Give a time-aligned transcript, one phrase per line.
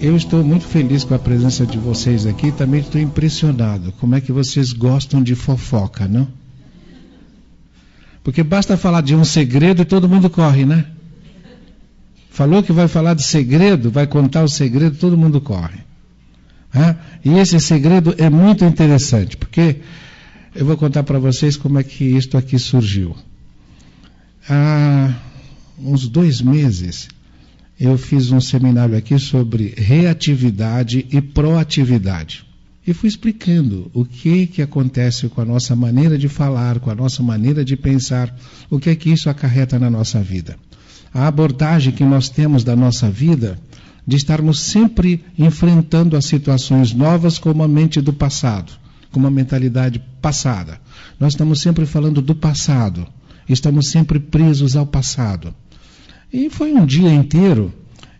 [0.00, 2.50] eu estou muito feliz com a presença de vocês aqui.
[2.50, 3.92] Também estou impressionado.
[3.92, 6.26] Como é que vocês gostam de fofoca, não?
[8.24, 10.86] Porque basta falar de um segredo e todo mundo corre, né?
[12.30, 15.80] Falou que vai falar de segredo, vai contar o segredo, todo mundo corre.
[17.24, 19.76] E esse segredo é muito interessante, porque
[20.54, 23.16] eu vou contar para vocês como é que isto aqui surgiu.
[24.48, 25.12] Há
[25.78, 27.08] uns dois meses,
[27.80, 32.44] eu fiz um seminário aqui sobre reatividade e proatividade.
[32.86, 36.94] E fui explicando o que que acontece com a nossa maneira de falar, com a
[36.94, 38.36] nossa maneira de pensar,
[38.68, 40.58] o que é que isso acarreta na nossa vida.
[41.12, 43.58] A abordagem que nós temos da nossa vida
[44.06, 48.72] de estarmos sempre enfrentando as situações novas com uma mente do passado,
[49.10, 50.78] com uma mentalidade passada.
[51.18, 53.06] Nós estamos sempre falando do passado,
[53.48, 55.54] estamos sempre presos ao passado.
[56.32, 57.72] E foi um dia inteiro.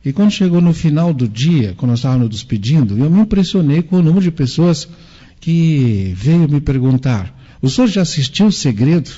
[0.04, 3.82] E quando chegou no final do dia, quando nós estávamos nos despedindo, eu me impressionei
[3.82, 4.88] com o número de pessoas
[5.38, 9.10] que veio me perguntar: o senhor já assistiu o segredo?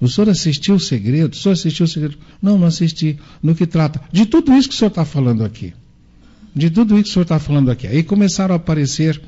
[0.00, 1.32] O senhor assistiu o segredo?
[1.32, 2.18] O senhor assistiu o segredo?
[2.42, 3.18] Não, não assisti.
[3.42, 4.00] No que trata?
[4.12, 5.72] De tudo isso que o senhor está falando aqui.
[6.54, 7.86] De tudo isso que o senhor está falando aqui.
[7.86, 9.20] Aí começaram a aparecer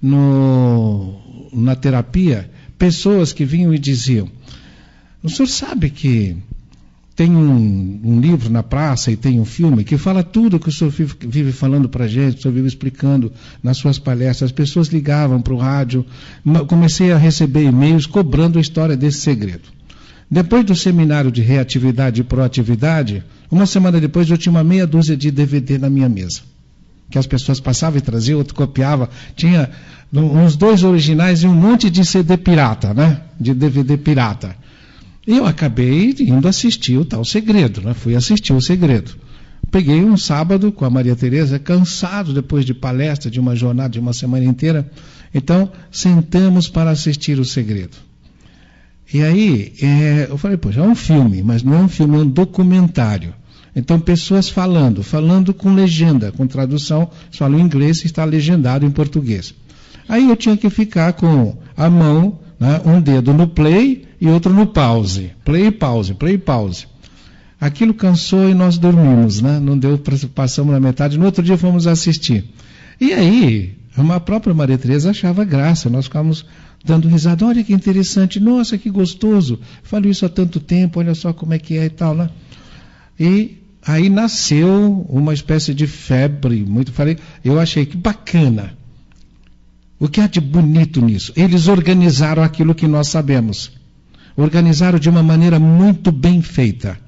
[0.00, 1.18] no,
[1.52, 4.28] na terapia pessoas que vinham e diziam:
[5.22, 6.36] O senhor sabe que
[7.14, 10.72] tem um, um, livro na praça e tem um filme que fala tudo que o
[10.72, 13.30] senhor vive, falando para a gente, o senhor vive explicando
[13.62, 14.50] nas suas palestras.
[14.50, 16.06] As pessoas ligavam para o rádio,
[16.68, 19.68] comecei a receber e-mails cobrando a história desse segredo.
[20.30, 25.14] Depois do seminário de reatividade e proatividade, uma semana depois eu tinha uma meia dúzia
[25.14, 26.40] de DVD na minha mesa.
[27.10, 29.10] Que as pessoas passavam e traziam, outro copiava.
[29.36, 29.68] Tinha
[30.10, 33.20] uns dois originais e um monte de CD pirata, né?
[33.38, 34.56] De DVD pirata.
[35.26, 37.94] E eu acabei indo assistir o tal segredo, né?
[37.94, 39.12] Fui assistir o segredo.
[39.70, 44.00] Peguei um sábado com a Maria Tereza, cansado depois de palestra, de uma jornada de
[44.00, 44.90] uma semana inteira.
[45.32, 47.96] Então, sentamos para assistir o segredo.
[49.14, 52.18] E aí, é, eu falei, poxa, é um filme, mas não é um filme, é
[52.18, 53.34] um documentário.
[53.74, 59.54] Então, pessoas falando, falando com legenda, com tradução, falam inglês e está legendado em português.
[60.08, 64.52] Aí eu tinha que ficar com a mão, né, um dedo no play e outro
[64.52, 65.32] no pause.
[65.44, 66.86] Play e pause, play e pause.
[67.60, 69.58] Aquilo cansou e nós dormimos, né?
[69.58, 70.00] Não deu,
[70.32, 71.18] passamos na metade.
[71.18, 72.44] No outro dia fomos assistir.
[73.00, 75.90] E aí, a própria Maria Teresa achava graça.
[75.90, 76.46] Nós ficávamos
[76.84, 77.44] dando risada.
[77.44, 78.38] Olha que interessante.
[78.38, 79.58] Nossa, que gostoso.
[79.82, 81.00] Falo isso há tanto tempo.
[81.00, 82.30] Olha só como é que é e tal, né?
[83.18, 86.64] E aí nasceu uma espécie de febre.
[86.64, 87.18] Muito falei.
[87.44, 88.76] Eu achei que bacana.
[90.02, 91.32] O que há de bonito nisso?
[91.36, 93.70] Eles organizaram aquilo que nós sabemos
[94.36, 96.98] organizaram de uma maneira muito bem feita.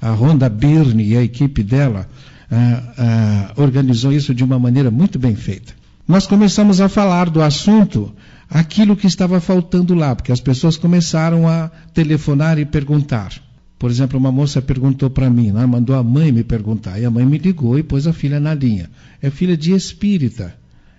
[0.00, 2.08] A Ronda Birne e a equipe dela
[2.50, 5.74] ah, ah, organizou isso de uma maneira muito bem feita.
[6.06, 8.12] Nós começamos a falar do assunto,
[8.48, 13.32] aquilo que estava faltando lá, porque as pessoas começaram a telefonar e perguntar.
[13.78, 17.10] Por exemplo, uma moça perguntou para mim, né, mandou a mãe me perguntar, e a
[17.10, 18.88] mãe me ligou e pôs a filha na linha.
[19.20, 20.57] É filha de espírita.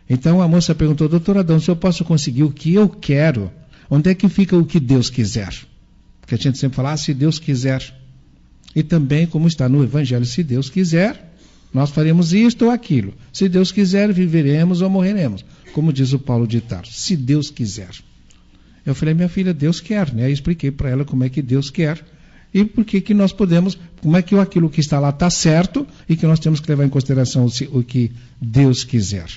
[0.09, 3.51] Então a moça perguntou, doutor Adão, se eu posso conseguir o que eu quero,
[3.89, 5.53] onde é que fica o que Deus quiser?
[6.29, 7.83] que a gente sempre fala, ah, se Deus quiser.
[8.75, 11.33] E também, como está no Evangelho, se Deus quiser,
[11.73, 13.13] nós faremos isto ou aquilo.
[13.33, 15.43] Se Deus quiser, viveremos ou morreremos.
[15.73, 17.89] Como diz o Paulo de Tarso, se Deus quiser.
[18.85, 20.25] Eu falei, minha filha, Deus quer, né?
[20.25, 22.03] Eu expliquei para ela como é que Deus quer
[22.53, 25.85] e por que que nós podemos, como é que aquilo que está lá está certo
[26.07, 29.27] e que nós temos que levar em consideração o que Deus quiser.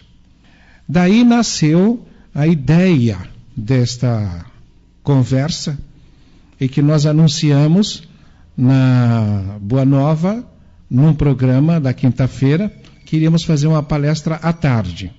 [0.89, 3.19] Daí nasceu a ideia
[3.57, 4.47] desta
[5.03, 5.79] conversa
[6.61, 8.09] e que nós anunciamos
[8.57, 10.45] na Boa Nova,
[10.91, 12.73] num programa da quinta-feira,
[13.05, 15.13] que iríamos fazer uma palestra à tarde.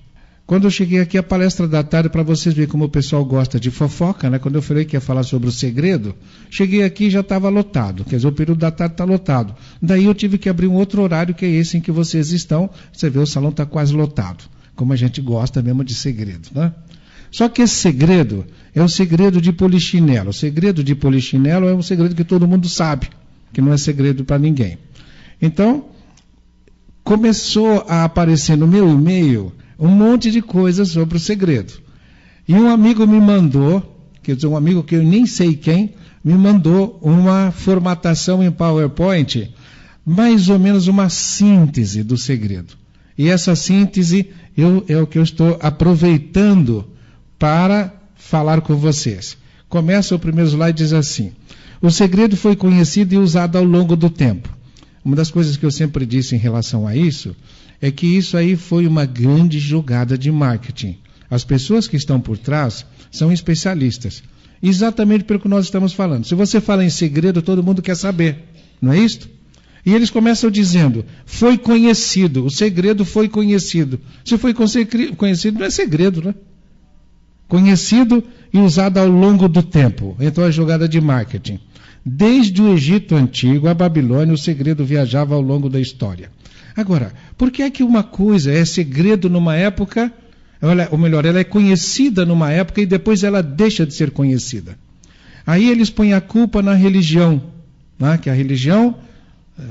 [0.46, 3.58] Quando eu cheguei aqui, a palestra da tarde, para vocês verem como o pessoal gosta
[3.58, 4.38] de fofoca, né?
[4.38, 6.14] Quando eu falei que ia falar sobre o segredo,
[6.50, 8.04] cheguei aqui e já estava lotado.
[8.04, 9.54] Quer dizer, o período da tarde está lotado.
[9.80, 12.68] Daí eu tive que abrir um outro horário, que é esse em que vocês estão.
[12.92, 14.44] Você vê, o salão está quase lotado.
[14.74, 16.72] Como a gente gosta mesmo de segredo, né?
[17.30, 20.30] Só que esse segredo é o segredo de polichinelo.
[20.30, 23.08] O segredo de polichinelo é um segredo que todo mundo sabe,
[23.52, 24.78] que não é segredo para ninguém.
[25.42, 25.86] Então,
[27.02, 31.72] começou a aparecer no meu e-mail um monte de coisas sobre o segredo.
[32.46, 33.82] E um amigo me mandou,
[34.22, 39.52] quer dizer, um amigo que eu nem sei quem, me mandou uma formatação em PowerPoint,
[40.06, 42.83] mais ou menos uma síntese do segredo.
[43.16, 46.84] E essa síntese eu, é o que eu estou aproveitando
[47.38, 49.36] para falar com vocês.
[49.68, 51.32] Começa o primeiro slide diz assim:
[51.80, 54.48] O segredo foi conhecido e usado ao longo do tempo.
[55.04, 57.36] Uma das coisas que eu sempre disse em relação a isso
[57.80, 60.96] é que isso aí foi uma grande jogada de marketing.
[61.30, 64.22] As pessoas que estão por trás são especialistas.
[64.62, 66.24] Exatamente pelo que nós estamos falando.
[66.24, 68.44] Se você fala em segredo, todo mundo quer saber.
[68.80, 69.28] Não é isto?
[69.84, 74.00] E eles começam dizendo: foi conhecido, o segredo foi conhecido.
[74.24, 76.34] Se foi conhecido, não é segredo, né?
[77.46, 80.16] Conhecido e usado ao longo do tempo.
[80.18, 81.60] Então é jogada de marketing.
[82.04, 86.30] Desde o Egito Antigo à Babilônia, o segredo viajava ao longo da história.
[86.76, 90.12] Agora, por que é que uma coisa é segredo numa época,
[90.90, 94.76] ou melhor, ela é conhecida numa época e depois ela deixa de ser conhecida?
[95.46, 97.42] Aí eles põem a culpa na religião,
[97.98, 98.18] né?
[98.18, 98.96] que a religião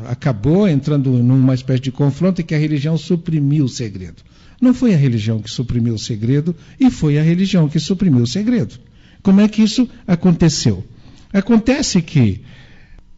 [0.07, 4.23] acabou entrando numa espécie de confronto e que a religião suprimiu o segredo.
[4.61, 8.27] Não foi a religião que suprimiu o segredo e foi a religião que suprimiu o
[8.27, 8.75] segredo.
[9.21, 10.83] Como é que isso aconteceu?
[11.33, 12.41] Acontece que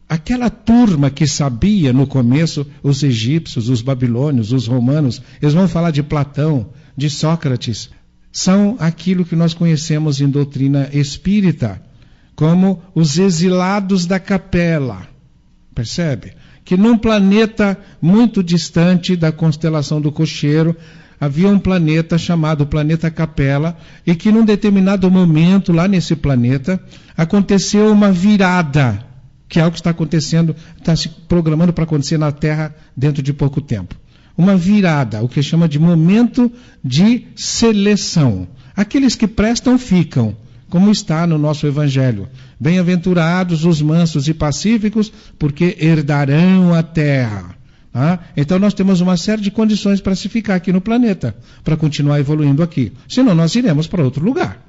[0.08, 5.90] aquela turma que sabia no começo, os egípcios, os babilônios, os romanos, eles vão falar
[5.90, 7.90] de Platão, de Sócrates,
[8.32, 11.82] são aquilo que nós conhecemos em doutrina espírita
[12.34, 15.08] como os exilados da capela.
[15.74, 16.34] Percebe?
[16.66, 20.76] Que num planeta muito distante da constelação do Cocheiro,
[21.20, 26.82] havia um planeta chamado Planeta Capela, e que num determinado momento, lá nesse planeta,
[27.16, 28.98] aconteceu uma virada,
[29.48, 33.32] que é algo que está acontecendo, está se programando para acontecer na Terra dentro de
[33.32, 33.94] pouco tempo.
[34.36, 36.50] Uma virada, o que chama de momento
[36.84, 38.48] de seleção.
[38.74, 40.36] Aqueles que prestam ficam,
[40.68, 42.28] como está no nosso Evangelho.
[42.58, 47.54] Bem-aventurados os mansos e pacíficos, porque herdarão a terra.
[47.92, 51.76] Ah, então nós temos uma série de condições para se ficar aqui no planeta, para
[51.76, 52.92] continuar evoluindo aqui.
[53.08, 54.62] Senão nós iremos para outro lugar.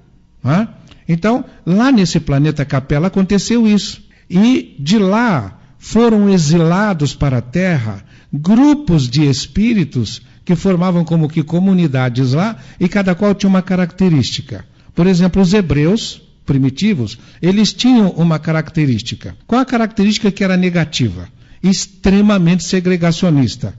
[0.44, 0.68] Ah?
[1.08, 4.02] Então, lá nesse planeta Capela aconteceu isso.
[4.30, 11.44] E de lá foram exilados para a Terra grupos de espíritos que formavam como que
[11.44, 14.66] comunidades lá e cada qual tinha uma característica.
[14.94, 19.38] Por exemplo, os hebreus primitivos, eles tinham uma característica.
[19.46, 21.30] Qual a característica que era negativa?
[21.62, 23.78] extremamente segregacionista.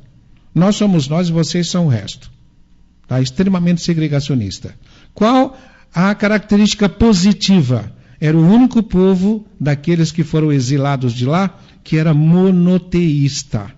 [0.54, 2.30] Nós somos nós e vocês são o resto.
[3.06, 3.20] Tá?
[3.20, 4.74] Extremamente segregacionista.
[5.14, 5.56] Qual
[5.94, 7.92] a característica positiva?
[8.20, 13.70] Era o único povo daqueles que foram exilados de lá que era monoteísta,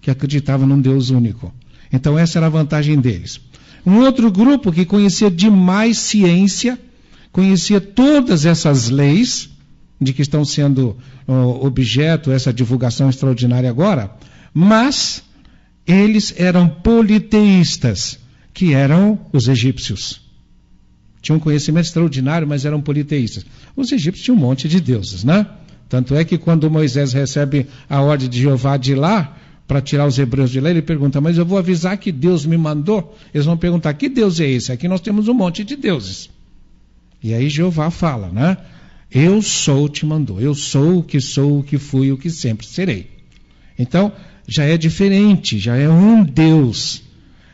[0.00, 1.54] que acreditava num Deus único.
[1.92, 3.40] Então essa era a vantagem deles.
[3.86, 6.78] Um outro grupo que conhecia demais ciência,
[7.34, 9.50] conhecia todas essas leis,
[10.00, 10.96] de que estão sendo
[11.60, 14.12] objeto essa divulgação extraordinária agora,
[14.52, 15.20] mas
[15.84, 18.20] eles eram politeístas,
[18.52, 20.20] que eram os egípcios.
[21.20, 23.44] Tinham um conhecimento extraordinário, mas eram politeístas.
[23.74, 25.44] Os egípcios tinham um monte de deuses, né?
[25.88, 30.20] Tanto é que quando Moisés recebe a ordem de Jeová de lá, para tirar os
[30.20, 33.16] hebreus de lá, ele pergunta, mas eu vou avisar que Deus me mandou?
[33.34, 34.70] Eles vão perguntar, que Deus é esse?
[34.70, 36.32] Aqui nós temos um monte de deuses.
[37.24, 38.58] E aí Jeová fala, né?
[39.10, 40.38] Eu sou te mandou.
[40.42, 43.08] Eu sou o que sou, o que fui, o que sempre serei.
[43.78, 44.12] Então,
[44.46, 47.02] já é diferente, já é um Deus.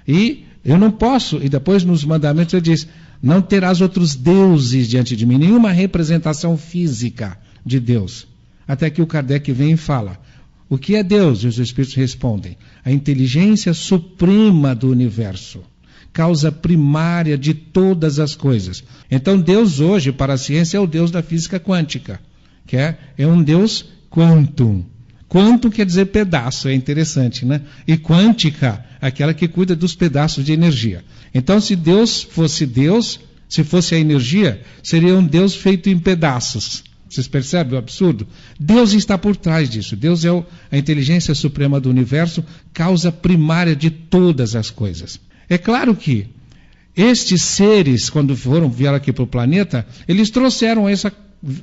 [0.08, 2.88] E eu não posso, e depois nos mandamentos ele diz:
[3.22, 8.26] não terás outros deuses diante de mim, nenhuma representação física de Deus.
[8.66, 10.20] Até que o Kardec vem e fala:
[10.68, 11.44] o que é Deus?
[11.44, 15.62] E os Espíritos respondem: a inteligência suprema do universo
[16.12, 18.82] causa primária de todas as coisas.
[19.10, 22.20] Então, Deus hoje, para a ciência, é o Deus da física quântica,
[22.66, 24.84] que é, é um Deus quantum.
[25.28, 27.60] Quantum quer dizer pedaço, é interessante, né?
[27.86, 31.04] E quântica, aquela que cuida dos pedaços de energia.
[31.32, 36.82] Então, se Deus fosse Deus, se fosse a energia, seria um Deus feito em pedaços.
[37.08, 38.26] Vocês percebem o absurdo?
[38.58, 39.96] Deus está por trás disso.
[39.96, 40.30] Deus é
[40.70, 45.18] a inteligência suprema do universo, causa primária de todas as coisas.
[45.50, 46.28] É claro que
[46.96, 51.12] estes seres, quando foram vieram aqui para o planeta, eles trouxeram essa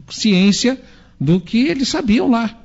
[0.10, 0.79] ciência
[1.20, 2.56] do que eles sabiam lá.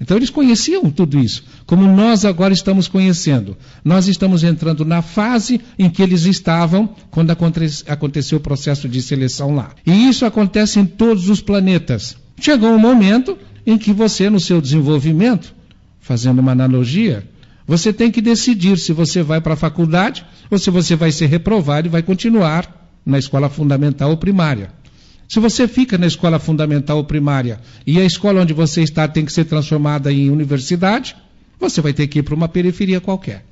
[0.00, 3.56] Então eles conheciam tudo isso, como nós agora estamos conhecendo.
[3.84, 9.54] Nós estamos entrando na fase em que eles estavam quando aconteceu o processo de seleção
[9.54, 9.70] lá.
[9.86, 12.16] E isso acontece em todos os planetas.
[12.40, 15.54] Chegou um momento em que você, no seu desenvolvimento,
[16.00, 17.24] fazendo uma analogia,
[17.66, 21.26] você tem que decidir se você vai para a faculdade ou se você vai ser
[21.26, 24.70] reprovado e vai continuar na escola fundamental ou primária.
[25.28, 29.24] Se você fica na escola fundamental ou primária e a escola onde você está tem
[29.24, 31.16] que ser transformada em universidade,
[31.58, 33.44] você vai ter que ir para uma periferia qualquer.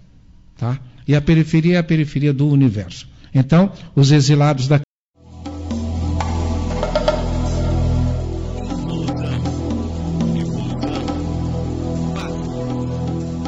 [0.56, 0.78] Tá?
[1.08, 3.08] E a periferia é a periferia do universo.
[3.34, 4.80] Então, os exilados da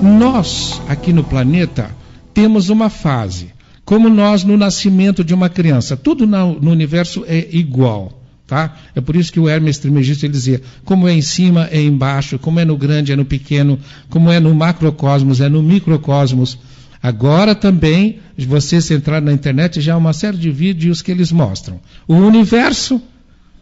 [0.04, 1.90] nós, aqui no planeta,
[2.32, 3.52] temos uma fase.
[3.84, 5.96] Como nós no nascimento de uma criança.
[5.96, 8.20] Tudo no universo é igual.
[8.46, 8.76] Tá?
[8.94, 12.60] É por isso que o Hermes Trismegisto dizia: como é em cima, é embaixo, como
[12.60, 13.78] é no grande, é no pequeno,
[14.10, 16.58] como é no macrocosmos, é no microcosmos.
[17.02, 21.32] Agora também, você se entrar na internet, já há uma série de vídeos que eles
[21.32, 21.80] mostram.
[22.06, 23.00] O universo,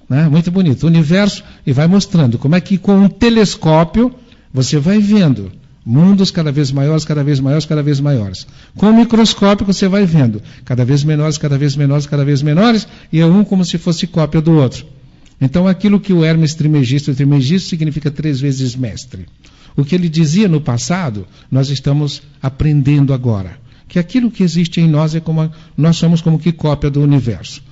[0.08, 4.12] né, muito bonito, o universo, e vai mostrando como é que com um telescópio
[4.52, 5.50] você vai vendo
[5.84, 8.46] mundos cada vez maiores, cada vez maiores, cada vez maiores.
[8.76, 12.86] Com o microscópio você vai vendo cada vez menores, cada vez menores, cada vez menores,
[13.12, 14.86] e é um como se fosse cópia do outro.
[15.40, 19.26] Então aquilo que o Hermes Trismegisto, Trismegisto significa três vezes mestre.
[19.76, 23.58] O que ele dizia no passado, nós estamos aprendendo agora.
[23.88, 27.62] Que aquilo que existe em nós é como nós somos como que cópia do universo.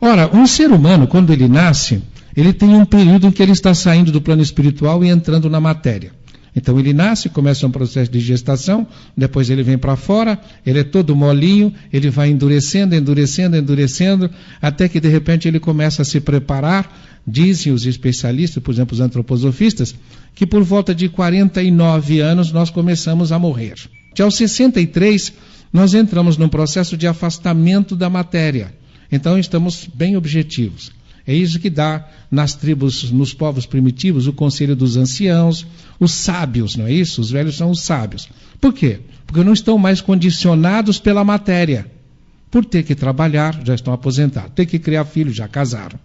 [0.00, 2.00] Ora, um ser humano, quando ele nasce,
[2.36, 5.60] ele tem um período em que ele está saindo do plano espiritual e entrando na
[5.60, 6.12] matéria.
[6.58, 8.84] Então ele nasce, começa um processo de gestação,
[9.16, 10.36] depois ele vem para fora,
[10.66, 14.28] ele é todo molinho, ele vai endurecendo, endurecendo, endurecendo,
[14.60, 17.06] até que de repente ele começa a se preparar.
[17.24, 19.94] Dizem os especialistas, por exemplo, os antroposofistas,
[20.34, 23.74] que por volta de 49 anos nós começamos a morrer.
[24.12, 25.32] De aos 63,
[25.72, 28.74] nós entramos num processo de afastamento da matéria.
[29.12, 30.90] Então estamos bem objetivos.
[31.28, 35.66] É isso que dá nas tribos, nos povos primitivos, o conselho dos anciãos,
[36.00, 37.20] os sábios, não é isso?
[37.20, 38.26] Os velhos são os sábios.
[38.58, 39.00] Por quê?
[39.26, 41.84] Porque não estão mais condicionados pela matéria.
[42.50, 44.52] Por ter que trabalhar, já estão aposentados.
[44.54, 46.00] Ter que criar filhos, já casaram.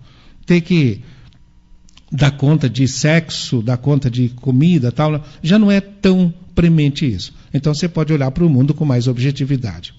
[0.46, 1.00] Ter que
[2.12, 7.34] dar conta de sexo, dar conta de comida, tal, já não é tão premente isso.
[7.54, 9.94] Então você pode olhar para o mundo com mais objetividade.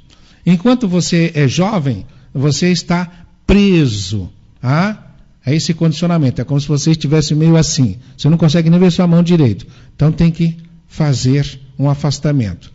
[0.45, 2.05] Enquanto você é jovem,
[2.35, 3.11] você está
[3.47, 4.31] preso
[4.63, 5.04] a
[5.45, 6.41] é esse condicionamento.
[6.41, 7.99] É como se você estivesse meio assim.
[8.17, 9.67] Você não consegue nem ver sua mão direito.
[9.95, 10.57] Então tem que
[10.89, 12.73] fazer um afastamento.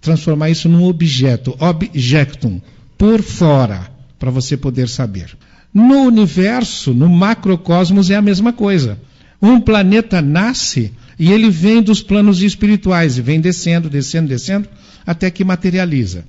[0.00, 2.60] Transformar isso num objeto, objectum,
[2.98, 3.88] por fora,
[4.18, 5.36] para você poder saber.
[5.72, 8.98] No universo, no macrocosmos, é a mesma coisa.
[9.40, 14.68] Um planeta nasce e ele vem dos planos espirituais e vem descendo, descendo, descendo,
[15.06, 16.24] até que materializa.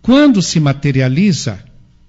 [0.00, 1.58] Quando se materializa,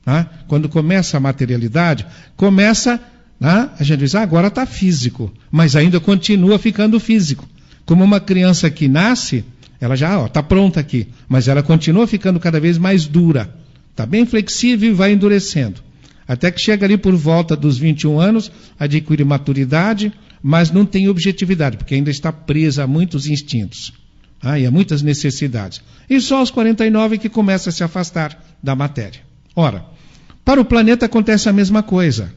[0.05, 2.05] né, quando começa a materialidade,
[2.35, 3.01] começa
[3.39, 3.69] né?
[3.79, 7.47] A gente diz, ah, agora está físico, mas ainda continua ficando físico.
[7.85, 9.45] Como uma criança que nasce,
[9.79, 13.53] ela já está pronta aqui, mas ela continua ficando cada vez mais dura.
[13.91, 15.81] Está bem flexível e vai endurecendo.
[16.27, 21.77] Até que chega ali por volta dos 21 anos, adquire maturidade, mas não tem objetividade,
[21.77, 23.93] porque ainda está presa a muitos instintos
[24.41, 25.81] ah, e a muitas necessidades.
[26.09, 29.21] E só aos 49 que começa a se afastar da matéria.
[29.55, 29.85] Ora,
[30.43, 32.33] para o planeta acontece a mesma coisa.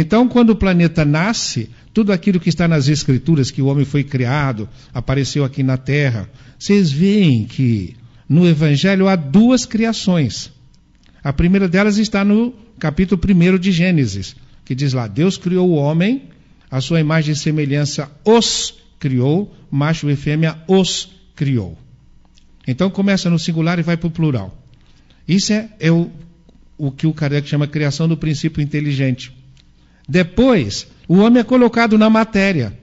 [0.00, 4.04] Então, quando o planeta nasce, tudo aquilo que está nas Escrituras, que o homem foi
[4.04, 7.96] criado, apareceu aqui na Terra, vocês veem que
[8.28, 10.52] no Evangelho há duas criações.
[11.20, 15.74] A primeira delas está no capítulo 1 de Gênesis, que diz lá: Deus criou o
[15.74, 16.28] homem,
[16.70, 21.76] a sua imagem e semelhança os criou, macho e fêmea os criou.
[22.68, 24.56] Então começa no singular e vai para o plural.
[25.26, 26.08] Isso é, é o,
[26.76, 29.36] o que o Kardec chama criação do princípio inteligente.
[30.08, 32.76] Depois, o homem é colocado na matéria.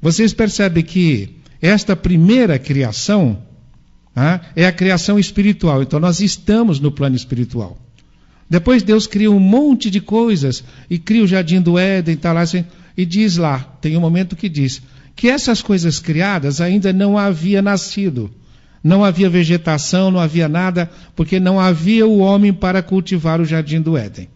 [0.00, 3.38] Vocês percebem que esta primeira criação
[4.14, 5.82] ah, é a criação espiritual.
[5.82, 7.78] Então, nós estamos no plano espiritual.
[8.50, 12.40] Depois, Deus cria um monte de coisas e cria o jardim do Éden tá lá,
[12.42, 12.64] assim,
[12.96, 14.82] e diz lá: tem um momento que diz
[15.14, 18.30] que essas coisas criadas ainda não havia nascido.
[18.84, 23.80] Não havia vegetação, não havia nada, porque não havia o homem para cultivar o jardim
[23.80, 24.28] do Éden.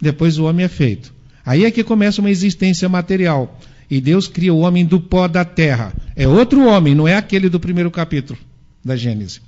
[0.00, 1.12] Depois o homem é feito.
[1.48, 3.58] Aí é que começa uma existência material.
[3.90, 5.94] E Deus cria o homem do pó da terra.
[6.14, 8.38] É outro homem, não é aquele do primeiro capítulo
[8.84, 9.40] da Gênesis.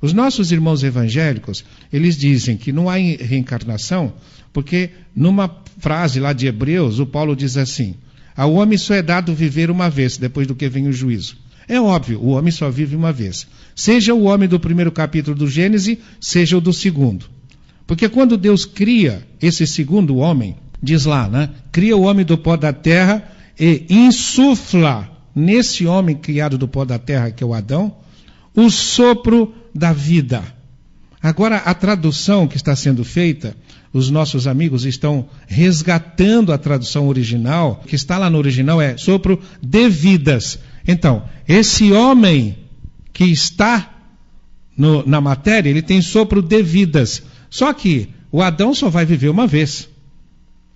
[0.00, 4.12] Os nossos irmãos evangélicos, eles dizem que não há reencarnação,
[4.52, 7.96] porque numa frase lá de Hebreus, o Paulo diz assim:
[8.36, 11.36] ao homem só é dado viver uma vez, depois do que vem o juízo.
[11.66, 13.48] É óbvio, o homem só vive uma vez.
[13.74, 17.26] Seja o homem do primeiro capítulo do Gênesis, seja o do segundo.
[17.86, 20.56] Porque quando Deus cria esse segundo homem,
[20.86, 21.50] diz lá, né?
[21.72, 23.28] Cria o homem do pó da terra
[23.58, 27.94] e insufla nesse homem criado do pó da terra, que é o Adão,
[28.54, 30.42] o sopro da vida.
[31.20, 33.56] Agora, a tradução que está sendo feita,
[33.92, 39.40] os nossos amigos estão resgatando a tradução original, que está lá no original é sopro
[39.60, 40.58] de vidas.
[40.86, 42.56] Então, esse homem
[43.12, 43.92] que está
[44.76, 47.22] no, na matéria, ele tem sopro de vidas.
[47.50, 49.88] Só que o Adão só vai viver uma vez.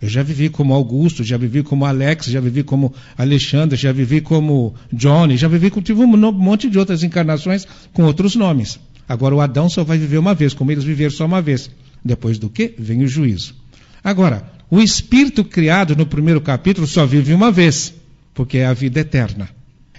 [0.00, 4.20] Eu já vivi como Augusto, já vivi como Alex, já vivi como Alexandre, já vivi
[4.22, 8.80] como Johnny, já vivi com tive um monte de outras encarnações com outros nomes.
[9.06, 11.70] Agora o Adão só vai viver uma vez, como eles viveram só uma vez.
[12.02, 12.74] Depois do que?
[12.78, 13.54] Vem o juízo.
[14.02, 17.92] Agora, o espírito criado no primeiro capítulo só vive uma vez,
[18.32, 19.50] porque é a vida eterna.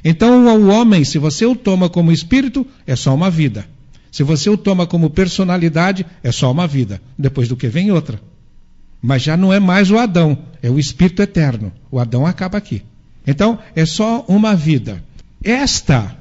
[0.04, 3.68] Então, o homem, se você o toma como espírito, é só uma vida.
[4.12, 7.00] Se você o toma como personalidade, é só uma vida.
[7.18, 8.20] Depois do que vem outra.
[9.02, 11.72] Mas já não é mais o Adão, é o Espírito eterno.
[11.90, 12.84] O Adão acaba aqui.
[13.26, 15.04] Então, é só uma vida.
[15.44, 16.16] Esta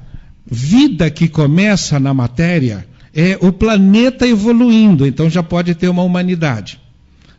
[0.45, 6.79] vida que começa na matéria é o planeta evoluindo, então já pode ter uma humanidade.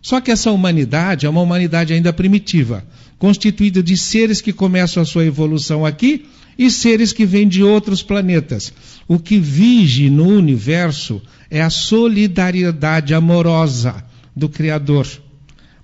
[0.00, 2.84] Só que essa humanidade é uma humanidade ainda primitiva,
[3.18, 6.26] constituída de seres que começam a sua evolução aqui
[6.58, 8.72] e seres que vêm de outros planetas.
[9.08, 15.06] O que vige no universo é a solidariedade amorosa do Criador.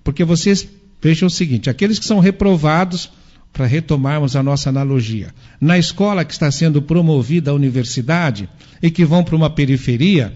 [0.08, 0.66] Porque vocês
[1.02, 3.10] vejam o seguinte: aqueles que são reprovados,
[3.52, 8.48] para retomarmos a nossa analogia, na escola que está sendo promovida a universidade
[8.82, 10.32] e que vão para uma periferia,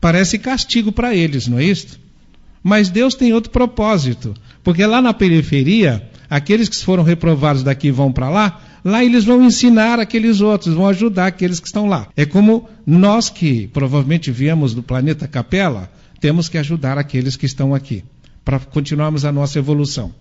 [0.00, 2.00] parece castigo para eles, não é isso?
[2.62, 4.32] Mas Deus tem outro propósito,
[4.64, 9.44] porque lá na periferia, aqueles que foram reprovados daqui vão para lá, lá eles vão
[9.44, 12.08] ensinar aqueles outros, vão ajudar aqueles que estão lá.
[12.16, 17.74] É como nós que provavelmente viemos do planeta Capela, temos que ajudar aqueles que estão
[17.74, 18.02] aqui
[18.44, 20.14] para continuarmos a nossa evolução.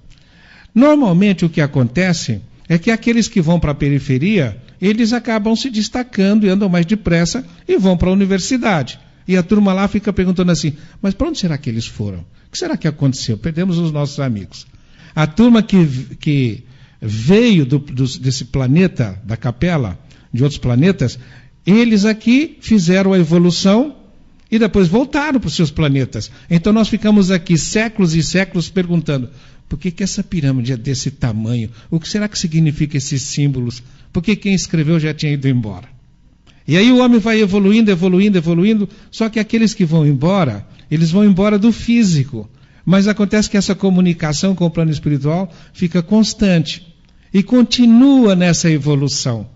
[0.73, 5.69] Normalmente o que acontece é que aqueles que vão para a periferia, eles acabam se
[5.69, 8.99] destacando e andam mais depressa e vão para a universidade.
[9.27, 12.19] E a turma lá fica perguntando assim: mas para onde será que eles foram?
[12.19, 13.37] O que será que aconteceu?
[13.37, 14.67] Perdemos os nossos amigos.
[15.15, 15.85] A turma que,
[16.19, 16.63] que
[17.01, 19.99] veio do, do, desse planeta, da capela,
[20.31, 21.17] de outros planetas,
[21.65, 23.95] eles aqui fizeram a evolução
[24.51, 26.31] e depois voltaram para os seus planetas.
[26.49, 29.29] Então nós ficamos aqui séculos e séculos perguntando:
[29.67, 31.69] por que, que essa pirâmide é desse tamanho?
[31.91, 33.83] O que será que significa esses símbolos?
[34.11, 35.87] Por que quem escreveu já tinha ido embora?
[36.67, 41.11] E aí o homem vai evoluindo, evoluindo, evoluindo, só que aqueles que vão embora, eles
[41.11, 42.49] vão embora do físico.
[42.85, 46.87] Mas acontece que essa comunicação com o plano espiritual fica constante
[47.33, 49.47] e continua nessa evolução.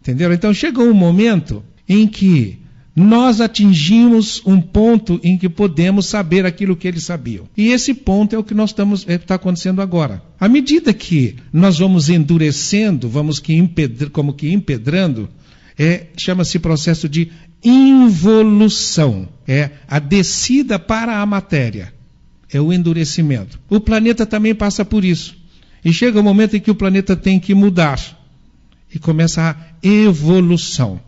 [0.00, 0.34] Entenderam?
[0.34, 2.60] Então chegou um momento em que
[2.96, 7.46] nós atingimos um ponto em que podemos saber aquilo que eles sabiam.
[7.54, 10.22] E esse ponto é o que nós estamos é, está acontecendo agora.
[10.40, 15.28] À medida que nós vamos endurecendo, vamos que empedr, como que empedrando,
[15.78, 17.30] é, chama-se processo de
[17.62, 19.28] involução.
[19.46, 21.92] É a descida para a matéria.
[22.50, 23.60] É o endurecimento.
[23.68, 25.36] O planeta também passa por isso.
[25.84, 28.00] E chega o um momento em que o planeta tem que mudar.
[28.94, 30.98] E começa a evolução.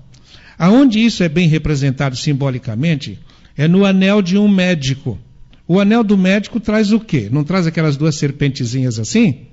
[0.59, 3.19] Aonde isso é bem representado simbolicamente
[3.57, 5.19] é no anel de um médico.
[5.67, 7.29] O anel do médico traz o quê?
[7.31, 9.47] Não traz aquelas duas serpentezinhas assim?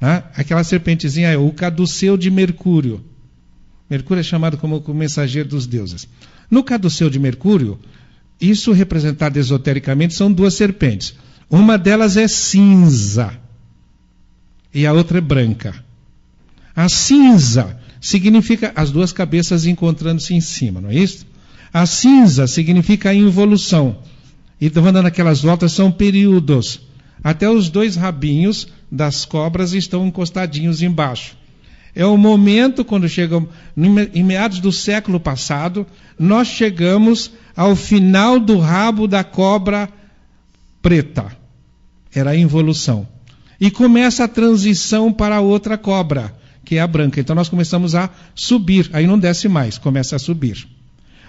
[0.00, 3.04] Ah, aquela serpentezinha é o caduceu de Mercúrio.
[3.88, 6.08] Mercúrio é chamado como o mensageiro dos deuses.
[6.50, 7.78] No caduceu de Mercúrio,
[8.40, 11.14] isso representado esotericamente são duas serpentes.
[11.50, 13.38] Uma delas é cinza
[14.72, 15.74] e a outra é branca.
[16.74, 21.26] A cinza significa as duas cabeças encontrando-se em cima, não é isso?
[21.72, 23.98] A cinza significa a involução.
[24.60, 26.80] E andando naquelas voltas são períodos.
[27.22, 31.36] Até os dois rabinhos das cobras estão encostadinhos embaixo.
[31.96, 35.84] É o momento quando chegamos, em meados do século passado,
[36.16, 39.88] nós chegamos ao final do rabo da cobra
[40.80, 41.36] preta.
[42.14, 43.08] Era a involução.
[43.60, 46.32] E começa a transição para outra cobra
[46.66, 47.20] que é a branca.
[47.20, 50.66] Então nós começamos a subir, aí não desce mais, começa a subir.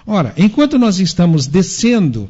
[0.05, 2.29] Ora, enquanto nós estamos descendo,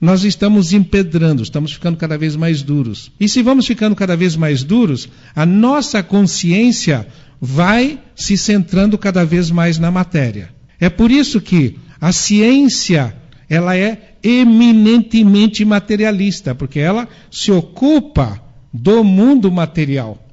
[0.00, 3.12] nós estamos empedrando, estamos ficando cada vez mais duros.
[3.18, 7.06] E se vamos ficando cada vez mais duros, a nossa consciência
[7.40, 10.50] vai se centrando cada vez mais na matéria.
[10.80, 13.14] É por isso que a ciência,
[13.48, 18.42] ela é eminentemente materialista, porque ela se ocupa
[18.72, 20.27] do mundo material.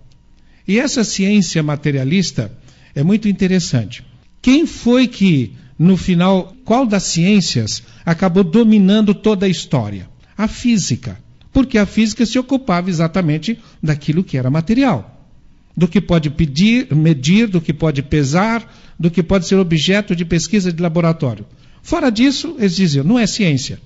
[0.67, 2.51] E essa ciência materialista
[2.93, 4.03] é muito interessante.
[4.41, 10.09] Quem foi que, no final, qual das ciências acabou dominando toda a história?
[10.37, 11.17] A física.
[11.51, 15.29] Porque a física se ocupava exatamente daquilo que era material.
[15.77, 20.25] Do que pode pedir, medir, do que pode pesar, do que pode ser objeto de
[20.25, 21.45] pesquisa de laboratório.
[21.81, 23.79] Fora disso, eles diziam, não é ciência.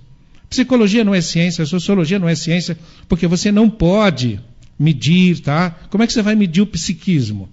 [0.49, 4.39] Psicologia não é ciência, sociologia não é ciência, porque você não pode
[4.79, 5.71] medir, tá?
[5.89, 7.49] Como é que você vai medir o psiquismo?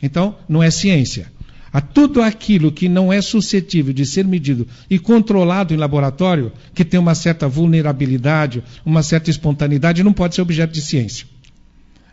[0.00, 1.30] Então, não é ciência.
[1.72, 6.84] A tudo aquilo que não é suscetível de ser medido e controlado em laboratório, que
[6.84, 11.26] tem uma certa vulnerabilidade, uma certa espontaneidade, não pode ser objeto de ciência.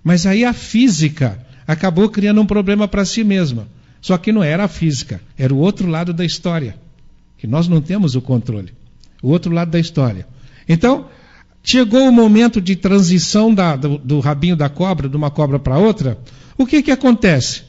[0.03, 3.67] Mas aí a física acabou criando um problema para si mesma.
[4.01, 6.75] Só que não era a física, era o outro lado da história,
[7.37, 8.71] que nós não temos o controle.
[9.23, 10.27] O outro lado da história.
[10.67, 11.07] Então,
[11.65, 15.77] chegou o momento de transição da, do, do, rabinho da cobra, de uma cobra para
[15.77, 16.17] outra.
[16.57, 17.63] O que, que acontece?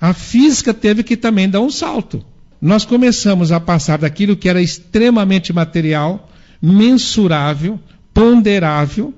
[0.00, 2.24] A física teve que também dar um salto.
[2.60, 6.28] Nós começamos a passar daquilo que era extremamente material,
[6.60, 7.78] mensurável,
[8.12, 9.14] ponderável,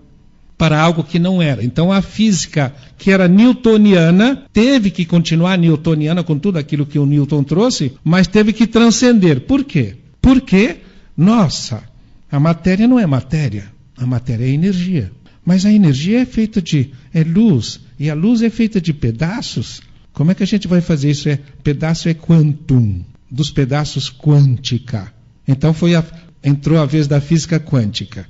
[0.58, 1.64] para algo que não era.
[1.64, 7.06] Então a física, que era newtoniana, teve que continuar newtoniana com tudo aquilo que o
[7.06, 9.42] Newton trouxe, mas teve que transcender.
[9.42, 9.96] Por quê?
[10.20, 10.78] Porque,
[11.16, 11.84] nossa,
[12.30, 15.12] a matéria não é matéria, a matéria é energia.
[15.44, 19.80] Mas a energia é feita de é luz, e a luz é feita de pedaços.
[20.12, 21.28] Como é que a gente vai fazer isso?
[21.28, 25.12] É pedaço é quantum, dos pedaços quântica.
[25.46, 26.04] Então foi a,
[26.44, 28.26] entrou a vez da física quântica.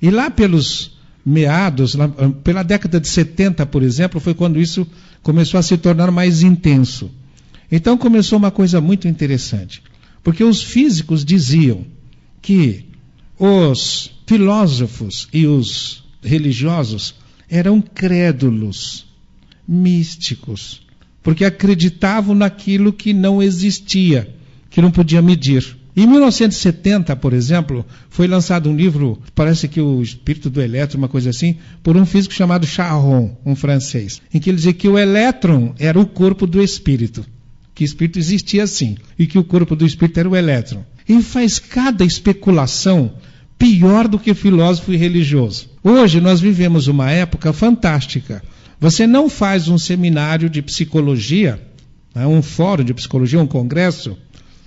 [0.00, 4.86] E lá pelos meados, lá, pela década de 70, por exemplo, foi quando isso
[5.22, 7.10] começou a se tornar mais intenso.
[7.70, 9.82] Então começou uma coisa muito interessante,
[10.22, 11.86] porque os físicos diziam
[12.40, 12.84] que
[13.38, 17.14] os filósofos e os religiosos
[17.48, 19.06] eram crédulos,
[19.66, 20.82] místicos,
[21.22, 24.34] porque acreditavam naquilo que não existia,
[24.70, 25.76] que não podia medir.
[25.94, 31.08] Em 1970, por exemplo, foi lançado um livro, parece que o Espírito do Elétron, uma
[31.08, 34.98] coisa assim, por um físico chamado Charron, um francês, em que ele dizia que o
[34.98, 37.26] elétron era o corpo do espírito,
[37.74, 40.82] que o espírito existia assim, e que o corpo do espírito era o elétron.
[41.06, 43.12] E faz cada especulação
[43.62, 45.68] pior do que filósofo e religioso.
[45.84, 48.42] Hoje nós vivemos uma época fantástica.
[48.80, 51.62] Você não faz um seminário de psicologia,
[52.12, 54.18] né, um fórum de psicologia, um congresso,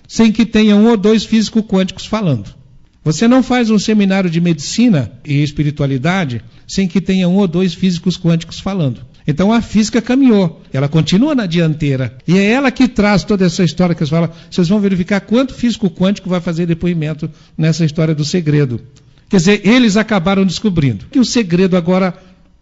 [0.08, 2.56] sem que tenha um ou dois físicos quânticos falando.
[3.04, 7.74] Você não faz um seminário de medicina e espiritualidade sem que tenha um ou dois
[7.74, 9.02] físicos quânticos falando.
[9.28, 12.16] Então a física caminhou, ela continua na dianteira.
[12.28, 14.32] E é ela que traz toda essa história que você fala.
[14.50, 18.80] Vocês vão verificar quanto físico quântico vai fazer depoimento nessa história do segredo.
[19.28, 22.14] Quer dizer, eles acabaram descobrindo que o segredo agora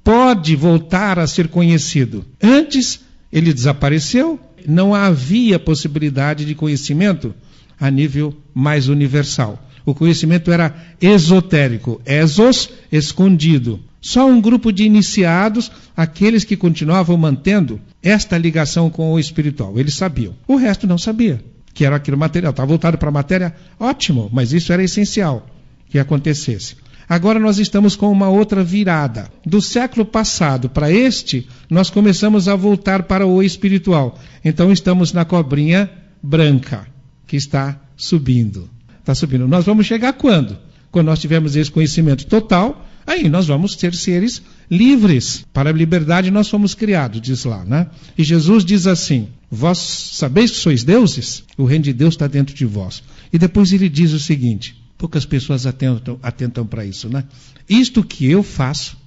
[0.04, 2.26] pode voltar a ser conhecido.
[2.42, 7.34] Antes, ele desapareceu, não havia possibilidade de conhecimento
[7.80, 9.62] a nível mais universal.
[9.86, 13.80] O conhecimento era esotérico, exos, escondido.
[14.04, 19.96] Só um grupo de iniciados, aqueles que continuavam mantendo esta ligação com o espiritual, eles
[19.96, 20.36] sabiam.
[20.46, 21.42] O resto não sabia,
[21.74, 22.52] que era aquilo material.
[22.52, 25.48] Estava voltado para a matéria, ótimo, mas isso era essencial
[25.90, 26.76] que acontecesse.
[27.08, 29.30] Agora nós estamos com uma outra virada.
[29.46, 34.20] Do século passado para este, nós começamos a voltar para o espiritual.
[34.44, 35.90] Então estamos na cobrinha
[36.22, 36.86] branca,
[37.26, 38.70] que está subindo.
[39.00, 39.48] Está subindo.
[39.48, 40.58] Nós vamos chegar quando?
[40.92, 45.46] Quando nós tivermos esse conhecimento total, aí nós vamos ser seres livres.
[45.54, 47.88] Para a liberdade nós fomos criados, diz lá, né?
[48.18, 51.44] E Jesus diz assim: Vós sabeis que sois deuses?
[51.58, 53.04] O reino de Deus está dentro de vós.
[53.32, 57.26] E depois ele diz o seguinte: Poucas pessoas atentam, atentam para isso, né?
[57.70, 58.98] Isto que eu faço,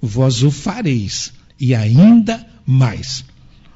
[0.00, 3.24] vós o fareis, e ainda mais.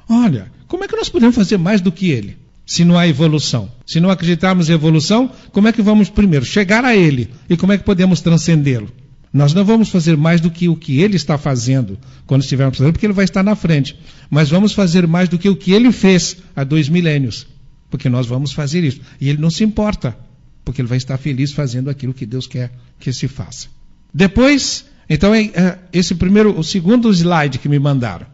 [0.07, 2.37] Olha, como é que nós podemos fazer mais do que ele?
[2.65, 3.71] Se não há evolução.
[3.85, 7.29] Se não acreditarmos em evolução, como é que vamos primeiro chegar a ele?
[7.49, 8.91] E como é que podemos transcendê-lo?
[9.31, 12.93] Nós não vamos fazer mais do que o que ele está fazendo quando estivermos fazendo,
[12.93, 13.95] porque ele vai estar na frente.
[14.29, 17.47] Mas vamos fazer mais do que o que ele fez há dois milênios.
[17.89, 19.01] Porque nós vamos fazer isso.
[19.21, 20.17] E ele não se importa
[20.63, 23.67] porque ele vai estar feliz fazendo aquilo que Deus quer que se faça.
[24.13, 28.27] Depois, então, é, é, esse primeiro, o segundo slide que me mandaram.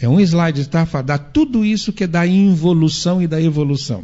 [0.00, 4.02] É um slide tá, dá tudo isso que é da involução e da evolução.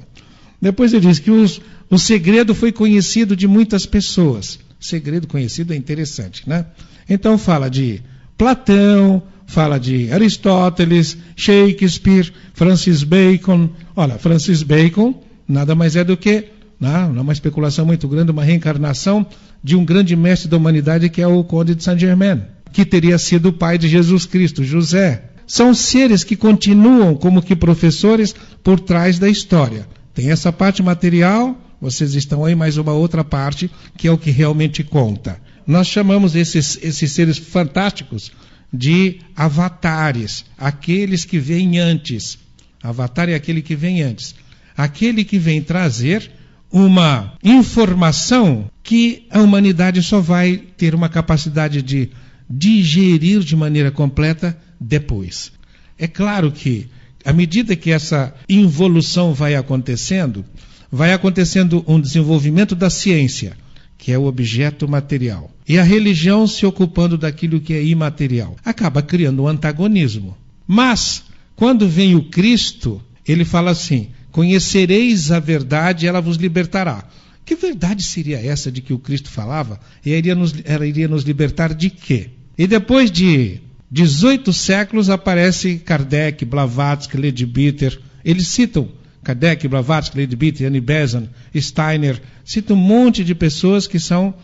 [0.62, 4.60] Depois ele diz que os, o segredo foi conhecido de muitas pessoas.
[4.80, 6.66] Segredo conhecido é interessante, né?
[7.08, 8.02] Então fala de
[8.36, 13.70] Platão, fala de Aristóteles, Shakespeare, Francis Bacon.
[13.96, 18.30] Olha, Francis Bacon nada mais é do que não, não é uma especulação muito grande,
[18.30, 19.26] uma reencarnação
[19.64, 23.48] de um grande mestre da humanidade que é o Conde de Saint-Germain, que teria sido
[23.48, 25.24] o pai de Jesus Cristo, José.
[25.46, 29.88] São seres que continuam como que professores por trás da história.
[30.14, 34.30] Tem essa parte material, vocês estão aí mais uma outra parte, que é o que
[34.30, 35.40] realmente conta.
[35.66, 38.32] Nós chamamos esses, esses seres fantásticos
[38.72, 42.38] de avatares, aqueles que vêm antes.
[42.82, 44.34] Avatar é aquele que vem antes.
[44.76, 46.30] Aquele que vem trazer
[46.70, 52.10] uma informação que a humanidade só vai ter uma capacidade de
[52.48, 55.52] digerir de maneira completa depois.
[55.98, 56.88] É claro que,
[57.24, 60.44] à medida que essa involução vai acontecendo,
[60.90, 63.56] vai acontecendo um desenvolvimento da ciência,
[63.96, 65.50] que é o objeto material.
[65.68, 68.56] e a religião se ocupando daquilo que é imaterial.
[68.64, 70.36] Acaba criando um antagonismo.
[70.66, 71.24] Mas,
[71.54, 77.04] quando vem o Cristo, ele fala assim: Conhecereis a verdade, ela vos libertará.
[77.44, 79.80] Que verdade seria essa de que o Cristo falava?
[80.04, 82.30] E iria nos, ela iria nos libertar de quê?
[82.56, 87.98] E depois de 18 séculos aparece Kardec, Blavatsky, Leadbeater.
[88.24, 88.88] Eles citam
[89.22, 94.34] Kardec, Blavatsky, Leadbeater, Annie Besant, Steiner, citam um monte de pessoas que são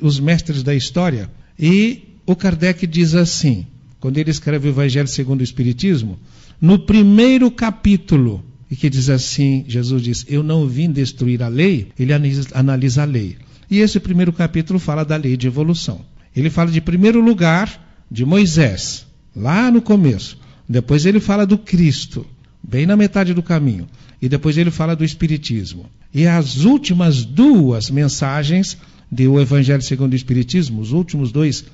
[0.00, 1.30] os mestres da história.
[1.58, 3.66] E o Kardec diz assim,
[4.00, 6.18] quando ele escreve o Evangelho segundo o Espiritismo,
[6.60, 11.88] no primeiro capítulo, e que diz assim: Jesus diz, Eu não vim destruir a lei,
[11.98, 13.36] ele analisa, a lei.
[13.70, 16.00] E esse primeiro capítulo fala da lei de evolução.
[16.34, 20.38] Ele fala de primeiro lugar de Moisés, lá no começo.
[20.68, 22.26] Depois ele fala do Cristo,
[22.66, 23.86] bem na metade do caminho.
[24.20, 25.86] E depois ele fala do Espiritismo.
[26.12, 28.76] E as últimas duas mensagens
[29.10, 31.64] do Evangelho segundo o Espiritismo, os últimos dois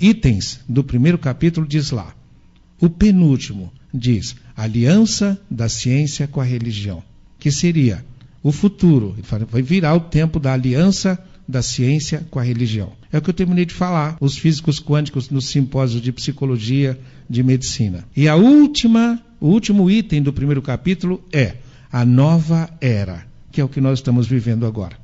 [0.00, 2.14] itens do primeiro capítulo, diz lá.
[2.80, 7.02] O penúltimo diz: aliança da ciência com a religião,
[7.38, 8.04] que seria
[8.42, 9.14] o futuro,
[9.48, 12.92] vai virar o tempo da aliança da ciência com a religião.
[13.12, 17.42] É o que eu terminei de falar, os físicos quânticos no simpósio de psicologia de
[17.42, 18.04] medicina.
[18.16, 21.56] E a última, o último item do primeiro capítulo é
[21.90, 24.96] a nova era, que é o que nós estamos vivendo agora.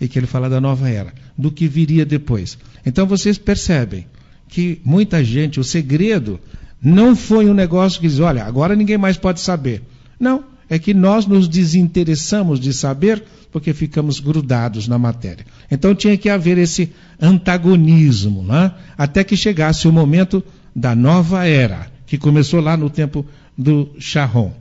[0.00, 2.56] E que ele fala da nova era, do que viria depois.
[2.86, 4.06] Então vocês percebem
[4.46, 6.38] que muita gente, o segredo
[6.80, 9.82] não foi um negócio que diz, olha, agora ninguém mais pode saber.
[10.20, 15.44] Não, é que nós nos desinteressamos de saber porque ficamos grudados na matéria.
[15.68, 18.72] Então tinha que haver esse antagonismo, né?
[18.96, 20.40] até que chegasse o momento
[20.74, 23.26] da nova era, que começou lá no tempo
[23.56, 24.52] do Charron.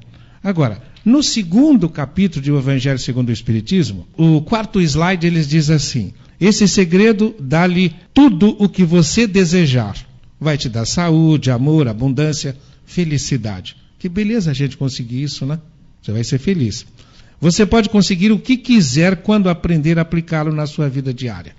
[0.43, 5.69] Agora, no segundo capítulo de O Evangelho segundo o Espiritismo, o quarto slide eles diz
[5.69, 9.95] assim: Esse segredo dá-lhe tudo o que você desejar
[10.39, 12.55] vai te dar saúde, amor, abundância,
[12.85, 13.75] felicidade.
[13.97, 15.59] Que beleza a gente conseguir isso, né?
[16.01, 16.85] Você vai ser feliz.
[17.39, 21.55] Você pode conseguir o que quiser quando aprender a aplicá-lo na sua vida diária.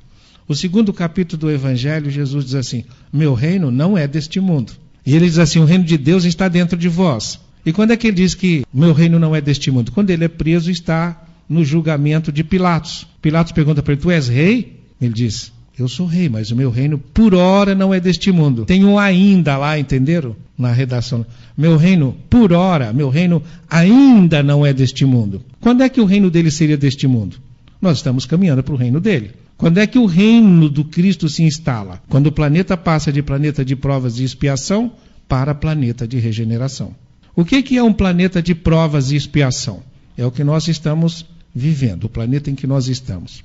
[0.48, 4.72] O segundo capítulo do Evangelho, Jesus diz assim: Meu reino não é deste mundo.
[5.06, 7.40] E ele diz assim: O reino de Deus está dentro de vós.
[7.64, 9.92] E quando é que ele diz que meu reino não é deste mundo?
[9.92, 13.06] Quando ele é preso, está no julgamento de Pilatos.
[13.22, 14.80] Pilatos pergunta para ele: Tu és rei?
[15.00, 18.64] Ele diz: eu sou rei, mas o meu reino por hora não é deste mundo.
[18.64, 20.34] Tem um ainda lá, entenderam?
[20.56, 21.26] Na redação.
[21.54, 25.42] Meu reino por hora, meu reino ainda não é deste mundo.
[25.60, 27.36] Quando é que o reino dele seria deste mundo?
[27.80, 29.32] Nós estamos caminhando para o reino dele.
[29.56, 32.02] Quando é que o reino do Cristo se instala?
[32.08, 34.92] Quando o planeta passa de planeta de provas e expiação
[35.26, 36.94] para planeta de regeneração.
[37.34, 39.82] O que, é um planeta de provas e expiação?
[40.16, 43.42] É o que nós estamos vivendo, o planeta em que nós estamos.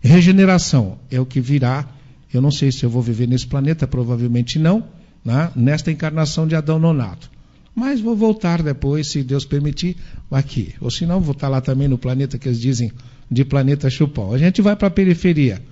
[0.00, 1.86] Regeneração é o que virá.
[2.32, 4.84] Eu não sei se eu vou viver nesse planeta, provavelmente não,
[5.24, 5.50] né?
[5.56, 7.30] nesta encarnação de Adão Nonato.
[7.74, 9.96] Mas vou voltar depois, se Deus permitir,
[10.30, 10.74] aqui.
[10.80, 12.90] Ou se não, vou estar lá também no planeta que eles dizem
[13.30, 14.32] de planeta Chupão.
[14.32, 15.62] A gente vai para a periferia.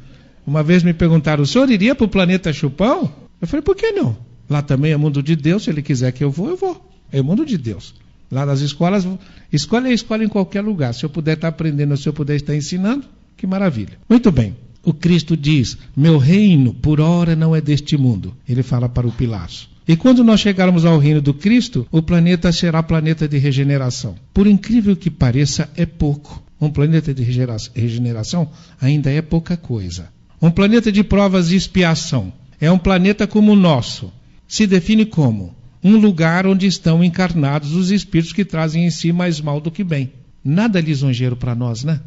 [0.47, 3.11] Uma vez me perguntaram, o senhor iria para o planeta Chupão?
[3.41, 4.17] Eu falei, por que não?
[4.49, 6.91] Lá também é mundo de Deus, se ele quiser que eu vou, eu vou.
[7.11, 7.95] É mundo de Deus.
[8.31, 9.07] Lá nas escolas,
[9.53, 10.93] escola é escola em qualquer lugar.
[10.93, 13.05] Se eu puder estar aprendendo, se eu puder estar ensinando,
[13.37, 13.99] que maravilha.
[14.09, 14.57] Muito bem.
[14.83, 18.35] O Cristo diz: Meu reino por ora não é deste mundo.
[18.49, 19.71] Ele fala para o Pilatos.
[19.87, 24.15] E quando nós chegarmos ao reino do Cristo, o planeta será planeta de regeneração.
[24.33, 26.43] Por incrível que pareça, é pouco.
[26.65, 28.49] Um planeta de regeneração
[28.81, 30.09] ainda é pouca coisa.
[30.41, 34.11] Um planeta de provas e expiação é um planeta como o nosso.
[34.49, 39.41] Se define como um lugar onde estão encarnados os espíritos que trazem em si mais
[39.41, 40.13] mal do que bem.
[40.43, 42.01] Nada lisonjeiro para nós, né?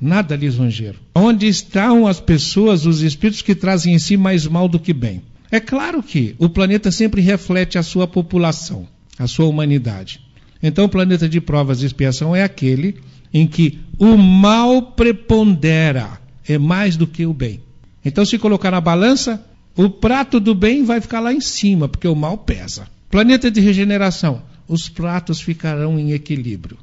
[0.00, 0.98] nada lisonjeiro.
[1.14, 5.22] Onde estão as pessoas, os espíritos que trazem em si mais mal do que bem?
[5.50, 8.86] É claro que o planeta sempre reflete a sua população,
[9.18, 10.20] a sua humanidade.
[10.62, 12.96] Então, o planeta de provas e expiação é aquele
[13.34, 17.60] em que o mal prepondera, é mais do que o bem.
[18.04, 19.44] Então, se colocar na balança,
[19.76, 22.86] o prato do bem vai ficar lá em cima, porque o mal pesa.
[23.10, 26.78] Planeta de regeneração, os pratos ficarão em equilíbrio.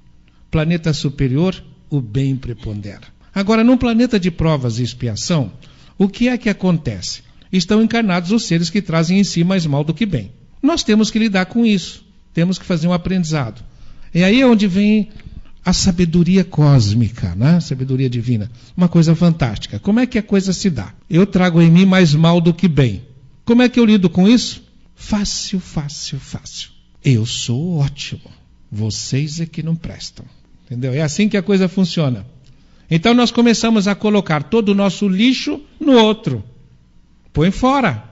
[0.50, 1.56] Planeta superior,
[1.90, 3.04] o bem prepondera.
[3.34, 5.54] Agora, num planeta de provas e expiação,
[5.98, 7.22] o que é que acontece?
[7.52, 10.32] Estão encarnados os seres que trazem em si mais mal do que bem.
[10.62, 12.04] Nós temos que lidar com isso.
[12.34, 13.64] Temos que fazer um aprendizado.
[14.14, 15.10] E aí é onde vem
[15.64, 17.60] a sabedoria cósmica, né?
[17.60, 18.50] sabedoria divina.
[18.76, 19.80] Uma coisa fantástica.
[19.80, 20.94] Como é que a coisa se dá?
[21.10, 23.04] Eu trago em mim mais mal do que bem.
[23.46, 24.64] Como é que eu lido com isso?
[24.96, 26.70] Fácil, fácil, fácil.
[27.04, 28.22] Eu sou ótimo.
[28.72, 30.26] Vocês é que não prestam.
[30.66, 30.94] Entendeu?
[30.94, 32.26] É assim que a coisa funciona.
[32.90, 36.44] Então nós começamos a colocar todo o nosso lixo no outro.
[37.32, 38.04] põe fora.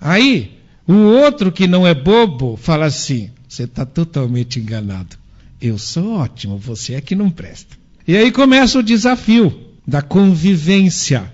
[0.00, 5.16] Aí, o outro que não é bobo fala assim: você está totalmente enganado.
[5.60, 7.76] Eu sou ótimo, você é que não presta.
[8.06, 9.52] E aí começa o desafio
[9.86, 11.32] da convivência.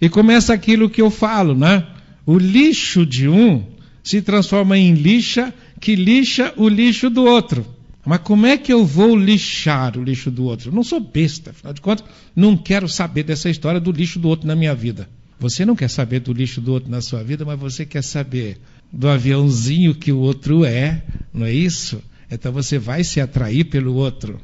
[0.00, 1.86] E começa aquilo que eu falo, né?
[2.24, 3.64] O lixo de um
[4.02, 7.66] se transforma em lixa que lixa o lixo do outro.
[8.04, 10.70] Mas como é que eu vou lixar o lixo do outro?
[10.70, 14.28] Eu não sou besta, afinal de contas, não quero saber dessa história do lixo do
[14.28, 15.08] outro na minha vida.
[15.38, 18.58] Você não quer saber do lixo do outro na sua vida, mas você quer saber
[18.92, 21.02] do aviãozinho que o outro é,
[21.34, 22.00] não é isso?
[22.30, 24.40] Então você vai se atrair pelo outro.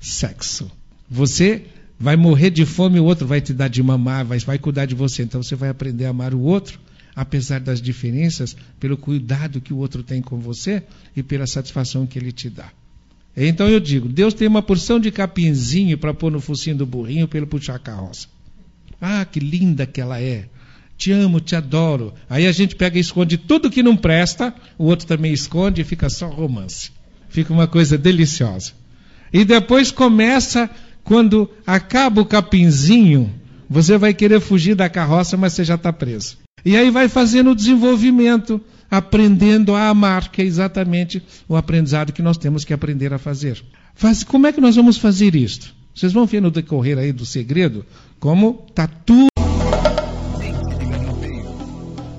[0.00, 0.70] Sexo.
[1.10, 1.64] Você
[1.98, 4.94] vai morrer de fome, o outro vai te dar de mamar, vai, vai cuidar de
[4.94, 5.22] você.
[5.22, 6.78] Então você vai aprender a amar o outro,
[7.14, 10.82] apesar das diferenças, pelo cuidado que o outro tem com você
[11.16, 12.70] e pela satisfação que ele te dá.
[13.36, 17.26] Então eu digo, Deus tem uma porção de capinzinho para pôr no focinho do burrinho
[17.26, 18.28] para ele puxar a carroça.
[19.00, 20.46] Ah, que linda que ela é.
[20.96, 22.14] Te amo, te adoro.
[22.30, 25.84] Aí a gente pega e esconde tudo que não presta, o outro também esconde e
[25.84, 26.92] fica só romance.
[27.34, 28.70] Fica uma coisa deliciosa.
[29.32, 30.70] E depois começa,
[31.02, 33.28] quando acaba o capinzinho,
[33.68, 36.38] você vai querer fugir da carroça, mas você já está preso.
[36.64, 42.22] E aí vai fazendo o desenvolvimento, aprendendo a amar, que é exatamente o aprendizado que
[42.22, 43.60] nós temos que aprender a fazer.
[43.96, 45.74] Faz, como é que nós vamos fazer isto?
[45.92, 47.84] Vocês vão ver no decorrer aí do segredo
[48.20, 49.26] como está tudo.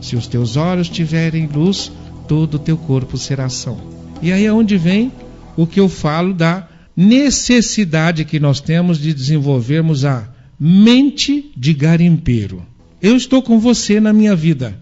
[0.02, 1.90] Se os teus olhos tiverem luz,
[2.28, 3.95] todo o teu corpo será ação.
[4.26, 5.12] E aí é onde vem
[5.56, 10.28] o que eu falo da necessidade que nós temos de desenvolvermos a
[10.60, 12.66] mente de garimpeiro.
[13.00, 14.82] Eu estou com você na minha vida.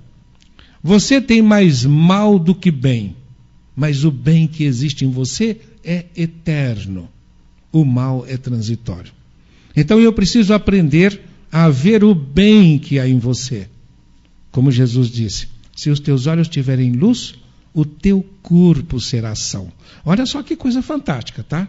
[0.82, 3.18] Você tem mais mal do que bem,
[3.76, 7.10] mas o bem que existe em você é eterno.
[7.70, 9.12] O mal é transitório.
[9.76, 11.20] Então eu preciso aprender
[11.52, 13.68] a ver o bem que há em você.
[14.54, 17.43] Como Jesus disse: se os teus olhos tiverem luz,
[17.74, 19.72] o teu corpo será são.
[20.06, 21.68] Olha só que coisa fantástica, tá?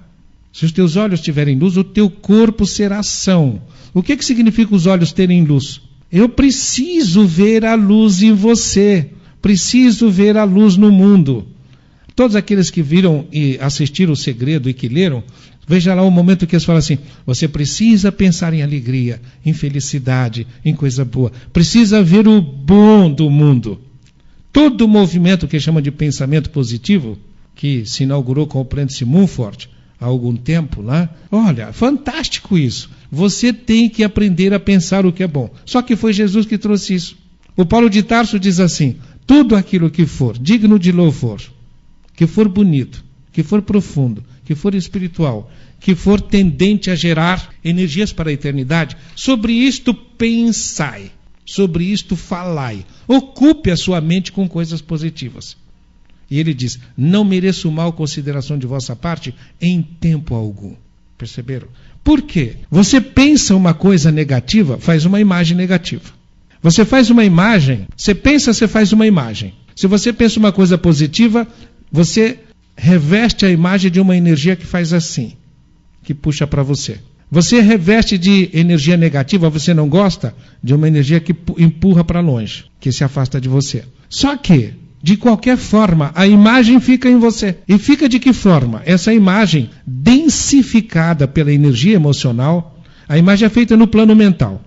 [0.52, 3.60] Se os teus olhos tiverem luz, o teu corpo será são.
[3.92, 5.80] O que, que significa os olhos terem luz?
[6.12, 9.10] Eu preciso ver a luz em você,
[9.42, 11.46] preciso ver a luz no mundo.
[12.14, 15.24] Todos aqueles que viram e assistiram o segredo e que leram,
[15.66, 20.46] veja lá o momento que eles falam assim: você precisa pensar em alegria, em felicidade,
[20.64, 23.80] em coisa boa, precisa ver o bom do mundo.
[24.54, 27.18] Todo o movimento que chama de pensamento positivo,
[27.56, 29.68] que se inaugurou com o Prentice Mumford
[30.00, 32.88] há algum tempo lá, olha, fantástico isso.
[33.10, 35.50] Você tem que aprender a pensar o que é bom.
[35.66, 37.16] Só que foi Jesus que trouxe isso.
[37.56, 38.94] O Paulo de Tarso diz assim:
[39.26, 41.40] tudo aquilo que for digno de louvor,
[42.14, 48.12] que for bonito, que for profundo, que for espiritual, que for tendente a gerar energias
[48.12, 51.10] para a eternidade, sobre isto pensai
[51.44, 52.84] sobre isto falai.
[53.06, 55.56] Ocupe a sua mente com coisas positivas.
[56.30, 60.74] E ele diz: Não mereço mal consideração de vossa parte em tempo algum.
[61.18, 61.68] Perceberam?
[62.02, 62.56] Por quê?
[62.70, 66.12] Você pensa uma coisa negativa, faz uma imagem negativa.
[66.62, 69.54] Você faz uma imagem, você pensa, você faz uma imagem.
[69.76, 71.46] Se você pensa uma coisa positiva,
[71.92, 72.38] você
[72.76, 75.34] reveste a imagem de uma energia que faz assim,
[76.02, 76.98] que puxa para você.
[77.34, 82.66] Você reveste de energia negativa, você não gosta de uma energia que empurra para longe,
[82.78, 83.82] que se afasta de você.
[84.08, 87.56] Só que, de qualquer forma, a imagem fica em você.
[87.66, 88.82] E fica de que forma?
[88.86, 94.62] Essa imagem, densificada pela energia emocional, a imagem é feita no plano mental.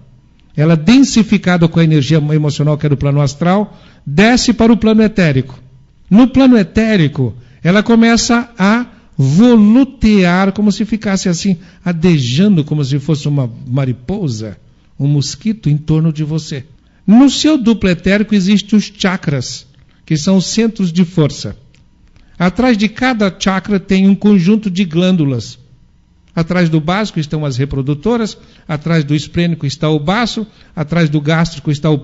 [0.54, 5.02] Ela, densificada com a energia emocional que é do plano astral, desce para o plano
[5.02, 5.58] etérico.
[6.10, 13.28] No plano etérico, ela começa a volutear como se ficasse assim, adejando como se fosse
[13.28, 14.58] uma mariposa,
[15.00, 16.66] um mosquito em torno de você.
[17.06, 19.66] No seu duplo etérico existem os chakras,
[20.06, 21.58] que são os centros de força.
[22.38, 25.58] Atrás de cada chakra tem um conjunto de glândulas.
[26.36, 31.72] Atrás do básico estão as reprodutoras, atrás do esplênico está o baço, atrás do gástrico
[31.72, 31.98] está o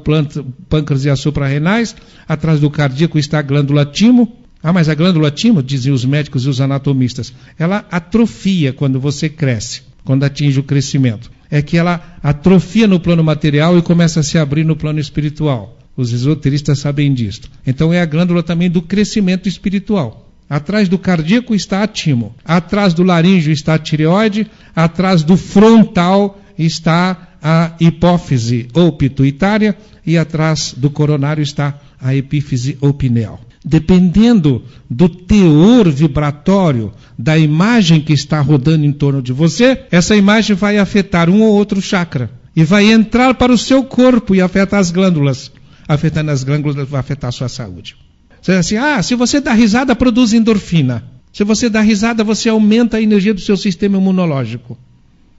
[0.68, 1.96] pâncreas e as suprarrenais,
[2.28, 6.46] atrás do cardíaco está a glândula timo, ah, mas a glândula timo, diziam os médicos
[6.46, 11.30] e os anatomistas, ela atrofia quando você cresce, quando atinge o crescimento.
[11.52, 15.78] É que ela atrofia no plano material e começa a se abrir no plano espiritual.
[15.98, 17.42] Os esoteristas sabem disso.
[17.68, 20.30] Então é a glândula também do crescimento espiritual.
[20.50, 26.42] Atrás do cardíaco está a timo, atrás do laríngeo está a tireoide, atrás do frontal
[26.58, 29.76] está a hipófise ou pituitária
[30.06, 38.02] e atrás do coronário está a epífise ou pineal dependendo do teor vibratório da imagem
[38.02, 42.30] que está rodando em torno de você, essa imagem vai afetar um ou outro chakra
[42.56, 45.52] e vai entrar para o seu corpo e afetar as glândulas.
[45.88, 47.96] afetando as glândulas, vai afetar a sua saúde.
[48.42, 51.04] Você diz assim, ah, se você dá risada, produz endorfina.
[51.32, 54.78] Se você dá risada, você aumenta a energia do seu sistema imunológico.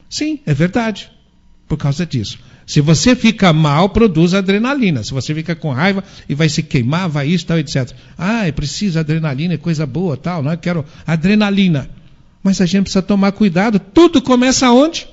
[0.09, 1.11] Sim, é verdade.
[1.69, 2.39] Por causa disso.
[2.67, 5.03] Se você fica mal, produz adrenalina.
[5.03, 7.93] Se você fica com raiva e vai se queimar, vai isso, tal, etc.
[8.17, 10.57] Ah, é preciso adrenalina, é coisa boa, tal, não é?
[10.57, 11.91] Quero adrenalina.
[12.43, 13.79] Mas a gente precisa tomar cuidado.
[13.79, 15.07] Tudo começa aonde?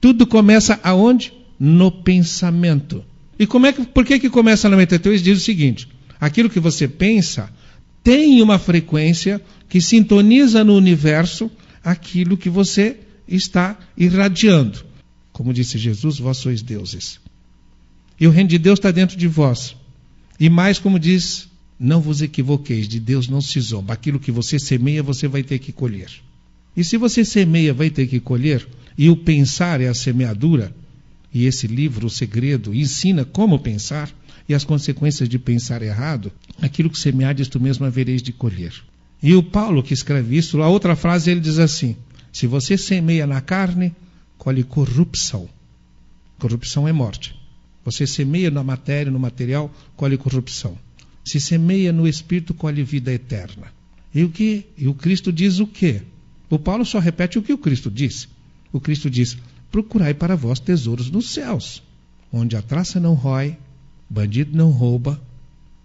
[0.00, 1.32] Tudo começa aonde?
[1.58, 3.04] No pensamento.
[3.38, 4.94] E como é que, por que, que começa na mente?
[4.94, 5.88] Então, diz o seguinte:
[6.20, 7.50] aquilo que você pensa
[8.02, 11.50] tem uma frequência que sintoniza no universo
[11.84, 12.96] aquilo que você
[13.28, 14.89] está irradiando.
[15.40, 17.18] Como disse Jesus, vós sois deuses.
[18.20, 19.74] E o reino de Deus está dentro de vós.
[20.38, 23.94] E mais, como diz, não vos equivoqueis, de Deus não se zomba.
[23.94, 26.10] Aquilo que você semeia, você vai ter que colher.
[26.76, 28.68] E se você semeia, vai ter que colher,
[28.98, 30.76] e o pensar é a semeadura,
[31.32, 34.12] e esse livro, O Segredo, ensina como pensar
[34.46, 36.30] e as consequências de pensar errado,
[36.60, 38.74] aquilo que semeades tu mesmo havereis de colher.
[39.22, 41.96] E o Paulo que escreve isso, a outra frase ele diz assim:
[42.30, 43.94] se você semeia na carne,
[44.40, 45.50] colhe corrupção.
[46.38, 47.38] Corrupção é morte.
[47.84, 50.78] Você semeia na matéria, no material, colhe corrupção.
[51.22, 53.66] Se semeia no espírito, colhe vida eterna.
[54.14, 54.64] E o que?
[54.78, 56.00] E o Cristo diz o quê?
[56.48, 58.28] O Paulo só repete o que o Cristo disse.
[58.72, 59.36] O Cristo diz:
[59.70, 61.82] Procurai para vós tesouros nos céus,
[62.32, 63.58] onde a traça não rói,
[64.08, 65.20] bandido não rouba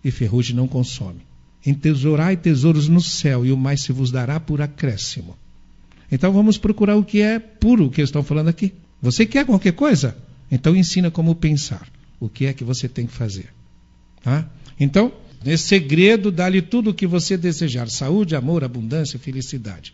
[0.02, 1.20] e ferrugem não consome.
[1.66, 5.36] Entesourai tesouros no céu, e o mais se vos dará por acréscimo.
[6.16, 8.72] Então vamos procurar o que é puro, o que eles estão falando aqui.
[9.02, 10.16] Você quer qualquer coisa?
[10.50, 11.90] Então ensina como pensar.
[12.22, 13.50] O que é que você tem que fazer?
[14.24, 14.50] Tá?
[14.80, 15.12] Então,
[15.44, 19.94] nesse segredo, dá-lhe tudo o que você desejar: saúde, amor, abundância, felicidade.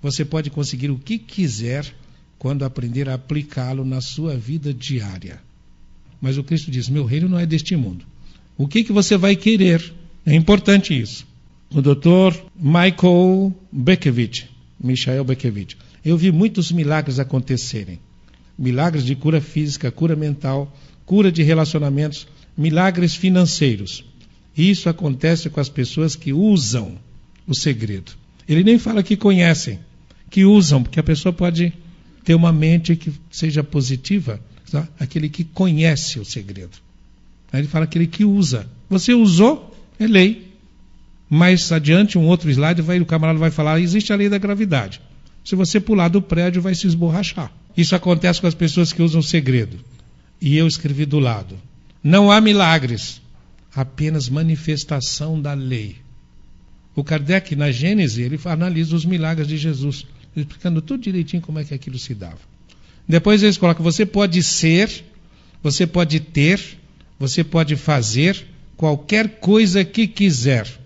[0.00, 1.84] Você pode conseguir o que quiser
[2.38, 5.40] quando aprender a aplicá-lo na sua vida diária.
[6.20, 8.04] Mas o Cristo diz: Meu reino não é deste mundo.
[8.56, 9.92] O que, que você vai querer?
[10.24, 11.26] É importante isso.
[11.74, 14.48] O doutor Michael Bekevich,
[14.82, 18.00] Michael Bekevich, eu vi muitos milagres acontecerem.
[18.58, 20.74] Milagres de cura física, cura mental,
[21.04, 22.26] cura de relacionamentos,
[22.56, 24.04] milagres financeiros.
[24.56, 26.98] Isso acontece com as pessoas que usam
[27.46, 28.12] o segredo.
[28.48, 29.78] Ele nem fala que conhecem,
[30.28, 31.72] que usam, porque a pessoa pode
[32.24, 34.86] ter uma mente que seja positiva, tá?
[34.98, 36.78] aquele que conhece o segredo.
[37.52, 38.68] Aí ele fala aquele que usa.
[38.88, 40.49] Você usou, é lei.
[41.32, 45.00] Mais adiante, um outro slide, vai, o camarada vai falar: existe a lei da gravidade.
[45.44, 47.52] Se você pular do prédio, vai se esborrachar.
[47.76, 49.78] Isso acontece com as pessoas que usam segredo.
[50.40, 51.56] E eu escrevi do lado:
[52.02, 53.22] não há milagres,
[53.72, 55.98] apenas manifestação da lei.
[56.96, 60.04] O Kardec, na Gênese, ele analisa os milagres de Jesus,
[60.34, 62.40] explicando tudo direitinho como é que aquilo se dava.
[63.08, 65.04] Depois eles colocam: você pode ser,
[65.62, 66.60] você pode ter,
[67.20, 68.44] você pode fazer
[68.76, 70.79] qualquer coisa que quiser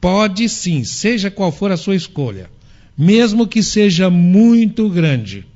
[0.00, 2.50] Pode sim, seja qual for a sua escolha,
[2.96, 5.46] mesmo que seja muito grande.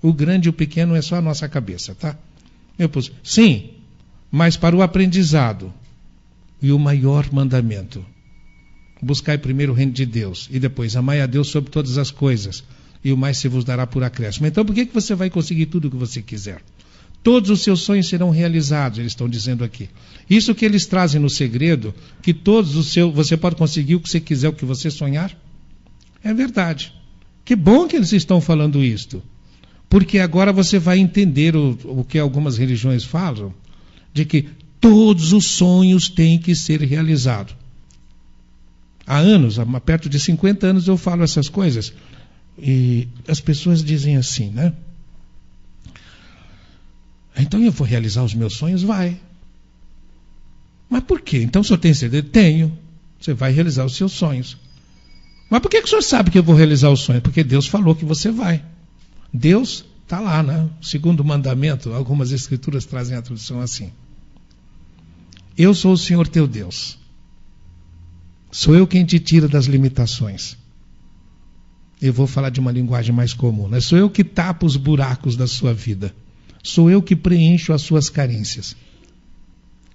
[0.00, 2.16] O grande e o pequeno é só a nossa cabeça, tá?
[2.78, 3.70] Eu pus, sim,
[4.30, 5.72] mas para o aprendizado
[6.60, 8.04] e o maior mandamento.
[9.02, 12.64] Buscai primeiro o reino de Deus e depois amai a Deus sobre todas as coisas
[13.04, 14.46] e o mais se vos dará por acréscimo.
[14.46, 16.62] Então, por que, que você vai conseguir tudo o que você quiser?
[17.24, 19.88] Todos os seus sonhos serão realizados, eles estão dizendo aqui.
[20.28, 24.10] Isso que eles trazem no segredo, que todos os seus, você pode conseguir o que
[24.10, 25.34] você quiser, o que você sonhar,
[26.22, 26.92] é verdade.
[27.42, 29.22] Que bom que eles estão falando isto.
[29.88, 33.54] Porque agora você vai entender o, o que algumas religiões falam,
[34.12, 34.46] de que
[34.78, 37.56] todos os sonhos têm que ser realizados.
[39.06, 41.90] Há anos, há perto de 50 anos, eu falo essas coisas.
[42.58, 44.74] E as pessoas dizem assim, né?
[47.36, 48.82] Então eu vou realizar os meus sonhos?
[48.82, 49.18] Vai.
[50.88, 51.42] Mas por quê?
[51.42, 52.22] Então o senhor tem certeza?
[52.22, 52.76] Tenho.
[53.20, 54.56] Você vai realizar os seus sonhos.
[55.50, 57.22] Mas por que, o senhor sabe que eu vou realizar os sonhos?
[57.22, 58.62] Porque Deus falou que você vai.
[59.32, 60.68] Deus está lá, né?
[60.82, 63.92] Segundo mandamento, algumas escrituras trazem a tradução assim.
[65.56, 66.98] Eu sou o Senhor teu Deus.
[68.50, 70.56] Sou eu quem te tira das limitações.
[72.00, 73.68] Eu vou falar de uma linguagem mais comum.
[73.68, 73.80] Né?
[73.80, 76.14] Sou eu que tapa os buracos da sua vida.
[76.64, 78.74] Sou eu que preencho as suas carências.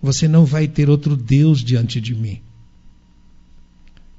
[0.02, 2.40] Você não vai ter outro Deus diante de mim.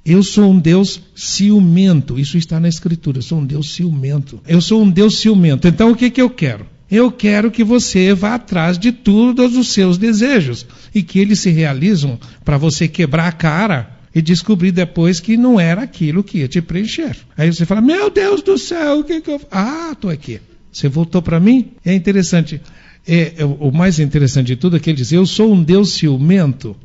[0.05, 2.19] Eu sou um Deus ciumento.
[2.19, 3.19] Isso está na Escritura.
[3.19, 4.41] Eu sou um Deus ciumento.
[4.45, 5.65] Eu sou um Deus ciumento.
[5.65, 6.67] Então o que, que eu quero?
[6.89, 11.51] Eu quero que você vá atrás de todos os seus desejos e que eles se
[11.51, 16.49] realizam para você quebrar a cara e descobrir depois que não era aquilo que ia
[16.49, 17.15] te preencher.
[17.37, 19.39] Aí você fala: Meu Deus do céu, o que, que eu.
[19.49, 20.41] Ah, estou aqui.
[20.71, 21.71] Você voltou para mim?
[21.83, 22.61] É interessante.
[23.07, 25.93] é, é, o mais interessante de tudo é que ele diz: Eu sou um Deus
[25.93, 26.75] ciumento.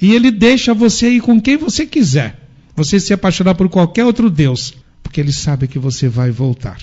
[0.00, 2.38] E ele deixa você ir com quem você quiser.
[2.74, 4.74] Você se apaixonar por qualquer outro Deus.
[5.02, 6.78] Porque ele sabe que você vai voltar.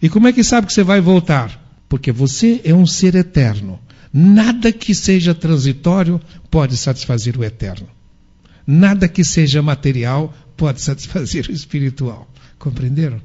[0.00, 1.60] E como é que sabe que você vai voltar?
[1.88, 3.78] Porque você é um ser eterno.
[4.12, 7.88] Nada que seja transitório pode satisfazer o eterno.
[8.66, 12.30] Nada que seja material pode satisfazer o espiritual.
[12.58, 13.20] Compreenderam?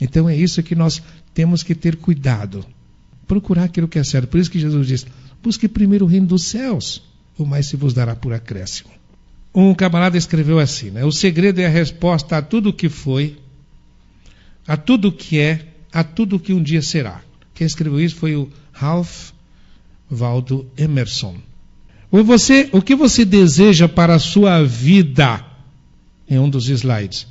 [0.00, 1.02] Então é isso que nós
[1.36, 2.64] temos que ter cuidado.
[3.28, 4.28] Procurar aquilo que é certo.
[4.28, 5.06] Por isso que Jesus diz:
[5.42, 7.02] busque primeiro o reino dos céus,
[7.36, 8.88] o mais se vos dará por acréscimo.
[9.54, 11.04] Um camarada escreveu assim: né?
[11.04, 13.36] o segredo é a resposta a tudo o que foi,
[14.66, 17.20] a tudo o que é, a tudo o que um dia será.
[17.52, 19.32] Quem escreveu isso foi o Ralph
[20.10, 21.36] Waldo Emerson.
[22.10, 25.44] Você, o que você deseja para a sua vida?
[26.28, 27.26] Em um dos slides.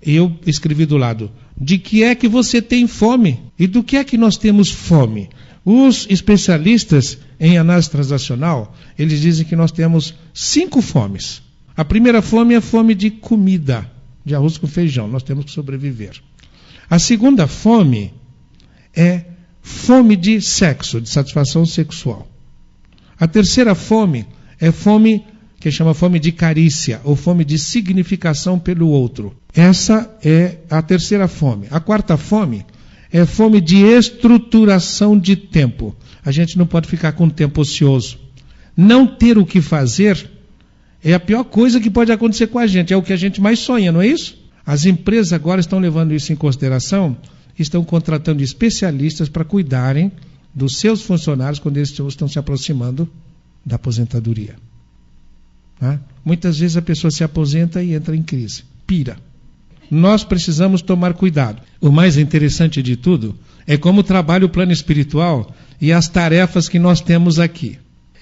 [0.00, 1.30] Eu escrevi do lado:
[1.60, 3.38] de que é que você tem fome?
[3.58, 5.28] E do que é que nós temos fome?
[5.62, 11.42] Os especialistas em análise transacional, eles dizem que nós temos cinco fomes.
[11.76, 13.90] A primeira fome é a fome de comida,
[14.24, 16.20] de arroz com feijão, nós temos que sobreviver.
[16.88, 18.14] A segunda fome
[18.96, 19.24] é
[19.60, 22.26] fome de sexo, de satisfação sexual.
[23.18, 24.26] A terceira fome
[24.58, 25.24] é fome
[25.60, 29.36] que chama fome de carícia ou fome de significação pelo outro.
[29.54, 31.66] Essa é a terceira fome.
[31.70, 32.64] A quarta fome
[33.12, 35.94] é fome de estruturação de tempo.
[36.24, 38.18] A gente não pode ficar com tempo ocioso.
[38.74, 40.30] Não ter o que fazer
[41.04, 42.94] é a pior coisa que pode acontecer com a gente.
[42.94, 44.38] É o que a gente mais sonha, não é isso?
[44.64, 47.14] As empresas agora estão levando isso em consideração,
[47.58, 50.10] estão contratando especialistas para cuidarem
[50.54, 53.06] dos seus funcionários quando eles estão se aproximando
[53.64, 54.56] da aposentadoria.
[55.80, 55.98] Né?
[56.24, 59.16] Muitas vezes a pessoa se aposenta e entra em crise, pira.
[59.90, 61.62] Nós precisamos tomar cuidado.
[61.80, 63.34] O mais interessante de tudo
[63.66, 67.78] é como trabalha o plano espiritual e as tarefas que nós temos aqui.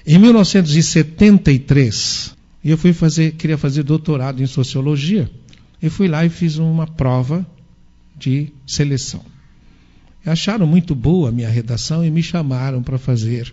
[0.06, 2.34] Em 1973,
[2.64, 5.28] eu fui fazer, queria fazer doutorado em sociologia,
[5.82, 7.46] e fui lá e fiz uma prova
[8.16, 9.24] de seleção.
[10.26, 13.52] Acharam muito boa a minha redação e me chamaram para fazer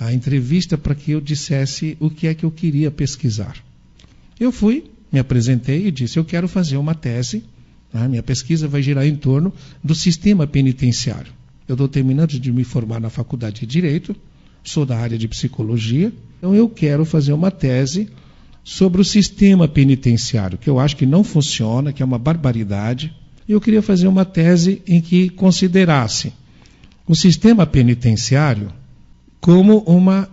[0.00, 3.54] a entrevista para que eu dissesse o que é que eu queria pesquisar.
[4.38, 7.44] Eu fui, me apresentei e disse: Eu quero fazer uma tese.
[7.92, 9.52] A minha pesquisa vai girar em torno
[9.84, 11.32] do sistema penitenciário.
[11.68, 14.16] Eu estou terminando de me formar na faculdade de Direito,
[14.64, 18.08] sou da área de psicologia, então eu quero fazer uma tese
[18.64, 23.14] sobre o sistema penitenciário, que eu acho que não funciona, que é uma barbaridade.
[23.48, 26.32] E eu queria fazer uma tese em que considerasse
[27.06, 28.72] o sistema penitenciário
[29.40, 30.28] como uma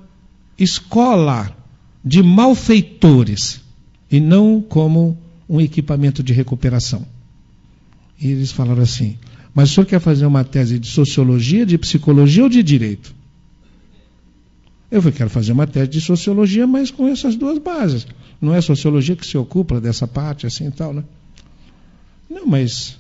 [0.57, 1.55] escola
[2.03, 3.61] de malfeitores
[4.11, 7.05] e não como um equipamento de recuperação.
[8.19, 9.17] E eles falaram assim:
[9.53, 13.15] Mas o senhor quer fazer uma tese de sociologia, de psicologia ou de direito?
[14.89, 18.07] Eu falei, quero fazer uma tese de sociologia, mas com essas duas bases.
[18.39, 21.03] Não é sociologia que se ocupa dessa parte, assim e tal, né?
[22.29, 22.97] Não, mas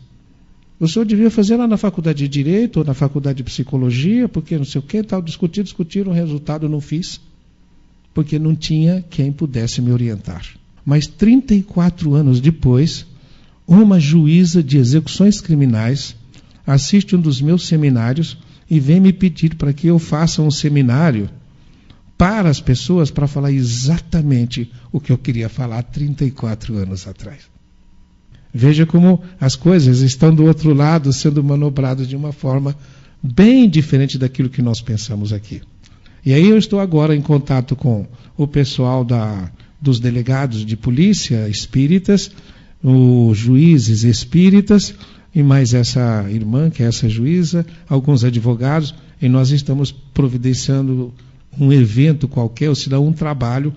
[0.79, 4.57] o senhor devia fazer lá na faculdade de Direito ou na faculdade de Psicologia, porque
[4.57, 7.19] não sei o que, tal, discutir, discutir, o resultado não fiz,
[8.13, 10.45] porque não tinha quem pudesse me orientar.
[10.85, 13.05] Mas 34 anos depois,
[13.67, 16.15] uma juíza de execuções criminais
[16.65, 18.37] assiste um dos meus seminários
[18.69, 21.29] e vem me pedir para que eu faça um seminário
[22.17, 27.56] para as pessoas para falar exatamente o que eu queria falar 34 anos atrás.
[28.53, 32.75] Veja como as coisas estão do outro lado sendo manobradas de uma forma
[33.21, 35.61] bem diferente daquilo que nós pensamos aqui.
[36.25, 41.47] E aí eu estou agora em contato com o pessoal da, dos delegados de polícia
[41.47, 42.31] espíritas,
[42.83, 44.93] os juízes espíritas,
[45.33, 51.13] e mais essa irmã, que é essa juíza, alguns advogados, e nós estamos providenciando
[51.59, 53.73] um evento qualquer, ou se dá um trabalho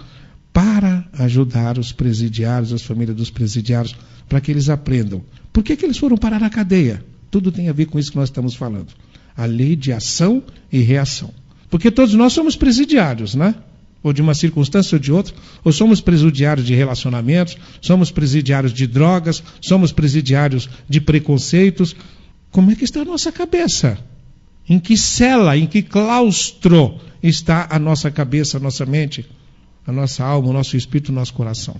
[0.52, 3.94] para ajudar os presidiários, as famílias dos presidiários,
[4.30, 5.22] para que eles aprendam.
[5.52, 7.04] Por que, que eles foram parar na cadeia?
[7.30, 8.88] Tudo tem a ver com isso que nós estamos falando.
[9.36, 11.30] A lei de ação e reação.
[11.68, 13.54] Porque todos nós somos presidiários, né?
[14.02, 18.86] Ou de uma circunstância ou de outra, ou somos presidiários de relacionamentos, somos presidiários de
[18.86, 21.94] drogas, somos presidiários de preconceitos.
[22.50, 23.98] Como é que está a nossa cabeça?
[24.66, 29.28] Em que cela, em que claustro está a nossa cabeça, a nossa mente?
[29.86, 31.76] a nossa alma, o nosso espírito, o nosso coração.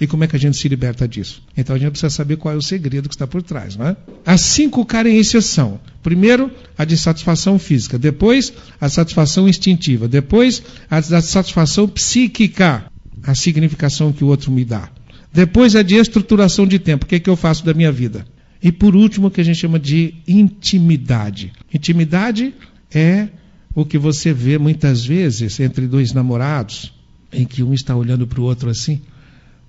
[0.00, 1.42] E como é que a gente se liberta disso?
[1.56, 3.76] Então a gente precisa saber qual é o segredo que está por trás.
[3.76, 3.96] Não é?
[4.26, 11.00] As cinco carências são: primeiro, a de satisfação física, depois, a satisfação instintiva, depois, a
[11.00, 12.90] satisfação psíquica,
[13.22, 14.90] a significação que o outro me dá,
[15.32, 18.24] depois, a de estruturação de tempo, o que, é que eu faço da minha vida.
[18.62, 21.52] E por último, o que a gente chama de intimidade.
[21.72, 22.54] Intimidade
[22.92, 23.28] é
[23.74, 26.92] O que você vê muitas vezes entre dois namorados,
[27.32, 29.02] em que um está olhando para o outro assim,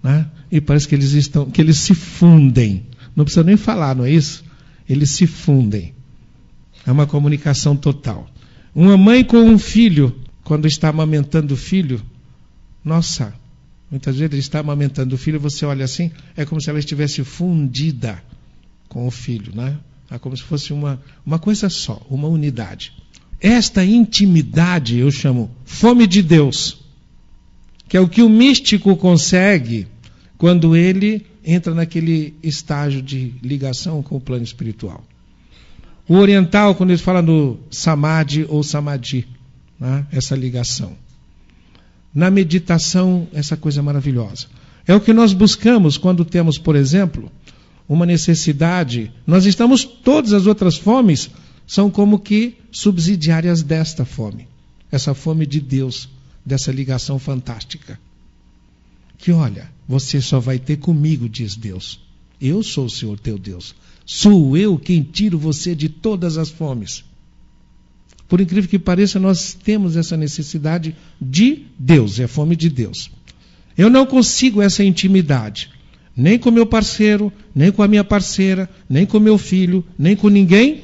[0.06, 0.28] né?
[0.52, 2.86] e parece que eles estão, que eles se fundem.
[3.16, 4.44] Não precisa nem falar, não é isso?
[4.88, 5.96] Eles se fundem.
[6.86, 8.30] É uma comunicação total.
[8.76, 12.00] Uma mãe com um filho, quando está amamentando o filho,
[12.84, 13.34] nossa,
[13.90, 17.24] muitas vezes ele está amamentando o filho, você olha assim, é como se ela estivesse
[17.24, 18.22] fundida
[18.88, 19.76] com o filho, né?
[20.12, 22.94] É como se fosse uma, uma coisa só, uma unidade.
[23.42, 26.78] Esta intimidade eu chamo fome de Deus,
[27.88, 29.88] que é o que o místico consegue
[30.38, 35.04] quando ele entra naquele estágio de ligação com o plano espiritual.
[36.08, 39.28] O oriental, quando ele fala no samadhi ou samadhi,
[39.80, 40.94] né, essa ligação.
[42.14, 44.48] Na meditação, essa coisa maravilhosa.
[44.88, 47.32] É o que nós buscamos quando temos, por exemplo,
[47.90, 49.12] uma necessidade.
[49.26, 51.30] Nós estamos, todas as outras fomes
[51.66, 54.48] são como que subsidiárias desta fome.
[54.92, 56.08] Essa fome de Deus,
[56.46, 58.00] dessa ligação fantástica.
[59.18, 62.00] Que olha, você só vai ter comigo, diz Deus.
[62.40, 63.76] Eu sou o Senhor teu Deus.
[64.06, 67.04] Sou eu quem tiro você de todas as fomes.
[68.28, 73.12] Por incrível que pareça, nós temos essa necessidade de Deus, é a fome de Deus.
[73.78, 75.70] Eu não consigo essa intimidade,
[76.16, 80.30] nem com meu parceiro, nem com a minha parceira, nem com meu filho, nem com
[80.30, 80.84] ninguém.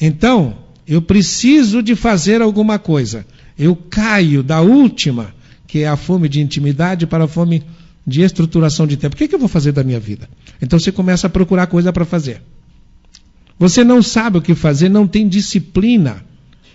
[0.00, 0.56] Então,
[0.86, 3.26] eu preciso de fazer alguma coisa.
[3.58, 5.34] Eu caio da última,
[5.72, 7.62] que é a fome de intimidade, para a fome
[8.06, 9.14] de estruturação de tempo.
[9.14, 10.28] O que, é que eu vou fazer da minha vida?
[10.60, 12.42] Então você começa a procurar coisa para fazer.
[13.58, 16.22] Você não sabe o que fazer, não tem disciplina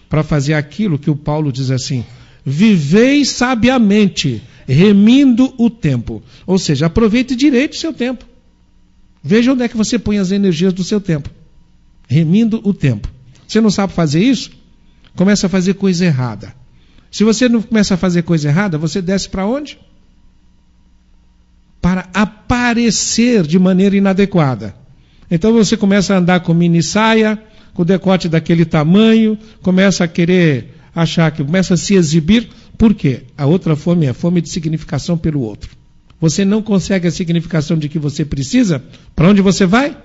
[0.10, 2.04] para fazer aquilo que o Paulo diz assim:
[2.44, 6.24] vivei sabiamente, remindo o tempo.
[6.48, 8.26] Ou seja, aproveite direito o seu tempo.
[9.24, 11.30] Veja onde é que você põe as energias do seu tempo.
[12.08, 13.08] Remindo o tempo.
[13.48, 14.50] Você não sabe fazer isso?
[15.16, 16.52] Começa a fazer coisa errada.
[17.18, 19.80] Se você não começa a fazer coisa errada, você desce para onde?
[21.88, 24.76] para aparecer de maneira inadequada.
[25.32, 27.42] Então você começa a andar com mini saia,
[27.74, 32.50] com decote daquele tamanho, começa a querer achar que começa a se exibir.
[32.78, 33.24] Por quê?
[33.38, 35.72] A outra fome é a fome de significação pelo outro.
[36.20, 38.84] Você não consegue a significação de que você precisa,
[39.16, 39.98] para onde você vai?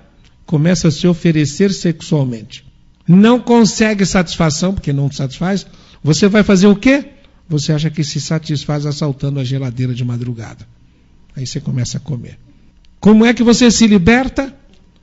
[0.46, 2.64] Começa a se oferecer sexualmente.
[3.08, 5.66] Não consegue satisfação, porque não satisfaz.
[6.02, 7.10] Você vai fazer o quê?
[7.48, 10.66] Você acha que se satisfaz assaltando a geladeira de madrugada.
[11.36, 12.38] Aí você começa a comer.
[13.00, 14.54] Como é que você se liberta?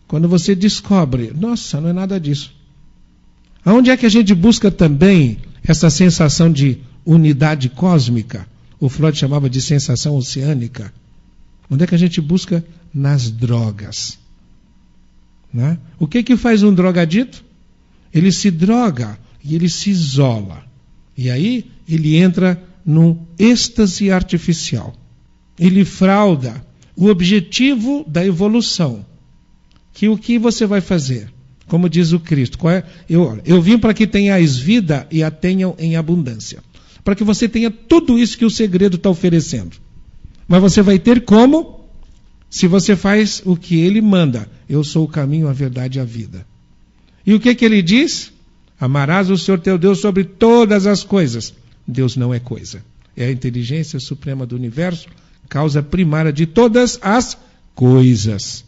[0.08, 2.54] Quando você descobre, nossa, não é nada disso.
[3.64, 8.48] Aonde é que a gente busca também essa sensação de unidade cósmica?
[8.80, 10.94] O Freud chamava de sensação oceânica.
[11.70, 12.66] Onde é que a gente busca?
[12.94, 14.18] Nas drogas.
[15.54, 15.78] Né?
[16.00, 17.44] O que, que faz um drogadito?
[18.14, 20.69] Ele se droga e ele se isola.
[21.20, 24.96] E aí ele entra num êxtase artificial
[25.60, 26.66] ele frauda
[26.96, 29.06] o objetivo da evolução.
[29.92, 31.32] Que o que você vai fazer?
[31.68, 32.84] Como diz o Cristo, é?
[33.08, 36.64] eu, eu vim para que tenhais vida e a tenham em abundância.
[37.04, 39.78] Para que você tenha tudo isso que o segredo está oferecendo.
[40.48, 41.82] Mas você vai ter como?
[42.50, 44.50] Se você faz o que ele manda.
[44.68, 46.46] Eu sou o caminho, a verdade e a vida.
[47.26, 48.32] E o que, que ele diz?
[48.80, 51.54] Amarás o Senhor teu Deus sobre todas as coisas.
[51.88, 52.84] Deus não é coisa.
[53.16, 55.08] É a inteligência suprema do universo
[55.50, 57.36] causa primária de todas as
[57.74, 58.64] coisas.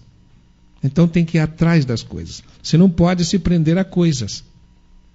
[0.84, 2.44] Então tem que ir atrás das coisas.
[2.62, 4.44] Você não pode se prender a coisas.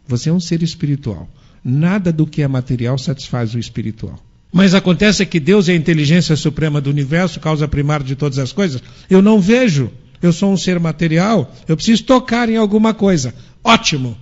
[0.07, 1.29] Você é um ser espiritual.
[1.63, 4.19] Nada do que é material satisfaz o espiritual.
[4.53, 8.53] Mas acontece que Deus é a inteligência suprema do universo, causa primária de todas as
[8.53, 8.81] coisas.
[9.11, 9.91] Eu não vejo.
[10.23, 11.53] Eu sou um ser material.
[11.67, 13.35] Eu preciso tocar em alguma coisa.
[13.63, 14.17] Ótimo.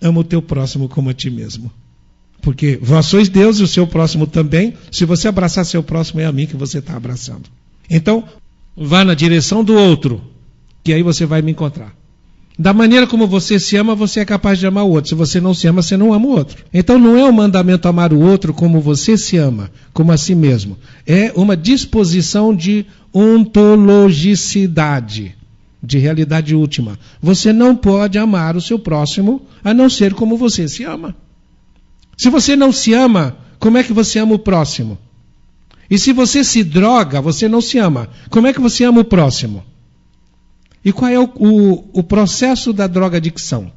[0.00, 1.70] Amo o teu próximo como a ti mesmo.
[2.40, 4.74] Porque vós sois Deus e o seu próximo também.
[4.90, 7.48] Se você abraçar seu próximo, é a mim que você está abraçando.
[7.90, 8.24] Então,
[8.76, 10.22] vá na direção do outro,
[10.84, 11.98] que aí você vai me encontrar.
[12.58, 15.10] Da maneira como você se ama, você é capaz de amar o outro.
[15.10, 16.64] Se você não se ama, você não ama o outro.
[16.74, 20.34] Então não é um mandamento amar o outro como você se ama, como a si
[20.34, 20.76] mesmo.
[21.06, 22.84] É uma disposição de
[23.14, 25.36] ontologicidade,
[25.88, 26.98] de realidade última.
[27.20, 31.16] Você não pode amar o seu próximo a não ser como você se ama.
[32.16, 34.98] Se você não se ama, como é que você ama o próximo?
[35.90, 38.10] E se você se droga, você não se ama.
[38.28, 39.64] Como é que você ama o próximo?
[40.84, 43.72] E qual é o, o, o processo da drogadicção?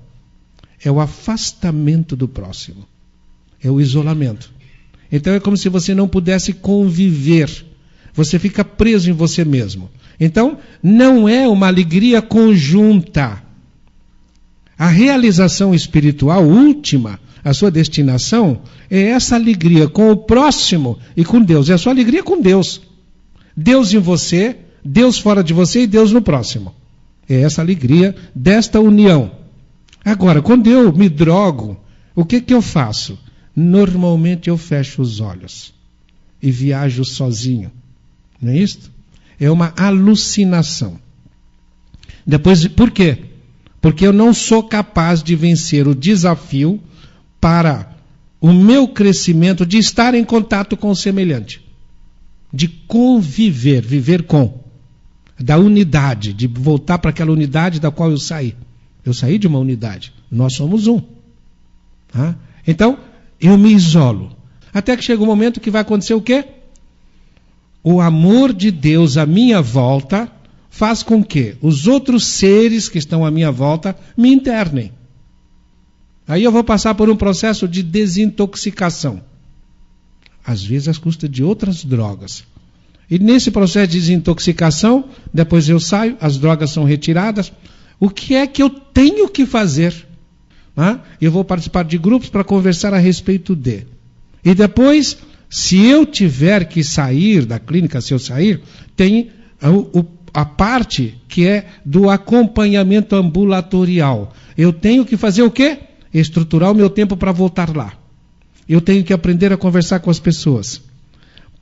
[0.84, 2.86] É o afastamento do próximo.
[3.64, 4.52] É o isolamento.
[5.10, 7.66] Então é como se você não pudesse conviver.
[8.14, 9.90] Você fica preso em você mesmo.
[10.20, 13.42] Então, não é uma alegria conjunta.
[14.78, 21.42] A realização espiritual última a sua destinação é essa alegria com o próximo e com
[21.42, 21.70] Deus.
[21.70, 22.82] É a sua alegria com Deus.
[23.58, 26.74] Deus em você, Deus fora de você e Deus no próximo.
[27.28, 29.32] É essa alegria desta união.
[30.04, 31.80] Agora, quando eu me drogo,
[32.16, 33.18] o que, que eu faço?
[33.56, 35.74] Normalmente eu fecho os olhos
[36.42, 37.72] e viajo sozinho.
[38.42, 38.92] Não é isso?
[39.42, 41.00] É uma alucinação.
[42.26, 43.18] Depois, por quê?
[43.82, 46.80] Porque eu não sou capaz de vencer o desafio
[47.40, 47.98] para
[48.40, 51.60] o meu crescimento de estar em contato com o semelhante,
[52.54, 54.64] de conviver, viver com,
[55.40, 58.56] da unidade, de voltar para aquela unidade da qual eu saí.
[59.04, 61.02] Eu saí de uma unidade, nós somos um.
[62.10, 62.36] Tá?
[62.68, 63.00] Então,
[63.40, 64.38] eu me isolo.
[64.72, 66.46] Até que chega um momento que vai acontecer o quê?
[67.84, 70.32] O amor de Deus à minha volta
[70.70, 74.92] faz com que os outros seres que estão à minha volta me internem.
[76.28, 79.22] Aí eu vou passar por um processo de desintoxicação.
[80.46, 82.44] Às vezes às custas de outras drogas.
[83.10, 87.52] E nesse processo de desintoxicação, depois eu saio, as drogas são retiradas.
[88.00, 90.08] O que é que eu tenho que fazer?
[91.20, 93.86] Eu vou participar de grupos para conversar a respeito de.
[94.44, 95.18] E depois,
[95.52, 98.62] se eu tiver que sair da clínica, se eu sair,
[98.96, 99.30] tem
[99.62, 104.34] o a parte que é do acompanhamento ambulatorial.
[104.58, 105.80] Eu tenho que fazer o quê?
[106.14, 107.94] Estruturar o meu tempo para voltar lá.
[108.68, 110.82] Eu tenho que aprender a conversar com as pessoas.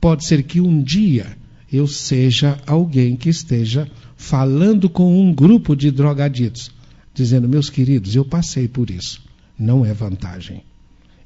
[0.00, 1.26] Pode ser que um dia
[1.72, 6.70] eu seja alguém que esteja falando com um grupo de drogaditos,
[7.12, 9.20] dizendo: meus queridos, eu passei por isso.
[9.58, 10.62] Não é vantagem.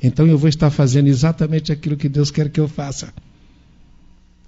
[0.05, 3.13] Então eu vou estar fazendo exatamente aquilo que Deus quer que eu faça.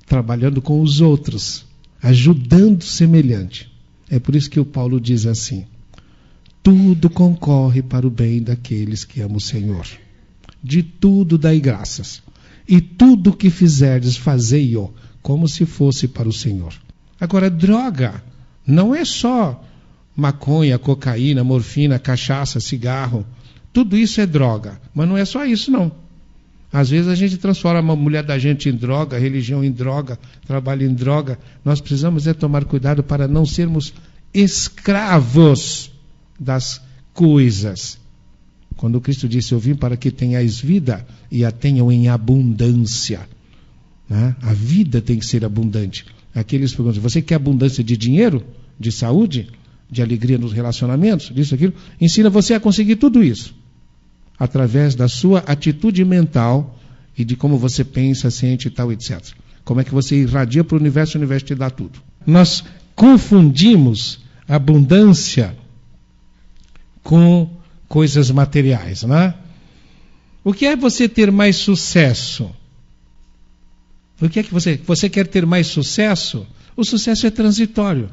[0.06, 1.66] Trabalhando com os outros
[2.02, 3.72] ajudando semelhante.
[4.08, 5.66] É por isso que o Paulo diz assim:
[6.62, 9.86] tudo concorre para o bem daqueles que amam o Senhor.
[10.62, 12.22] De tudo dai graças.
[12.68, 14.92] E tudo que fizerdes, fazei-o
[15.22, 16.74] como se fosse para o Senhor.
[17.20, 18.22] Agora, droga
[18.66, 19.64] não é só
[20.14, 23.24] maconha, cocaína, morfina, cachaça, cigarro.
[23.76, 24.80] Tudo isso é droga.
[24.94, 25.92] Mas não é só isso, não.
[26.72, 30.86] Às vezes a gente transforma a mulher da gente em droga, religião em droga, trabalho
[30.88, 31.38] em droga.
[31.62, 33.92] Nós precisamos é tomar cuidado para não sermos
[34.32, 35.92] escravos
[36.40, 36.80] das
[37.12, 37.98] coisas.
[38.78, 43.28] Quando Cristo disse: Eu vim para que tenhais vida e a tenham em abundância.
[44.08, 44.34] Né?
[44.40, 46.06] A vida tem que ser abundante.
[46.34, 48.42] Aqueles perguntam: Você quer abundância de dinheiro,
[48.80, 49.50] de saúde,
[49.90, 51.74] de alegria nos relacionamentos, disso, aquilo?
[52.00, 53.65] Ensina você a conseguir tudo isso
[54.38, 56.78] através da sua atitude mental
[57.16, 59.22] e de como você pensa, sente e tal, etc.
[59.64, 62.00] Como é que você irradia para o universo e o universo te dá tudo.
[62.26, 62.62] Nós
[62.94, 65.56] confundimos abundância
[67.02, 67.50] com
[67.88, 69.34] coisas materiais, né?
[70.44, 72.50] O que é você ter mais sucesso?
[74.20, 76.46] O que é que você, você quer ter mais sucesso?
[76.76, 78.10] O sucesso é transitório.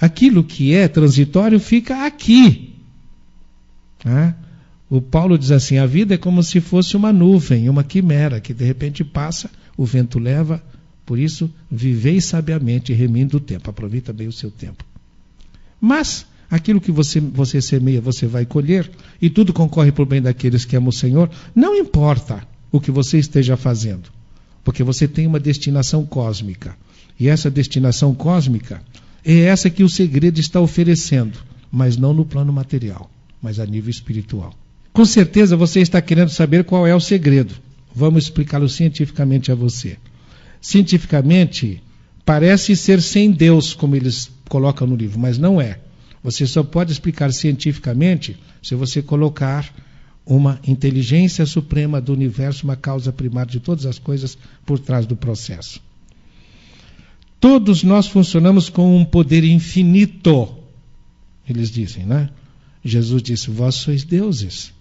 [0.00, 2.74] Aquilo que é transitório fica aqui.
[4.04, 4.34] Né?
[4.90, 8.52] O Paulo diz assim: a vida é como se fosse uma nuvem, uma quimera que
[8.52, 10.60] de repente passa, o vento leva.
[11.06, 13.70] Por isso, vivei sabiamente, remindo o tempo.
[13.70, 14.84] Aproveita bem o seu tempo.
[15.80, 18.90] Mas aquilo que você, você semeia, você vai colher,
[19.22, 21.30] e tudo concorre para o bem daqueles que amam o Senhor.
[21.54, 24.10] Não importa o que você esteja fazendo,
[24.64, 26.76] porque você tem uma destinação cósmica.
[27.18, 28.82] E essa destinação cósmica
[29.24, 31.38] é essa que o segredo está oferecendo,
[31.70, 33.10] mas não no plano material,
[33.40, 34.54] mas a nível espiritual.
[35.00, 37.54] Com certeza você está querendo saber qual é o segredo.
[37.94, 39.96] Vamos explicá-lo cientificamente a você.
[40.60, 41.82] Cientificamente,
[42.22, 45.80] parece ser sem Deus, como eles colocam no livro, mas não é.
[46.22, 49.74] Você só pode explicar cientificamente se você colocar
[50.26, 54.36] uma inteligência suprema do universo, uma causa primária de todas as coisas
[54.66, 55.80] por trás do processo.
[57.40, 60.46] Todos nós funcionamos com um poder infinito.
[61.48, 62.28] Eles dizem, né?
[62.84, 64.78] Jesus disse: Vós sois deuses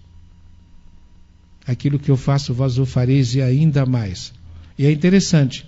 [1.70, 4.34] aquilo que eu faço, vós o fareis e ainda mais.
[4.78, 5.65] E é interessante.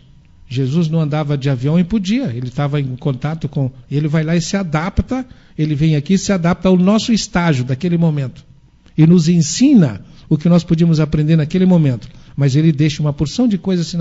[0.47, 3.71] Jesus não andava de avião e podia, ele estava em contato com.
[3.89, 5.25] Ele vai lá e se adapta,
[5.57, 8.43] ele vem aqui e se adapta ao nosso estágio daquele momento.
[8.97, 12.09] E nos ensina o que nós podíamos aprender naquele momento.
[12.35, 13.99] Mas ele deixa uma porção de coisas assim.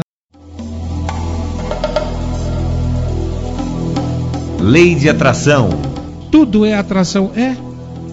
[4.60, 5.68] Lei de atração.
[6.32, 7.30] Tudo é atração.
[7.36, 7.56] É.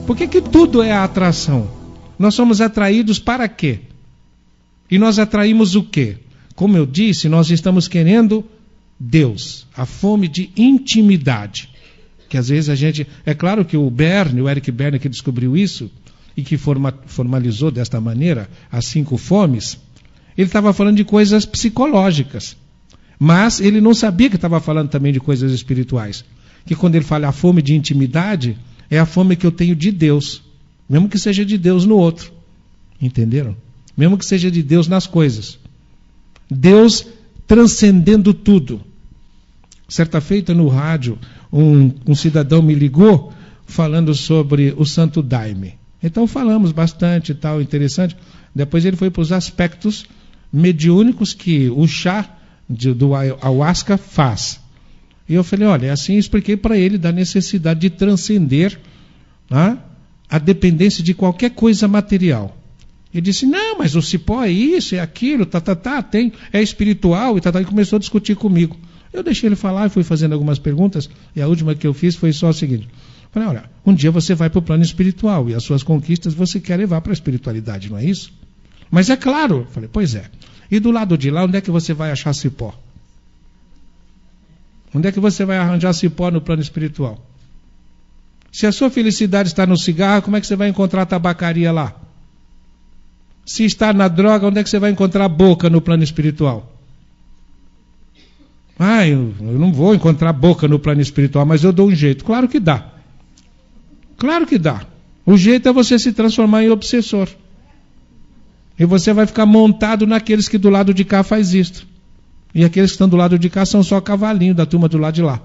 [0.06, 1.77] Por que, que tudo é atração?
[2.18, 3.82] Nós somos atraídos para quê?
[4.89, 6.18] E nós atraímos o quê?
[6.55, 8.43] Como eu disse, nós estamos querendo
[8.99, 11.70] Deus, a fome de intimidade.
[12.30, 13.07] Que às vezes a gente.
[13.26, 15.89] É claro que o Berne, o Eric Berne que descobriu isso,
[16.36, 19.78] e que forma, formalizou desta maneira as cinco fomes,
[20.38, 22.55] ele estava falando de coisas psicológicas.
[23.20, 26.24] Mas ele não sabia que estava falando também de coisas espirituais.
[26.65, 28.57] Que quando ele fala a fome de intimidade,
[28.89, 30.43] é a fome que eu tenho de Deus.
[30.90, 32.32] Mesmo que seja de Deus no outro.
[33.02, 33.56] Entenderam?
[33.96, 35.60] Mesmo que seja de Deus nas coisas.
[36.50, 37.06] Deus
[37.46, 38.82] transcendendo tudo.
[39.88, 41.18] Certa feita no rádio,
[41.52, 43.34] um, um cidadão me ligou
[43.66, 45.76] falando sobre o Santo Daime.
[46.02, 48.16] Então falamos bastante e tal, interessante.
[48.54, 50.06] Depois ele foi para os aspectos
[50.52, 52.38] mediúnicos que o chá
[52.70, 54.60] de, do ayahuasca faz.
[55.28, 58.80] E eu falei, olha, assim expliquei para ele da necessidade de transcender
[59.50, 59.78] né,
[60.30, 62.58] a dependência de qualquer coisa material.
[63.14, 66.62] Ele disse, não, mas o cipó é isso, é aquilo, tá, tá, tá, tem, é
[66.62, 68.78] espiritual, e tá, tá, e começou a discutir comigo.
[69.14, 72.16] Eu deixei ele falar e fui fazendo algumas perguntas, e a última que eu fiz
[72.16, 72.88] foi só o seguinte.
[73.32, 76.60] Falei, olha, um dia você vai para o plano espiritual, e as suas conquistas você
[76.60, 78.32] quer levar para a espiritualidade, não é isso?
[78.92, 80.26] Mas é claro, falei, pois é.
[80.70, 82.78] E do lado de lá, onde é que você vai achar cipó?
[84.94, 87.27] Onde é que você vai arranjar cipó no plano espiritual?
[88.58, 91.93] Se a sua felicidade está no cigarro, como é que você vai encontrar tabacaria lá?
[93.45, 96.76] Se está na droga, onde é que você vai encontrar boca no plano espiritual?
[98.80, 102.26] Ah, eu, eu não vou encontrar boca no plano espiritual, mas eu dou um jeito.
[102.26, 102.93] Claro que dá.
[104.18, 104.88] Claro que dá.
[105.24, 107.30] O jeito é você se transformar em obsessor.
[108.80, 111.86] E você vai ficar montado naqueles que do lado de cá faz isto.
[112.55, 115.14] E aqueles que estão do lado de cá são só cavalinho da turma do lado
[115.14, 115.39] de lá.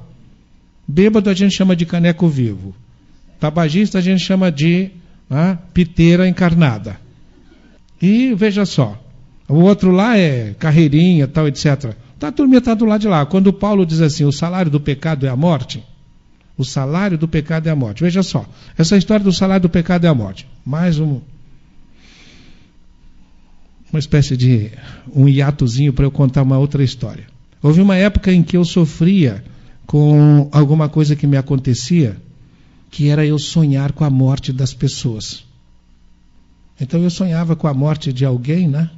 [0.89, 2.75] Bêbado a gente chama de caneco vivo.
[3.43, 4.89] Tabagista a gente chama de
[5.29, 6.97] ah, piteira encarnada.
[8.01, 8.97] E veja só,
[9.49, 11.93] o outro lá é carreirinha, tal, etc.
[12.21, 13.27] Tá, a turma está do lado de lá.
[13.27, 15.83] Quando Paulo diz assim, o salário do pecado é a morte,
[16.57, 18.05] o salário do pecado é a morte.
[18.05, 18.47] Veja só,
[18.79, 20.47] essa história do salário do pecado é a morte.
[20.65, 21.21] Mais um,
[23.93, 24.71] uma espécie de
[25.13, 27.27] um hiatozinho para eu contar uma outra história.
[27.61, 29.43] Houve uma época em que eu sofria
[29.85, 32.17] com alguma coisa que me acontecia,
[32.93, 35.45] que era eu sonhar com a morte das pessoas.
[36.79, 38.91] Então eu sonhava com a morte de alguém, né?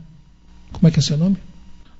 [0.73, 1.37] Como é que é seu nome?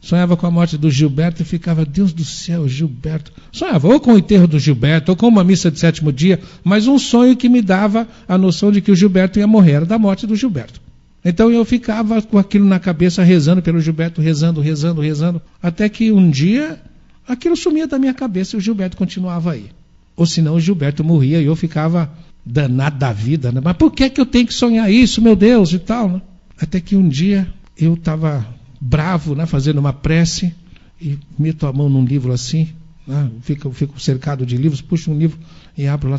[0.01, 3.33] Sonhava com a morte do Gilberto e ficava, Deus do céu, Gilberto.
[3.53, 6.89] Sonhava ou com o enterro do Gilberto, ou com uma missa de sétimo dia, mas
[6.89, 9.99] um sonho que me dava a noção de que o Gilberto ia morrer, era da
[9.99, 10.81] morte do Gilberto.
[11.25, 16.11] Então eu ficava com aquilo na cabeça, rezando pelo Gilberto, rezando, rezando, rezando, até que
[16.11, 16.83] um dia
[17.27, 19.71] aquilo sumia da minha cabeça e o Gilberto continuava aí.
[20.17, 22.13] Ou senão o Gilberto morria e eu ficava
[22.45, 23.61] danado da vida, né?
[23.63, 26.23] Mas por que, que eu tenho que sonhar isso, meu Deus, e tal, né?
[26.61, 28.47] Até que um dia eu estava
[28.81, 30.55] bravo, né, fazendo uma prece,
[31.01, 32.69] e meto a mão num livro assim,
[33.07, 35.39] né, fico, fico cercado de livros, puxo um livro
[35.77, 36.19] e abro lá.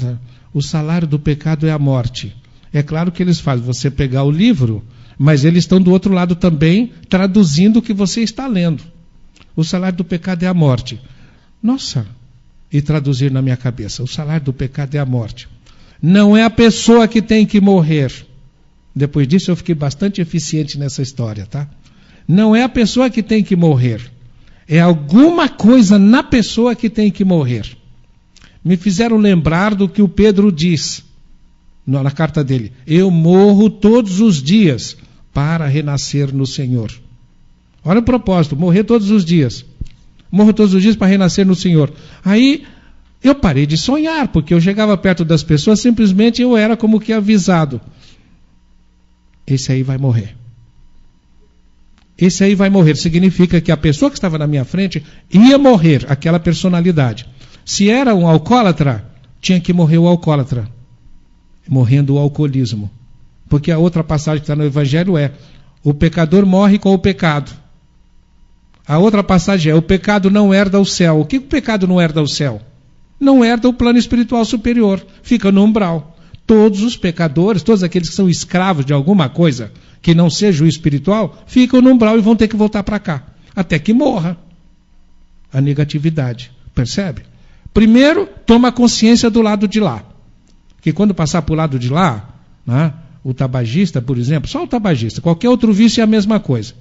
[0.54, 2.36] O salário do pecado é a morte.
[2.74, 4.84] É claro que eles fazem você pegar o livro
[5.18, 8.84] mas eles estão do outro lado também, traduzindo o que você está lendo.
[9.56, 11.00] O salário do pecado é a morte.
[11.62, 12.06] Nossa!
[12.76, 15.48] E traduzir na minha cabeça: o salário do pecado é a morte.
[16.02, 18.12] Não é a pessoa que tem que morrer.
[18.94, 21.70] Depois disso, eu fiquei bastante eficiente nessa história, tá?
[22.28, 24.02] Não é a pessoa que tem que morrer.
[24.68, 27.66] É alguma coisa na pessoa que tem que morrer.
[28.62, 31.02] Me fizeram lembrar do que o Pedro diz
[31.88, 34.98] na carta dele: Eu morro todos os dias
[35.34, 36.92] para renascer no Senhor.
[37.86, 39.64] Olha o propósito: morrer todos os dias.
[40.32, 41.94] Morro todos os dias para renascer no Senhor.
[42.24, 42.66] Aí
[43.24, 47.12] eu parei de sonhar, porque eu chegava perto das pessoas, simplesmente eu era como que
[47.12, 47.82] avisado.
[49.48, 50.36] Esse aí vai morrer.
[52.18, 52.96] Esse aí vai morrer.
[52.96, 57.28] Significa que a pessoa que estava na minha frente ia morrer, aquela personalidade.
[57.66, 59.06] Se era um alcoólatra,
[59.42, 60.70] tinha que morrer o alcoólatra,
[61.68, 62.90] morrendo o alcoolismo.
[63.50, 65.32] Porque a outra passagem que está no Evangelho é:
[65.84, 67.52] o pecador morre com o pecado.
[68.88, 71.20] A outra passagem é: o pecado não herda o céu.
[71.20, 72.62] O que o pecado não herda o céu?
[73.20, 76.18] Não herda o plano espiritual superior, fica no umbral.
[76.46, 79.72] Todos os pecadores, todos aqueles que são escravos de alguma coisa
[80.02, 83.24] que não seja o espiritual, ficam no umbral e vão ter que voltar para cá,
[83.56, 84.38] até que morra
[85.52, 86.52] a negatividade.
[86.76, 87.24] Percebe?
[87.74, 90.04] Primeiro, toma consciência do lado de lá.
[90.82, 94.68] Que quando passar para o lado de lá, né, o tabagista, por exemplo, só o
[94.68, 96.76] tabagista, qualquer outro vício é a mesma coisa.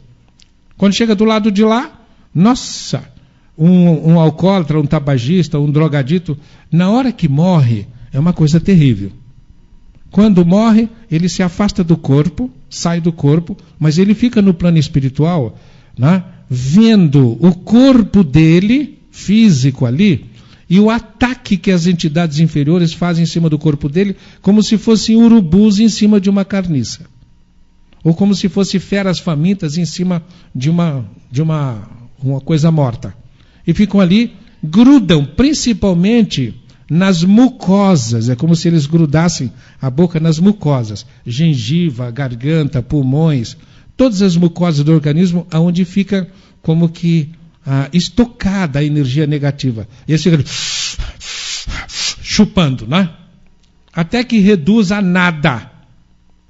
[0.76, 2.00] Quando chega do lado de lá,
[2.34, 3.04] nossa,
[3.56, 6.36] um, um alcoólatra, um tabagista, um drogadito,
[6.70, 9.12] na hora que morre, é uma coisa terrível.
[10.10, 14.78] Quando morre, ele se afasta do corpo, sai do corpo, mas ele fica no plano
[14.78, 15.58] espiritual,
[15.98, 20.26] né, vendo o corpo dele, físico ali,
[20.68, 24.78] e o ataque que as entidades inferiores fazem em cima do corpo dele, como se
[24.78, 27.06] fossem urubus em cima de uma carniça.
[28.04, 30.22] Ou como se fossem feras famintas em cima
[30.54, 31.88] de uma, de uma,
[32.22, 33.12] uma coisa morta.
[33.66, 36.54] E ficam ali, grudam principalmente
[36.88, 39.50] nas mucosas, é como se eles grudassem
[39.80, 43.56] a boca nas mucosas, gengiva, garganta, pulmões,
[43.96, 46.28] todas as mucosas do organismo, aonde fica
[46.60, 47.30] como que
[47.66, 49.88] ah, estocada a energia negativa.
[50.06, 50.44] E eles ficam
[52.22, 53.10] chupando, né?
[53.92, 55.70] Até que reduz a nada.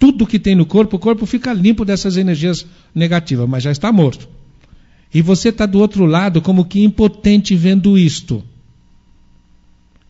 [0.04, 3.90] Tudo que tem no corpo, o corpo fica limpo dessas energias negativas, mas já está
[3.90, 4.28] morto.
[5.14, 8.44] E você está do outro lado como que impotente vendo isto.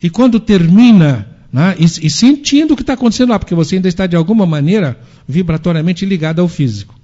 [0.03, 3.87] E quando termina, né, e, e sentindo o que está acontecendo lá, porque você ainda
[3.87, 6.99] está de alguma maneira vibratoriamente ligado ao físico.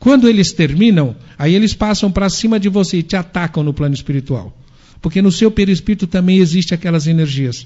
[0.00, 3.94] Quando eles terminam, aí eles passam para cima de você e te atacam no plano
[3.94, 4.52] espiritual.
[5.00, 7.64] Porque no seu perispírito também existe aquelas energias.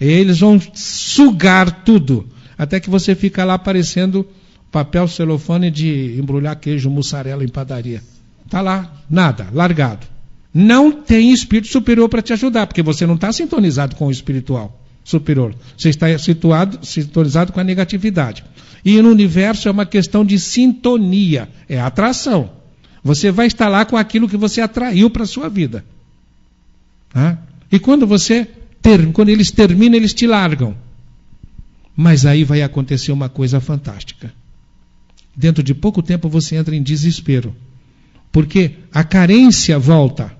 [0.00, 2.26] E eles vão sugar tudo,
[2.60, 4.28] até que você fica lá parecendo
[4.70, 8.02] papel celofane de embrulhar queijo mussarela em padaria.
[8.44, 10.06] Está lá, nada, largado.
[10.52, 14.78] Não tem espírito superior para te ajudar, porque você não está sintonizado com o espiritual
[15.02, 15.54] superior.
[15.74, 18.44] Você está situado, sintonizado com a negatividade.
[18.84, 22.50] E no universo é uma questão de sintonia, é atração.
[23.02, 25.82] Você vai estar lá com aquilo que você atraiu para a sua vida.
[27.72, 28.46] E quando você
[29.14, 30.76] quando eles terminam, eles te largam.
[32.00, 34.32] Mas aí vai acontecer uma coisa fantástica.
[35.36, 37.54] Dentro de pouco tempo você entra em desespero.
[38.32, 40.34] Porque a carência volta.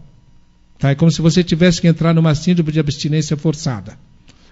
[0.78, 0.88] Tá?
[0.88, 3.98] É como se você tivesse que entrar numa síndrome de abstinência forçada.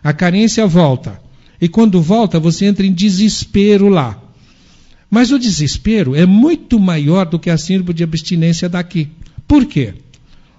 [0.04, 1.18] A carência volta.
[1.59, 4.22] E quando volta, você entra em desespero lá.
[5.11, 9.09] Mas o desespero é muito maior do que a síndrome de abstinência daqui.
[9.46, 9.94] Por quê?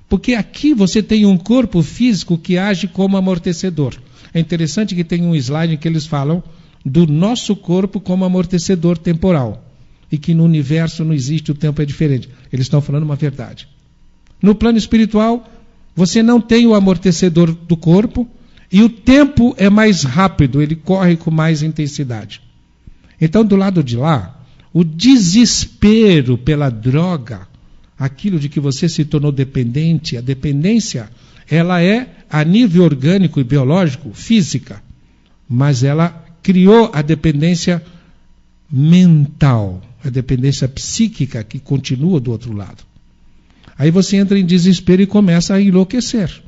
[0.09, 3.93] Porque aqui você tem um corpo físico que age como amortecedor.
[4.33, 6.43] É interessante que tem um slide em que eles falam
[6.85, 9.65] do nosso corpo como amortecedor temporal.
[10.11, 12.29] E que no universo não existe, o tempo é diferente.
[12.51, 13.67] Eles estão falando uma verdade.
[14.41, 15.47] No plano espiritual,
[15.95, 18.27] você não tem o amortecedor do corpo,
[18.71, 22.41] e o tempo é mais rápido, ele corre com mais intensidade.
[23.19, 27.47] Então, do lado de lá, o desespero pela droga,
[27.97, 31.09] aquilo de que você se tornou dependente, a dependência,
[31.49, 34.81] ela é a nível orgânico e biológico, física,
[35.47, 36.09] mas ela
[36.43, 37.83] criou a dependência
[38.71, 42.83] mental, a dependência psíquica que continua do outro lado.
[43.77, 46.43] Aí você entra em desespero e começa a enlouquecer.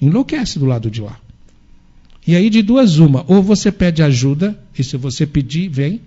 [0.00, 1.18] Enlouquece do lado de lá.
[2.26, 3.24] E aí, de duas, uma.
[3.28, 6.00] Ou você pede ajuda, e se você pedir, vem.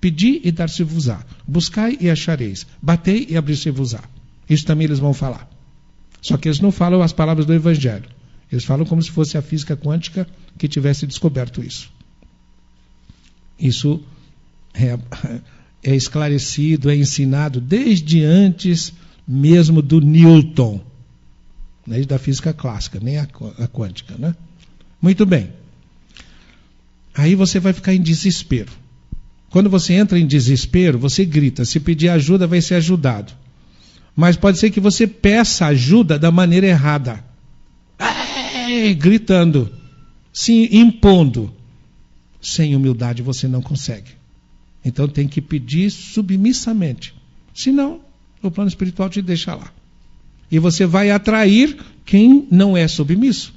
[0.00, 1.24] Pedir e dar-se-vos-á.
[1.46, 2.66] Buscai e achareis.
[2.80, 4.00] Batei e abrir-se-vos-á.
[4.48, 5.48] Isso também eles vão falar.
[6.24, 8.08] Só que eles não falam as palavras do Evangelho.
[8.50, 11.92] Eles falam como se fosse a física quântica que tivesse descoberto isso.
[13.60, 14.00] Isso
[14.72, 14.98] é,
[15.84, 18.94] é esclarecido, é ensinado desde antes
[19.28, 20.80] mesmo do Newton,
[21.86, 24.34] desde da física clássica, nem a, a quântica, né?
[25.02, 25.52] Muito bem.
[27.14, 28.72] Aí você vai ficar em desespero.
[29.50, 31.66] Quando você entra em desespero, você grita.
[31.66, 33.43] Se pedir ajuda, vai ser ajudado.
[34.16, 37.24] Mas pode ser que você peça ajuda da maneira errada.
[38.94, 39.70] gritando,
[40.32, 41.52] se impondo.
[42.40, 44.10] Sem humildade você não consegue.
[44.84, 47.14] Então tem que pedir submissamente.
[47.54, 48.00] Senão,
[48.42, 49.72] o plano espiritual te deixa lá.
[50.50, 53.54] E você vai atrair quem não é submisso.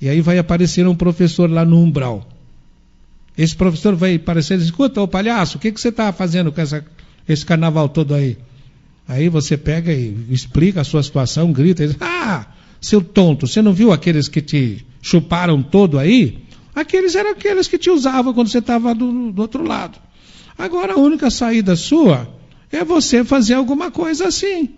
[0.00, 2.26] E aí vai aparecer um professor lá no umbral.
[3.36, 6.50] Esse professor vai aparecer e diz, escuta, ô palhaço, o que, que você está fazendo
[6.50, 6.84] com essa,
[7.28, 8.36] esse carnaval todo aí?
[9.06, 12.46] Aí você pega e explica a sua situação, grita e diz, ah,
[12.80, 16.44] seu tonto, você não viu aqueles que te chuparam todo aí?
[16.74, 19.98] Aqueles eram aqueles que te usavam quando você estava do, do outro lado.
[20.56, 22.28] Agora a única saída sua
[22.70, 24.70] é você fazer alguma coisa assim.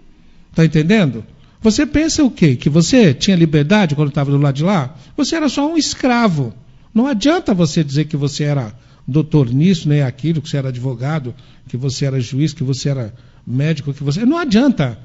[0.50, 1.24] Está entendendo?
[1.60, 2.56] Você pensa o quê?
[2.56, 4.94] Que você tinha liberdade quando estava do lado de lá?
[5.16, 6.52] Você era só um escravo.
[6.92, 8.74] Não adianta você dizer que você era
[9.06, 11.34] doutor nisso, nem aquilo, que você era advogado,
[11.68, 13.14] que você era juiz, que você era
[13.46, 14.24] médico, que você.
[14.24, 14.98] Não adianta.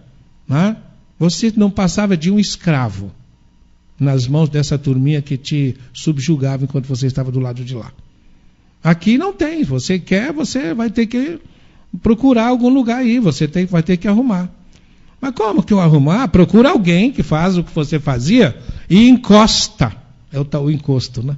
[0.48, 0.76] Né?
[1.18, 3.12] Você não passava de um escravo
[4.00, 7.92] nas mãos dessa turminha que te subjugava enquanto você estava do lado de lá.
[8.84, 9.64] Aqui não tem.
[9.64, 11.40] Você quer, você vai ter que
[12.02, 13.20] procurar algum lugar aí.
[13.20, 14.50] Você tem, vai ter que arrumar.
[15.20, 16.30] Mas como que eu arrumar?
[16.30, 18.58] Procura alguém que faz o que você fazia
[18.90, 19.94] e encosta.
[20.32, 21.36] É o tal encosto, né?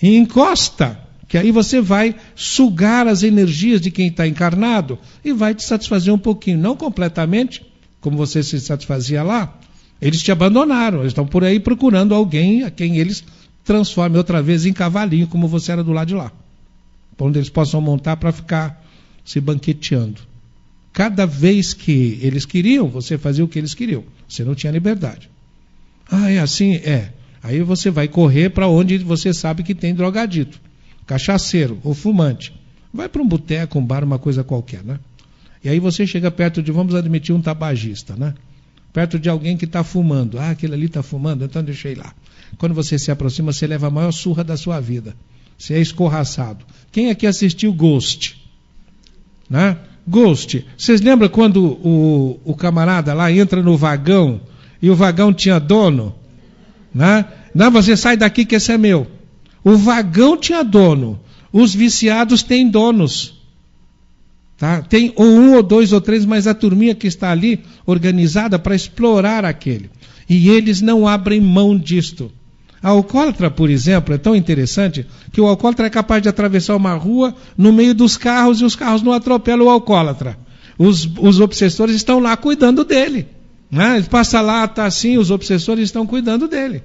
[0.00, 5.54] E encosta, que aí você vai sugar as energias de quem está encarnado e vai
[5.54, 7.64] te satisfazer um pouquinho, não completamente,
[8.00, 9.58] como você se satisfazia lá,
[10.00, 13.24] Eles te abandonaram, eles estão por aí procurando alguém a quem eles
[13.64, 16.30] transformem outra vez em cavalinho, como você era do lado de lá.
[17.18, 18.84] Onde eles possam montar para ficar
[19.24, 20.20] se banqueteando.
[20.92, 24.04] Cada vez que eles queriam, você fazia o que eles queriam.
[24.28, 25.30] Você não tinha liberdade.
[26.10, 26.74] Ah, é assim?
[26.76, 27.12] É.
[27.42, 30.60] Aí você vai correr para onde você sabe que tem drogadito,
[31.06, 32.52] cachaceiro ou fumante.
[32.92, 34.98] Vai para um boteco, um bar, uma coisa qualquer, né?
[35.62, 38.34] E aí você chega perto de, vamos admitir, um tabagista, né?
[38.92, 40.38] Perto de alguém que está fumando.
[40.38, 42.14] Ah, aquele ali está fumando, então deixei lá.
[42.56, 45.14] Quando você se aproxima, você leva a maior surra da sua vida.
[45.58, 46.64] Você é escorraçado.
[46.90, 48.42] Quem aqui assistiu Ghost?
[49.48, 49.76] Né?
[50.06, 50.64] Ghost.
[50.76, 54.40] Vocês lembram quando o, o camarada lá entra no vagão
[54.80, 56.14] e o vagão tinha dono?
[56.94, 57.24] Né?
[57.54, 59.06] Não, você sai daqui que esse é meu.
[59.66, 61.18] O vagão tinha dono.
[61.52, 63.34] Os viciados têm donos.
[64.56, 64.80] Tá?
[64.80, 68.76] Tem ou um, ou dois, ou três, mas a turminha que está ali organizada para
[68.76, 69.90] explorar aquele.
[70.30, 72.30] E eles não abrem mão disto.
[72.80, 76.94] A alcoólatra, por exemplo, é tão interessante que o alcoólatra é capaz de atravessar uma
[76.94, 80.38] rua no meio dos carros e os carros não atropelam o alcoólatra.
[80.78, 83.26] Os, os obsessores estão lá cuidando dele.
[83.68, 83.96] Né?
[83.96, 86.84] Ele passa lá, está assim, os obsessores estão cuidando dele.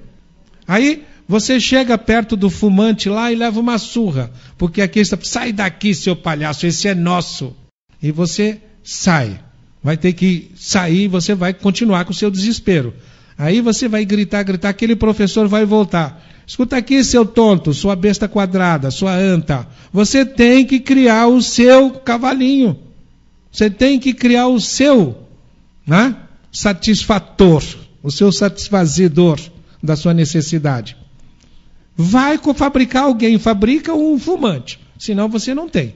[0.66, 5.50] Aí você chega perto do fumante lá e leva uma surra, porque aqui está, sai
[5.50, 7.56] daqui, seu palhaço, esse é nosso.
[8.02, 9.40] E você sai.
[9.82, 12.92] Vai ter que sair, você vai continuar com o seu desespero.
[13.38, 16.22] Aí você vai gritar, gritar, aquele professor vai voltar.
[16.46, 19.66] Escuta aqui, seu tonto, sua besta quadrada, sua anta.
[19.90, 22.78] Você tem que criar o seu cavalinho.
[23.50, 25.16] Você tem que criar o seu
[25.86, 26.14] né,
[26.52, 27.64] satisfator,
[28.02, 29.40] o seu satisfazedor
[29.82, 31.00] da sua necessidade.
[31.96, 34.78] Vai fabricar alguém, fabrica um fumante.
[34.98, 35.94] Senão você não tem.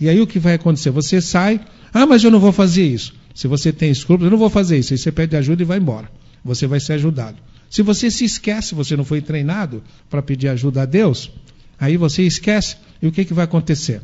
[0.00, 0.90] E aí o que vai acontecer?
[0.90, 1.60] Você sai,
[1.92, 3.14] ah, mas eu não vou fazer isso.
[3.34, 4.92] Se você tem escrúpulos, eu não vou fazer isso.
[4.92, 6.08] Aí você pede ajuda e vai embora
[6.44, 7.36] você vai ser ajudado.
[7.70, 11.30] Se você se esquece, você não foi treinado para pedir ajuda a Deus,
[11.78, 14.00] aí você esquece, e o que, que vai acontecer?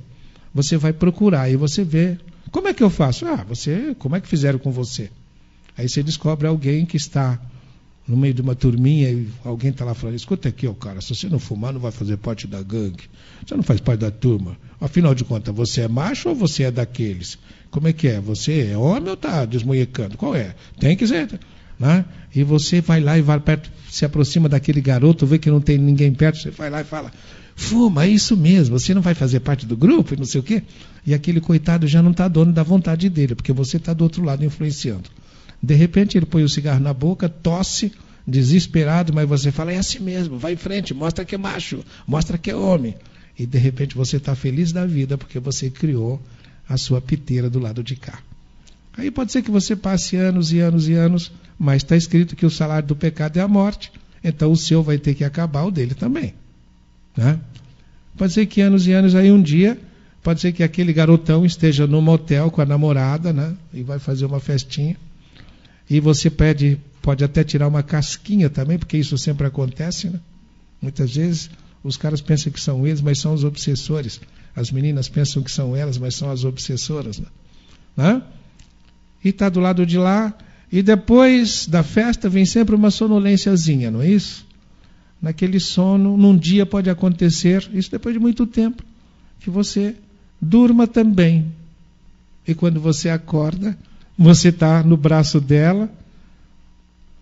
[0.52, 2.18] Você vai procurar e você vê.
[2.50, 3.26] Como é que eu faço?
[3.26, 5.10] Ah, você, como é que fizeram com você?
[5.76, 7.40] Aí você descobre alguém que está
[8.06, 11.14] no meio de uma turminha e alguém está lá falando, escuta aqui, ó, cara, se
[11.14, 13.04] você não fumar, não vai fazer parte da gangue.
[13.44, 14.56] Você não faz parte da turma.
[14.80, 17.38] Afinal de contas, você é macho ou você é daqueles?
[17.70, 18.20] Como é que é?
[18.20, 20.18] Você é homem ou está desmonhecando?
[20.18, 20.54] Qual é?
[20.78, 21.40] Tem que ser.
[21.78, 22.04] Né?
[22.34, 25.78] E você vai lá e vai perto, se aproxima daquele garoto, vê que não tem
[25.78, 27.10] ninguém perto, você vai lá e fala:
[27.56, 30.44] Fuma, é isso mesmo, você não vai fazer parte do grupo e não sei o
[30.44, 30.62] quê.
[31.06, 34.22] E aquele coitado já não está dono da vontade dele, porque você está do outro
[34.22, 35.08] lado influenciando.
[35.64, 37.92] De repente ele põe o cigarro na boca, tosse,
[38.26, 42.36] desesperado, mas você fala: É assim mesmo, vai em frente, mostra que é macho, mostra
[42.36, 42.94] que é homem.
[43.38, 46.20] E de repente você está feliz da vida porque você criou
[46.68, 48.18] a sua piteira do lado de cá.
[48.96, 52.46] Aí pode ser que você passe anos e anos e anos, mas está escrito que
[52.46, 53.90] o salário do pecado é a morte.
[54.22, 56.34] Então o seu vai ter que acabar, o dele também.
[57.16, 57.40] Né?
[58.16, 59.78] Pode ser que anos e anos, aí um dia,
[60.22, 63.54] pode ser que aquele garotão esteja no motel com a namorada, né?
[63.72, 64.96] E vai fazer uma festinha.
[65.88, 70.20] E você pede, pode até tirar uma casquinha também, porque isso sempre acontece, né?
[70.80, 71.50] Muitas vezes
[71.82, 74.20] os caras pensam que são eles, mas são os obsessores.
[74.56, 77.18] As meninas pensam que são elas, mas são as obsessoras.
[77.18, 77.26] Né?
[77.96, 78.22] né?
[79.24, 80.36] e está do lado de lá,
[80.70, 84.44] e depois da festa vem sempre uma sonolênciazinha, não é isso?
[85.20, 88.82] Naquele sono, num dia pode acontecer, isso depois de muito tempo,
[89.40, 89.96] que você
[90.38, 91.50] durma também.
[92.46, 93.78] E quando você acorda,
[94.16, 95.90] você está no braço dela,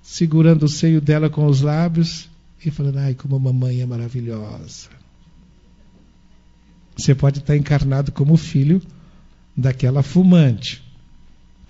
[0.02, 2.28] segurando o seio dela com os lábios
[2.64, 4.88] e falando: Ai, como a mamãe é maravilhosa.
[6.96, 8.82] Você pode estar encarnado como filho
[9.56, 10.82] daquela fumante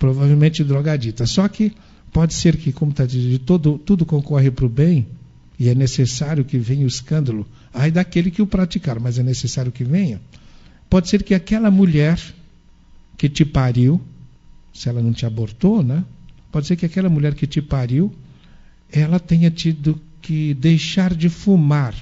[0.03, 1.25] provavelmente drogadita.
[1.25, 1.71] Só que
[2.11, 5.07] pode ser que, como está dizendo, tudo concorre para o bem,
[5.57, 9.71] e é necessário que venha o escândalo, ai daquele que o praticar, mas é necessário
[9.71, 10.19] que venha.
[10.89, 12.19] Pode ser que aquela mulher
[13.17, 14.01] que te pariu,
[14.73, 16.03] se ela não te abortou, né?
[16.51, 18.13] Pode ser que aquela mulher que te pariu,
[18.91, 21.93] ela tenha tido que deixar de fumar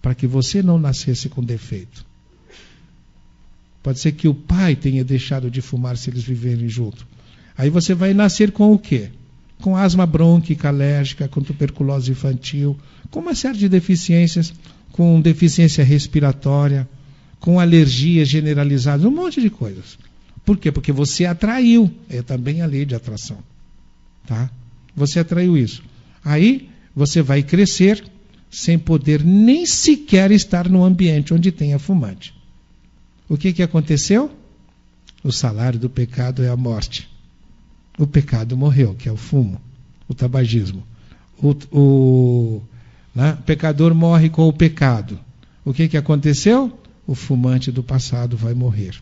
[0.00, 2.04] para que você não nascesse com defeito.
[3.82, 7.06] Pode ser que o pai tenha deixado de fumar se eles viverem junto.
[7.56, 9.10] Aí você vai nascer com o quê?
[9.60, 12.78] Com asma brônquica alérgica, com tuberculose infantil,
[13.10, 14.52] com uma série de deficiências,
[14.92, 16.88] com deficiência respiratória,
[17.40, 19.98] com alergias generalizadas, um monte de coisas.
[20.44, 20.70] Por quê?
[20.70, 21.90] Porque você atraiu.
[22.08, 23.38] É também a lei de atração.
[24.26, 24.50] Tá?
[24.94, 25.82] Você atraiu isso.
[26.24, 28.04] Aí você vai crescer
[28.50, 32.34] sem poder nem sequer estar no ambiente onde tenha fumante.
[33.28, 34.30] O que, que aconteceu?
[35.22, 37.08] O salário do pecado é a morte.
[37.98, 39.60] O pecado morreu, que é o fumo.
[40.08, 40.84] o tabagismo.
[41.42, 42.62] O, o
[43.14, 45.18] né, pecador morre com o pecado.
[45.64, 46.78] O que, que aconteceu?
[47.06, 48.94] O fumante do passado vai morrer.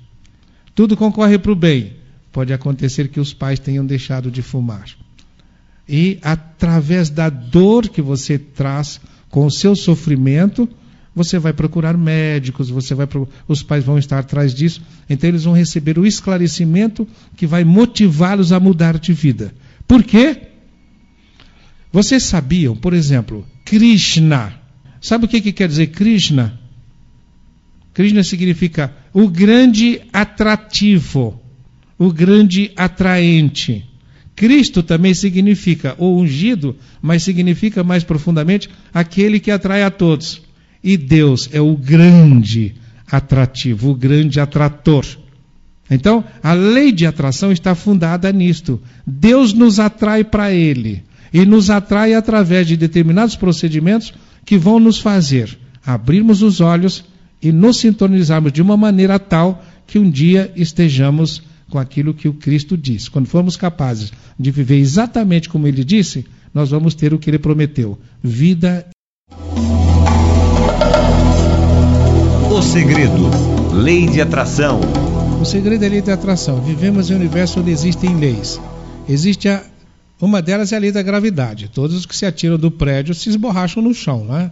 [0.74, 1.94] Tudo concorre para o bem.
[2.32, 4.86] Pode acontecer que os pais tenham deixado de fumar.
[5.88, 10.68] E através da dor que você traz com o seu sofrimento,
[11.14, 13.06] você vai procurar médicos, você vai
[13.46, 14.80] os pais vão estar atrás disso,
[15.10, 19.54] então eles vão receber o esclarecimento que vai motivá-los a mudar de vida.
[19.86, 20.48] Por quê?
[21.92, 24.58] Vocês sabiam, por exemplo, Krishna.
[25.00, 26.58] Sabe o que, que quer dizer Krishna?
[27.92, 31.40] Krishna significa o grande atrativo,
[31.98, 33.84] o grande atraente.
[34.34, 40.42] Cristo também significa o ungido, mas significa mais profundamente aquele que atrai a todos.
[40.82, 42.74] E Deus é o grande
[43.10, 45.04] atrativo, o grande atrator.
[45.90, 48.80] Então, a lei de atração está fundada nisto.
[49.06, 51.02] Deus nos atrai para Ele.
[51.32, 54.12] E nos atrai através de determinados procedimentos
[54.44, 57.04] que vão nos fazer abrirmos os olhos
[57.42, 62.34] e nos sintonizarmos de uma maneira tal que um dia estejamos com aquilo que o
[62.34, 63.08] Cristo diz.
[63.08, 67.38] Quando formos capazes de viver exatamente como ele disse, nós vamos ter o que ele
[67.38, 68.86] prometeu: vida.
[72.50, 73.30] O segredo,
[73.72, 74.80] lei de atração.
[75.40, 76.60] O segredo é a lei de atração.
[76.60, 78.60] Vivemos em um universo onde existem leis.
[79.08, 79.64] Existe a,
[80.20, 81.68] uma delas é a lei da gravidade.
[81.68, 84.50] Todos os que se atiram do prédio se esborracham no chão, não é?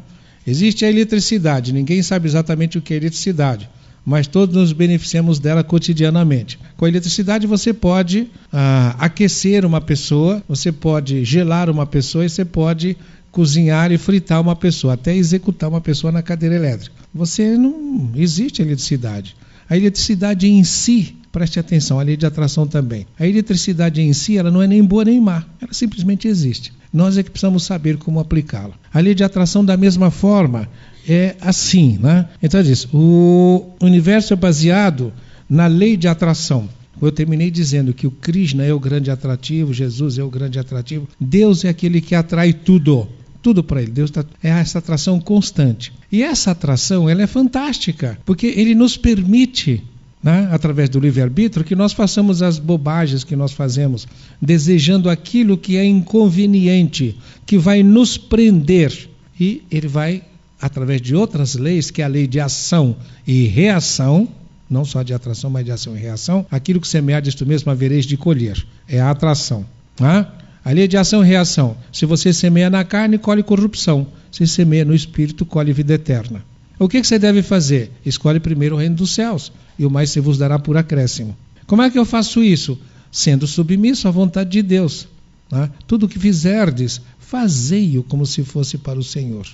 [0.50, 1.72] Existe a eletricidade.
[1.72, 3.68] Ninguém sabe exatamente o que é eletricidade
[4.04, 6.58] mas todos nos beneficiamos dela cotidianamente.
[6.76, 12.28] Com a eletricidade você pode ah, aquecer uma pessoa, você pode gelar uma pessoa e
[12.28, 12.96] você pode
[13.30, 16.96] cozinhar e fritar uma pessoa, até executar uma pessoa na cadeira elétrica.
[17.14, 19.36] Você não existe eletricidade.
[19.68, 23.06] A eletricidade em si, preste atenção, a lei de atração também.
[23.18, 26.72] A eletricidade em si, ela não é nem boa nem má, ela simplesmente existe.
[26.92, 28.74] Nós é que precisamos saber como aplicá-la.
[28.92, 30.68] A lei de atração, da mesma forma,
[31.08, 31.98] é assim.
[32.00, 32.28] Né?
[32.42, 35.12] Então, diz: o universo é baseado
[35.48, 36.68] na lei de atração.
[37.00, 41.08] Eu terminei dizendo que o Krishna é o grande atrativo, Jesus é o grande atrativo,
[41.18, 43.08] Deus é aquele que atrai tudo.
[43.40, 43.90] Tudo para ele.
[43.90, 45.94] Deus tá, é essa atração constante.
[46.12, 49.82] E essa atração ela é fantástica, porque ele nos permite
[50.22, 54.06] né, através do livre-arbítrio, que nós façamos as bobagens que nós fazemos,
[54.40, 57.16] desejando aquilo que é inconveniente,
[57.46, 59.08] que vai nos prender.
[59.38, 60.22] E ele vai
[60.60, 64.28] através de outras leis, que é a lei de ação e reação,
[64.68, 68.04] não só de atração, mas de ação e reação, aquilo que semear tu mesmo havereis
[68.04, 68.64] de colher.
[68.86, 69.64] É a atração.
[69.96, 70.32] Tá?
[70.62, 71.76] A lei de ação e reação.
[71.90, 74.06] Se você semeia na carne, colhe corrupção.
[74.30, 76.44] Se semeia no espírito, colhe vida eterna.
[76.80, 77.90] O que, que você deve fazer?
[78.06, 81.36] Escolhe primeiro o reino dos céus, e o mais se vos dará por acréscimo.
[81.66, 82.80] Como é que eu faço isso?
[83.12, 85.06] Sendo submisso à vontade de Deus.
[85.50, 85.70] Tá?
[85.86, 89.46] Tudo o que fizerdes, fazei-o como se fosse para o Senhor.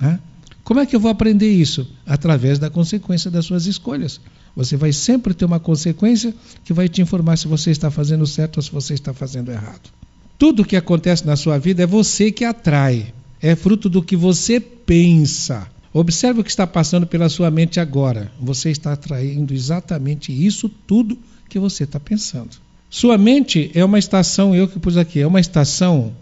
[0.00, 0.18] Né?
[0.64, 1.86] Como é que eu vou aprender isso?
[2.04, 4.20] Através da consequência das suas escolhas.
[4.56, 8.56] Você vai sempre ter uma consequência que vai te informar se você está fazendo certo
[8.56, 9.88] ou se você está fazendo errado.
[10.36, 14.58] Tudo que acontece na sua vida é você que atrai, é fruto do que você
[14.58, 15.68] pensa.
[15.92, 18.30] Observe o que está passando pela sua mente agora.
[18.40, 21.18] Você está atraindo exatamente isso tudo
[21.48, 22.50] que você está pensando.
[22.88, 26.12] Sua mente é uma estação, eu que pus aqui, é uma estação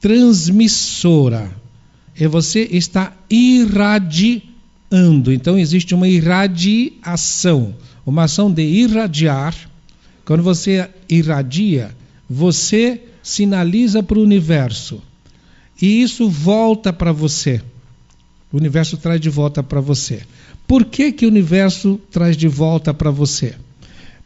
[0.00, 1.50] transmissora
[2.16, 4.42] é você está irradiando.
[5.32, 7.74] Então existe uma irradiação,
[8.04, 9.54] uma ação de irradiar.
[10.24, 11.94] Quando você irradia,
[12.28, 15.00] você sinaliza para o universo.
[15.80, 17.62] E isso volta para você.
[18.52, 20.22] O universo traz de volta para você.
[20.66, 23.54] Por que, que o universo traz de volta para você?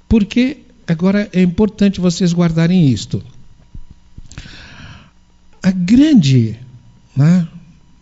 [0.09, 3.23] Porque agora é importante vocês guardarem isto.
[5.63, 6.57] A grande
[7.17, 7.47] né,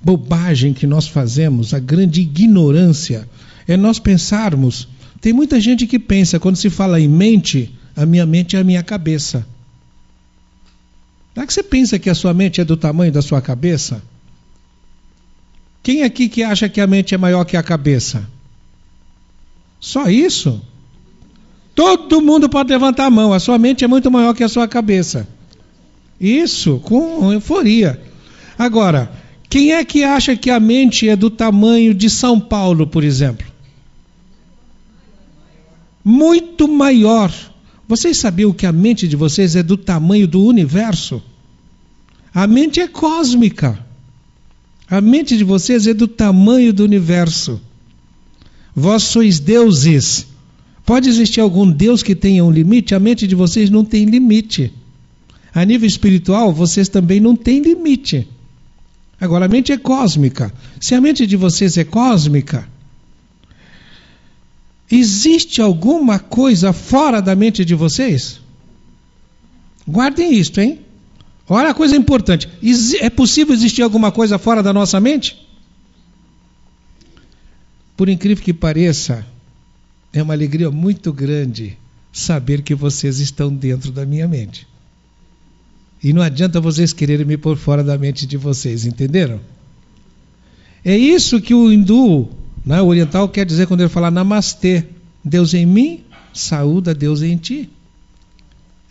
[0.03, 3.29] bobagem que nós fazemos, a grande ignorância,
[3.67, 4.89] é nós pensarmos.
[5.21, 8.65] Tem muita gente que pensa, quando se fala em mente, a minha mente é a
[8.65, 9.47] minha cabeça.
[11.33, 14.03] Será que você pensa que a sua mente é do tamanho da sua cabeça?
[15.85, 18.27] Quem aqui que acha que a mente é maior que a cabeça?
[19.79, 20.63] Só isso?
[21.75, 23.35] Todo mundo pode levantar a mão.
[23.35, 25.29] A sua mente é muito maior que a sua cabeça.
[26.19, 28.01] Isso, com euforia.
[28.59, 29.13] Agora,
[29.51, 33.47] quem é que acha que a mente é do tamanho de São Paulo, por exemplo?
[36.03, 37.31] Muito maior.
[37.87, 41.23] Vocês sabiam que a mente de vocês é do tamanho do universo?
[42.33, 43.84] A mente é cósmica.
[44.89, 47.61] A mente de vocês é do tamanho do universo.
[48.75, 50.27] Vós sois deuses.
[50.85, 52.95] Pode existir algum Deus que tenha um limite?
[52.95, 54.73] A mente de vocês não tem limite.
[55.55, 58.29] A nível espiritual, vocês também não têm limite.
[59.21, 60.53] Agora, a mente é cósmica.
[60.81, 62.69] Se a mente de vocês é cósmica,
[64.91, 68.41] existe alguma coisa fora da mente de vocês?
[69.89, 70.81] Guardem isto, hein?
[71.49, 72.49] Olha a coisa importante.
[73.01, 75.47] É possível existir alguma coisa fora da nossa mente?
[77.97, 79.25] Por incrível que pareça,
[80.13, 81.77] é uma alegria muito grande
[82.13, 84.67] saber que vocês estão dentro da minha mente.
[86.03, 89.41] E não adianta vocês quererem me pôr fora da mente de vocês, entenderam?
[90.85, 92.29] É isso que o hindu,
[92.65, 94.85] né, o oriental, quer dizer quando ele fala namastê.
[95.25, 97.71] Deus em mim, saúda Deus em ti.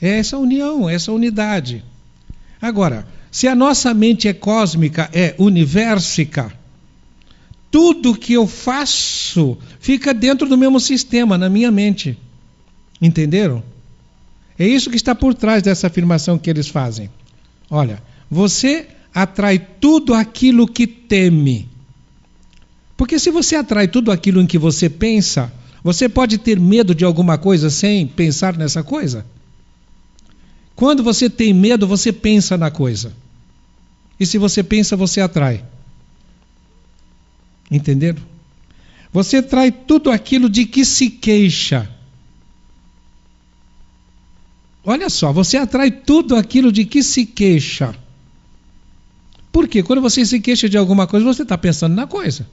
[0.01, 1.83] É essa união, essa unidade.
[2.63, 6.49] Agora, se a nossa mente é cósmica, é universica,
[7.69, 12.17] tudo que eu faço fica dentro do mesmo sistema, na minha mente.
[13.01, 13.61] Entenderam?
[14.57, 17.09] É isso que está por trás dessa afirmação que eles fazem.
[17.69, 21.67] Olha, você atrai tudo aquilo que teme.
[22.95, 25.51] Porque se você atrai tudo aquilo em que você pensa,
[25.83, 29.25] você pode ter medo de alguma coisa sem pensar nessa coisa?
[30.75, 33.13] Quando você tem medo, você pensa na coisa.
[34.19, 35.63] E se você pensa, você atrai.
[37.69, 38.21] Entenderam?
[39.11, 41.89] Você atrai tudo aquilo de que se queixa.
[44.83, 47.95] Olha só, você atrai tudo aquilo de que se queixa.
[49.51, 49.83] Por quê?
[49.83, 52.47] Quando você se queixa de alguma coisa, você está pensando na coisa.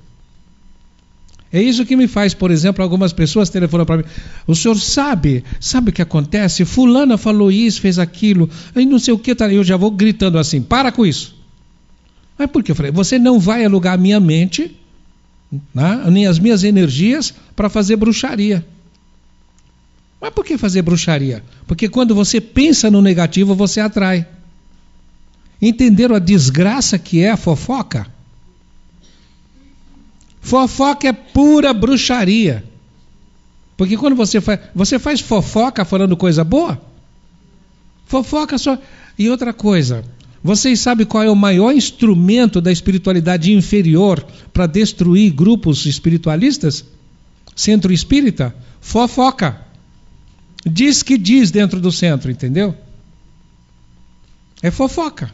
[1.53, 4.05] É isso que me faz, por exemplo, algumas pessoas telefonam para mim.
[4.47, 6.65] O senhor sabe, sabe o que acontece?
[6.65, 10.39] Fulana falou isso, fez aquilo, e não sei o que, tá, eu já vou gritando
[10.39, 11.35] assim, para com isso.
[12.39, 12.71] Mas por que?
[12.71, 14.77] Eu falei, você não vai alugar a minha mente,
[15.75, 18.65] né, nem as minhas energias, para fazer bruxaria.
[20.21, 21.43] Mas por que fazer bruxaria?
[21.67, 24.27] Porque quando você pensa no negativo, você atrai.
[25.61, 28.07] Entenderam a desgraça que é a fofoca?
[30.41, 32.65] Fofoca é pura bruxaria.
[33.77, 34.61] Porque quando você faz.
[34.75, 36.81] Você faz fofoca falando coisa boa?
[38.07, 38.79] Fofoca só.
[39.19, 40.05] E outra coisa.
[40.43, 46.85] Vocês sabem qual é o maior instrumento da espiritualidade inferior para destruir grupos espiritualistas?
[47.55, 48.55] Centro espírita?
[48.81, 49.61] Fofoca.
[50.65, 52.75] Diz que diz dentro do centro, entendeu?
[54.63, 55.31] É fofoca.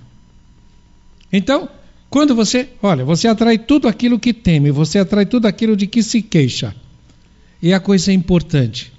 [1.33, 1.69] Então,
[2.17, 6.03] quando você, olha, você atrai tudo aquilo que teme, você atrai tudo aquilo de que
[6.03, 6.75] se queixa.
[7.61, 8.91] E a coisa é importante.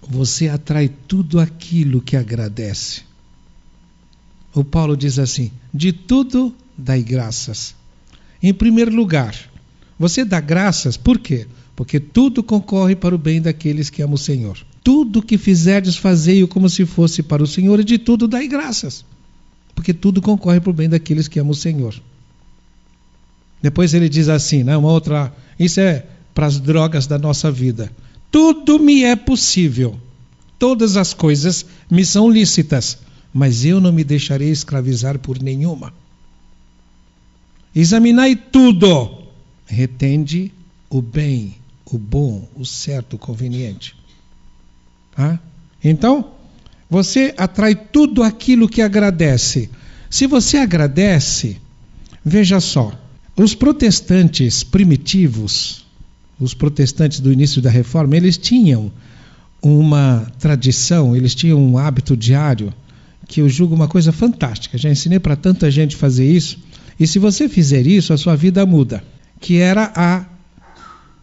[0.00, 3.02] Você atrai tudo aquilo que agradece.
[4.54, 7.74] O Paulo diz assim: de tudo dai graças.
[8.42, 9.36] Em primeiro lugar,
[9.98, 11.46] você dá graças, por quê?
[11.76, 14.56] Porque tudo concorre para o bem daqueles que amam o Senhor.
[14.82, 19.04] Tudo que fizerdes, fazei-o como se fosse para o Senhor, e de tudo dai graças
[19.78, 21.94] porque tudo concorre para o bem daqueles que amam o Senhor.
[23.62, 27.88] Depois ele diz assim, né, uma outra, isso é para as drogas da nossa vida.
[28.28, 29.96] Tudo me é possível,
[30.58, 32.98] todas as coisas me são lícitas,
[33.32, 35.94] mas eu não me deixarei escravizar por nenhuma.
[37.72, 39.28] Examinai tudo,
[39.64, 40.52] retende
[40.90, 43.94] o bem, o bom, o certo, o conveniente.
[45.16, 45.38] Ah?
[45.84, 46.32] Então,
[46.88, 49.70] você atrai tudo aquilo que agradece.
[50.08, 51.58] Se você agradece,
[52.24, 52.92] veja só,
[53.36, 55.84] os protestantes primitivos,
[56.40, 58.90] os protestantes do início da reforma, eles tinham
[59.60, 62.72] uma tradição, eles tinham um hábito diário
[63.26, 64.78] que eu julgo uma coisa fantástica.
[64.78, 66.58] Já ensinei para tanta gente fazer isso.
[66.98, 69.04] E se você fizer isso, a sua vida muda.
[69.38, 70.24] Que era a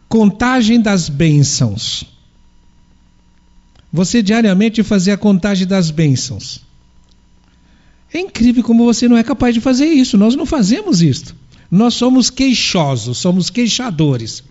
[0.07, 2.14] contagem das bênçãos
[3.95, 6.61] você diariamente fazer a contagem das bênçãos.
[8.13, 10.17] É incrível como você não é capaz de fazer isso.
[10.17, 11.33] Nós não fazemos isso.
[11.71, 14.43] Nós somos queixosos, somos queixadores,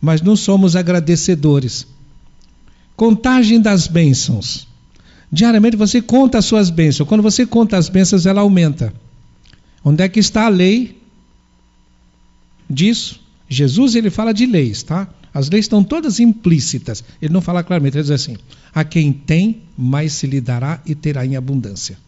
[0.00, 1.88] mas não somos agradecedores.
[2.94, 4.68] Contagem das bênçãos.
[5.30, 7.08] Diariamente você conta as suas bênçãos.
[7.08, 8.94] Quando você conta as bênçãos, ela aumenta.
[9.84, 10.96] Onde é que está a lei
[12.70, 13.20] disso?
[13.48, 15.08] Jesus ele fala de leis, tá?
[15.34, 17.02] As leis estão todas implícitas.
[17.20, 18.36] Ele não fala claramente, ele diz assim:
[18.72, 21.98] a quem tem, mais se lhe dará e terá em abundância.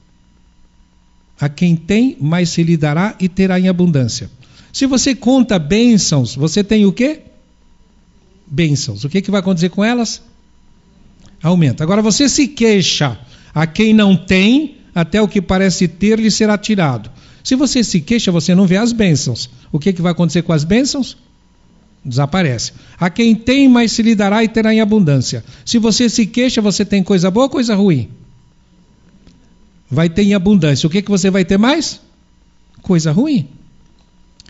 [1.41, 4.31] A quem tem, mais se lhe dará e terá em abundância.
[4.73, 7.23] Se você conta bênçãos, você tem o quê?
[8.47, 9.05] Bênçãos.
[9.05, 10.23] O que, que vai acontecer com elas?
[11.43, 11.83] Aumenta.
[11.83, 13.19] Agora você se queixa.
[13.53, 17.11] A quem não tem, até o que parece ter lhe será tirado.
[17.43, 19.51] Se você se queixa, você não vê as bênçãos.
[19.73, 21.17] O que, que vai acontecer com as bênçãos?
[22.07, 22.73] Desaparece.
[22.99, 25.45] A quem tem, mais se lhe dará e terá em abundância.
[25.65, 28.09] Se você se queixa, você tem coisa boa ou coisa ruim?
[29.91, 30.87] vai ter em abundância.
[30.87, 32.01] O que, que você vai ter mais?
[32.83, 33.49] Coisa ruim.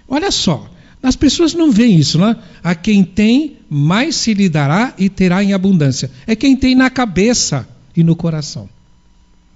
[0.09, 0.69] Olha só,
[1.03, 2.37] as pessoas não veem isso, né?
[2.62, 6.11] A quem tem, mais se lhe dará e terá em abundância.
[6.27, 8.69] É quem tem na cabeça e no coração.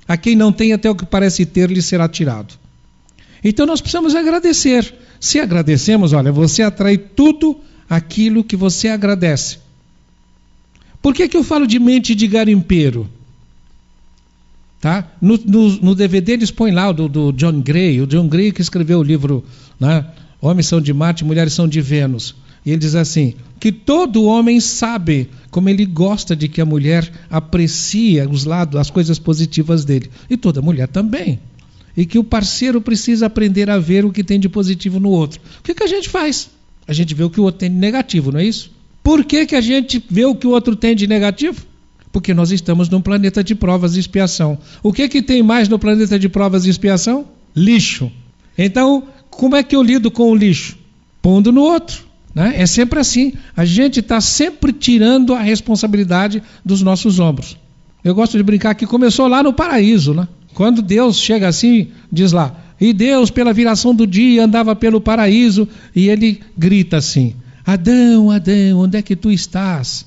[0.07, 2.55] A quem não tem, até o que parece ter, lhe será tirado.
[3.43, 4.93] Então nós precisamos agradecer.
[5.21, 7.61] Se agradecemos, olha, você atrai tudo
[7.91, 9.59] aquilo que você agradece.
[11.03, 13.11] Por que, que eu falo de mente de garimpeiro?
[14.81, 15.11] Tá?
[15.21, 18.63] No, no, no DVD eles põem lá do, do, John Gray, o John Gray que
[18.63, 19.45] escreveu o livro
[19.79, 20.07] né,
[20.41, 22.35] Homens são de Marte, Mulheres são de Vênus.
[22.65, 27.11] E ele diz assim: que todo homem sabe como ele gosta de que a mulher
[27.29, 30.11] aprecia os lados, as coisas positivas dele.
[30.29, 31.41] E toda mulher também.
[31.97, 35.41] E que o parceiro precisa aprender a ver o que tem de positivo no outro.
[35.59, 36.51] O que, que a gente faz?
[36.91, 38.69] A gente vê o que o outro tem de negativo, não é isso?
[39.01, 41.65] Por que, que a gente vê o que o outro tem de negativo?
[42.11, 44.59] Porque nós estamos num planeta de provas e expiação.
[44.83, 47.27] O que, que tem mais no planeta de provas e expiação?
[47.55, 48.11] Lixo.
[48.59, 50.77] Então, como é que eu lido com o lixo?
[51.23, 52.03] Pondo no outro.
[52.35, 52.55] Né?
[52.57, 53.35] É sempre assim.
[53.57, 57.57] A gente está sempre tirando a responsabilidade dos nossos ombros.
[58.03, 60.13] Eu gosto de brincar que começou lá no paraíso.
[60.13, 60.27] Né?
[60.55, 65.69] Quando Deus chega assim, diz lá, e Deus, pela viração do dia, andava pelo paraíso,
[65.95, 67.35] e ele grita assim:
[67.65, 70.07] Adão, Adão, onde é que tu estás?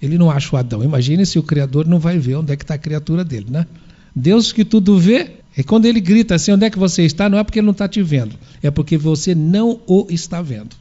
[0.00, 0.84] Ele não acha o Adão.
[0.84, 3.66] Imagine se o Criador não vai ver onde é que está a criatura dele, né?
[4.14, 7.38] Deus que tudo vê, e quando ele grita assim, onde é que você está, não
[7.38, 10.76] é porque ele não está te vendo, é porque você não o está vendo.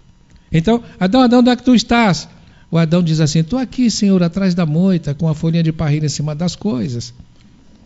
[0.51, 2.27] Então, Adão, Adão, onde é que tu estás?
[2.69, 6.05] O Adão diz assim: Estou aqui, Senhor, atrás da moita, com a folhinha de parrilha
[6.05, 7.13] em cima das coisas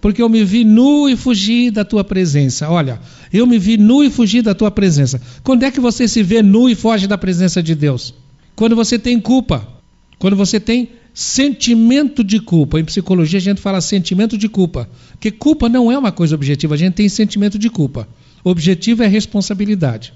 [0.05, 2.69] porque eu me vi nu e fugi da tua presença.
[2.69, 2.99] Olha,
[3.33, 5.19] eu me vi nu e fugi da tua presença.
[5.43, 8.13] Quando é que você se vê nu e foge da presença de Deus?
[8.55, 9.67] Quando você tem culpa.
[10.19, 12.79] Quando você tem sentimento de culpa.
[12.79, 14.87] Em psicologia a gente fala sentimento de culpa.
[15.13, 18.07] Porque culpa não é uma coisa objetiva, a gente tem sentimento de culpa.
[18.43, 20.13] Objetivo é responsabilidade.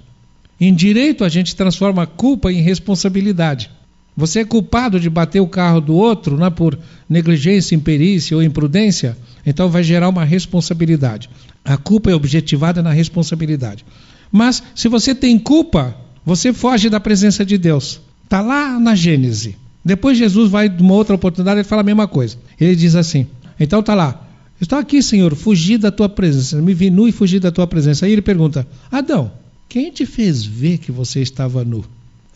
[0.62, 3.72] Em direito a gente transforma culpa em responsabilidade.
[4.20, 6.78] Você é culpado de bater o carro do outro né, por
[7.10, 11.30] negligência, imperícia ou imprudência, então vai gerar uma responsabilidade.
[11.64, 13.86] A culpa é objetivada na responsabilidade.
[14.30, 18.02] Mas se você tem culpa, você foge da presença de Deus.
[18.26, 19.56] Está lá na Gênese.
[19.86, 22.36] Depois Jesus vai, de uma outra oportunidade, ele fala a mesma coisa.
[22.60, 23.26] Ele diz assim:
[23.58, 24.28] então está lá.
[24.60, 26.62] Estou aqui, Senhor, fugi da tua presença.
[26.62, 28.06] Me vi nu e fugi da tua presença.
[28.06, 29.32] Aí ele pergunta: Adão,
[29.70, 31.86] quem te fez ver que você estava nu?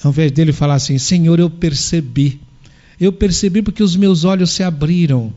[0.04, 2.40] Ao invés dele falar assim, Senhor, eu percebi.
[3.00, 5.34] Eu percebi porque os meus olhos se abriram.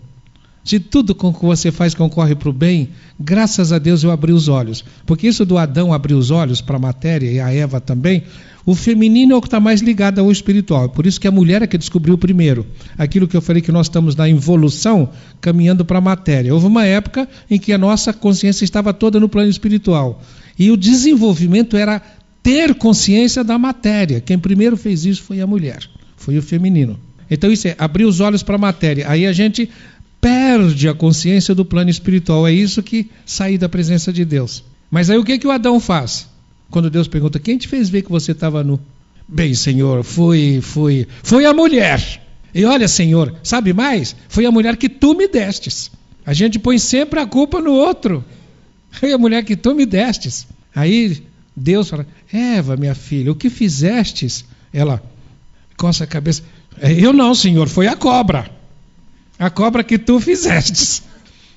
[0.65, 2.89] Se tudo com que você faz concorre para o bem,
[3.21, 4.85] graças a Deus eu abri os olhos.
[5.07, 8.25] Porque isso do Adão abrir os olhos para a matéria e a Eva também,
[8.65, 10.89] o feminino é o que está mais ligado ao espiritual.
[10.89, 12.67] Por isso que a mulher é que descobriu primeiro.
[12.99, 15.09] Aquilo que eu falei que nós estamos na evolução,
[15.41, 16.53] caminhando para a matéria.
[16.53, 20.21] Houve uma época em que a nossa consciência estava toda no plano espiritual.
[20.59, 22.03] E o desenvolvimento era
[22.47, 24.21] ter consciência da matéria.
[24.21, 25.83] Quem primeiro fez isso foi a mulher,
[26.17, 26.97] foi o feminino.
[27.29, 29.11] Então isso é abrir os olhos para a matéria.
[29.11, 29.69] Aí a gente
[30.21, 32.47] perde a consciência do plano espiritual.
[32.47, 34.63] É isso que sair da presença de Deus.
[34.89, 36.29] Mas aí o que, que o Adão faz?
[36.71, 38.79] Quando Deus pergunta: Quem te fez ver que você estava nu?
[39.27, 42.23] Bem, Senhor, foi, foi, foi a mulher.
[42.55, 44.15] E olha, Senhor, sabe mais?
[44.29, 45.91] Foi a mulher que tu me destes.
[46.25, 48.25] A gente põe sempre a culpa no outro.
[48.93, 50.47] Foi a mulher que tu me destes.
[50.73, 51.27] Aí
[51.57, 54.45] Deus fala: Eva, minha filha, o que fizestes?
[54.73, 55.03] Ela
[55.77, 56.43] coça a cabeça.
[56.81, 58.51] É, eu não, Senhor, foi a cobra.
[59.39, 61.03] A cobra que tu fizestes.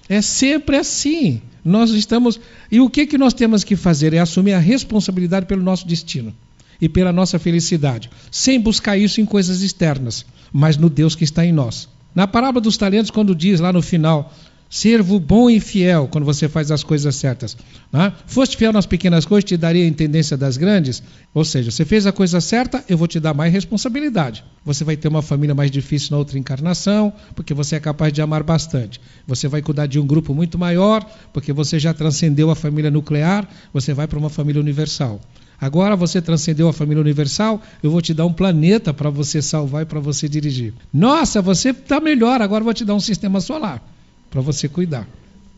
[0.08, 1.42] É sempre assim.
[1.64, 2.40] Nós estamos.
[2.72, 4.14] E o que, que nós temos que fazer?
[4.14, 6.34] É assumir a responsabilidade pelo nosso destino
[6.82, 11.46] e pela nossa felicidade, sem buscar isso em coisas externas, mas no Deus que está
[11.46, 11.90] em nós.
[12.16, 14.34] Na parábola dos talentos, quando diz lá no final,
[14.72, 17.58] Servo bom e fiel quando você faz as coisas certas.
[17.92, 18.14] Né?
[18.28, 21.02] Foste fiel nas pequenas coisas, te daria a intendência das grandes.
[21.34, 24.44] Ou seja, você fez a coisa certa, eu vou te dar mais responsabilidade.
[24.64, 28.22] Você vai ter uma família mais difícil na outra encarnação, porque você é capaz de
[28.22, 29.02] amar bastante.
[29.26, 33.50] Você vai cuidar de um grupo muito maior, porque você já transcendeu a família nuclear,
[33.74, 35.20] você vai para uma família universal.
[35.60, 39.82] Agora você transcendeu a família universal, eu vou te dar um planeta para você salvar
[39.82, 40.76] e para você dirigir.
[40.94, 43.84] Nossa, você está melhor, agora eu vou te dar um sistema solar
[44.30, 45.08] para você cuidar.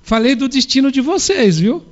[0.04, 1.84] Falei do destino de vocês, viu?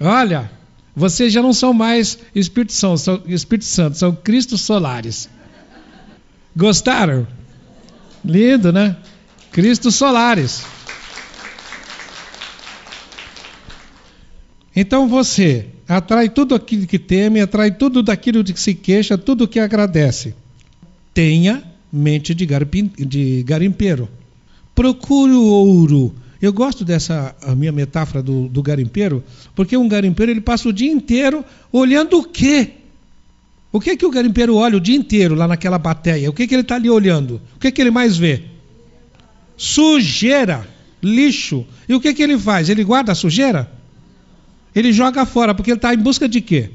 [0.00, 0.50] Olha,
[0.94, 5.28] vocês já não são mais Espírito Santo, são, Espírito Santo, são Cristos solares.
[6.56, 7.26] Gostaram?
[8.24, 8.96] Lindo, né?
[9.50, 10.64] Cristos solares.
[14.74, 19.46] Então você atrai tudo aquilo que teme, atrai tudo daquilo de que se queixa, tudo
[19.46, 20.34] que agradece.
[21.12, 21.62] Tenha
[21.92, 24.08] mente de, garimpeiro.
[24.74, 30.42] Procure o ouro Eu gosto dessa minha metáfora do, do garimpeiro, porque um garimpeiro ele
[30.42, 31.42] passa o dia inteiro
[31.72, 32.72] olhando o quê?
[33.72, 36.28] O que que o garimpeiro olha o dia inteiro lá naquela bateia?
[36.28, 37.40] O que que ele está ali olhando?
[37.56, 38.42] O que que ele mais vê?
[39.56, 40.68] Sujeira,
[41.02, 41.66] lixo.
[41.88, 42.68] E o que que ele faz?
[42.68, 43.72] Ele guarda a sujeira?
[44.74, 46.72] Ele joga fora, porque ele está em busca de quê?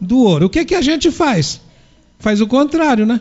[0.00, 0.46] Do ouro.
[0.46, 1.60] O que que a gente faz?
[2.20, 3.20] Faz o contrário, né?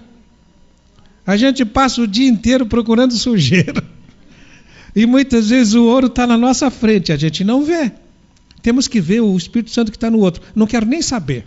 [1.26, 3.93] A gente passa o dia inteiro procurando sujeira.
[4.96, 7.92] E muitas vezes o ouro está na nossa frente, a gente não vê.
[8.62, 10.42] Temos que ver o Espírito Santo que está no outro.
[10.56, 11.46] Não quero nem saber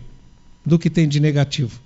[0.64, 1.80] do que tem de negativo.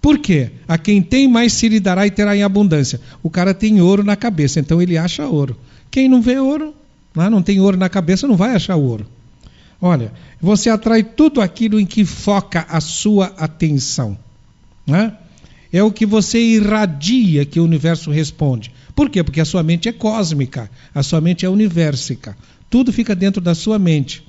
[0.00, 0.50] Por quê?
[0.66, 3.00] A quem tem mais se lhe dará e terá em abundância.
[3.22, 5.56] O cara tem ouro na cabeça, então ele acha ouro.
[5.90, 6.74] Quem não vê ouro,
[7.14, 9.06] não tem ouro na cabeça, não vai achar ouro.
[9.80, 14.18] Olha, você atrai tudo aquilo em que foca a sua atenção.
[14.84, 15.12] Né?
[15.72, 18.72] É o que você irradia que o universo responde.
[18.94, 19.22] Por quê?
[19.22, 22.36] Porque a sua mente é cósmica, a sua mente é universica.
[22.68, 24.22] Tudo fica dentro da sua mente.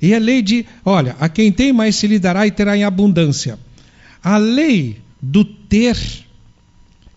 [0.00, 2.84] E a lei de, olha, a quem tem mais se lhe dará e terá em
[2.84, 3.58] abundância.
[4.22, 5.96] A lei do ter,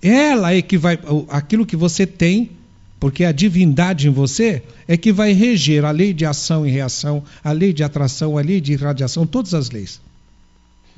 [0.01, 0.97] ela é que vai,
[1.29, 2.51] aquilo que você tem,
[2.99, 7.23] porque a divindade em você é que vai reger a lei de ação e reação,
[7.43, 10.01] a lei de atração, a lei de irradiação, todas as leis.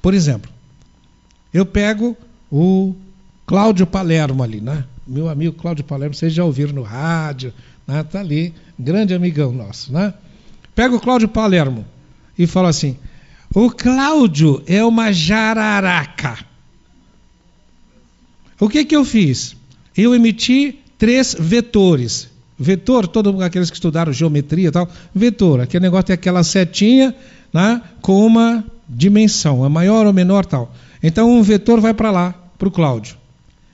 [0.01, 0.51] Por exemplo,
[1.53, 2.17] eu pego
[2.51, 2.93] o
[3.45, 4.85] Cláudio Palermo ali, né?
[5.05, 7.53] Meu amigo Cláudio Palermo, vocês já ouviram no rádio,
[7.85, 8.03] né?
[8.03, 10.13] Tá ali, grande amigão nosso, né?
[10.73, 11.85] Pega o Cláudio Palermo
[12.37, 12.97] e fala assim:
[13.53, 16.37] o Cláudio é uma jararaca.
[18.59, 19.55] O que que eu fiz?
[19.95, 22.29] Eu emiti três vetores.
[22.57, 27.13] Vetor, todos aqueles que estudaram geometria e tal, vetor, aquele negócio tem aquela setinha
[27.51, 30.73] né, com uma dimensão, é maior ou menor tal.
[31.01, 33.17] Então um vetor vai para lá, para o Cláudio.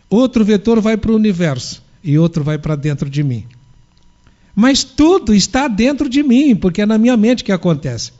[0.09, 3.45] Outro vetor vai para o universo e outro vai para dentro de mim.
[4.55, 8.11] Mas tudo está dentro de mim, porque é na minha mente que acontece.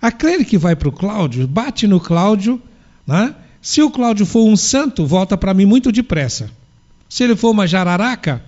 [0.00, 2.60] Aquele que vai para o Cláudio, bate no Cláudio,
[3.06, 3.34] né?
[3.60, 6.50] se o Cláudio for um santo, volta para mim muito depressa.
[7.08, 8.42] Se ele for uma jararaca,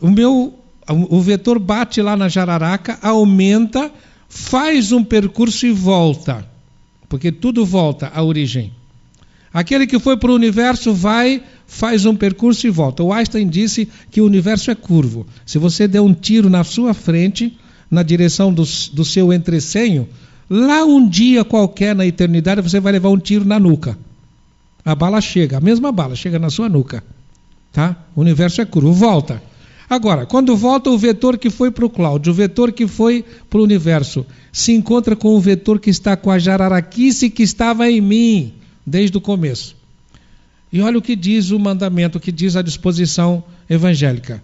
[0.00, 0.54] o meu
[0.88, 3.90] o vetor bate lá na jararaca, aumenta,
[4.28, 6.48] faz um percurso e volta.
[7.08, 8.72] Porque tudo volta à origem.
[9.52, 13.02] Aquele que foi para o universo vai, faz um percurso e volta.
[13.02, 15.26] O Einstein disse que o universo é curvo.
[15.44, 17.58] Se você der um tiro na sua frente,
[17.90, 18.62] na direção do,
[18.92, 20.08] do seu entrecenho,
[20.48, 23.98] lá um dia qualquer na eternidade você vai levar um tiro na nuca.
[24.84, 27.02] A bala chega, a mesma bala chega na sua nuca.
[27.72, 27.96] Tá?
[28.14, 29.42] O universo é curvo, volta.
[29.88, 33.60] Agora, quando volta o vetor que foi para o Cláudio, o vetor que foi para
[33.60, 38.00] o universo, se encontra com o vetor que está com a jararaquice que estava em
[38.00, 39.75] mim desde o começo.
[40.72, 44.42] E olha o que diz o mandamento, o que diz a disposição evangélica.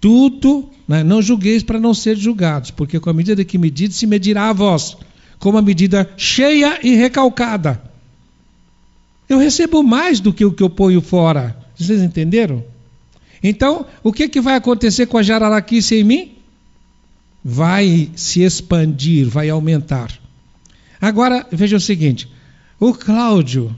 [0.00, 4.06] Tudo, né, não julgueis para não ser julgados, porque com a medida que medides, se
[4.06, 4.96] medirá a vós,
[5.38, 7.82] com uma medida cheia e recalcada.
[9.28, 11.56] Eu recebo mais do que o que eu ponho fora.
[11.76, 12.64] Vocês entenderam?
[13.42, 16.32] Então, o que, que vai acontecer com a jararaquice em mim?
[17.44, 20.12] Vai se expandir, vai aumentar.
[21.00, 22.28] Agora, veja o seguinte:
[22.80, 23.74] o Cláudio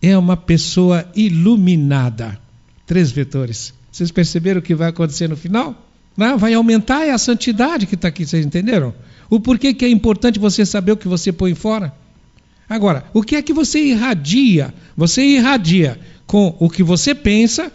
[0.00, 2.38] é uma pessoa iluminada.
[2.86, 3.74] Três vetores.
[3.90, 5.86] Vocês perceberam o que vai acontecer no final?
[6.16, 8.94] Não, vai aumentar é a santidade que está aqui, vocês entenderam?
[9.30, 11.92] O porquê que é importante você saber o que você põe fora?
[12.68, 14.74] Agora, o que é que você irradia?
[14.96, 17.72] Você irradia com o que você pensa,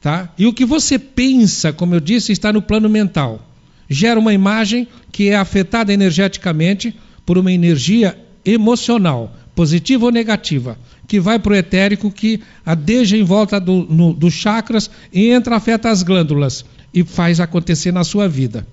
[0.00, 0.32] tá?
[0.38, 3.46] E o que você pensa, como eu disse, está no plano mental.
[3.88, 6.96] Gera uma imagem que é afetada energeticamente
[7.26, 13.22] por uma energia emocional positiva ou negativa, que vai para o etérico, que adeja em
[13.22, 18.28] volta do, no, dos chakras e entra, afeta as glândulas e faz acontecer na sua
[18.28, 18.66] vida.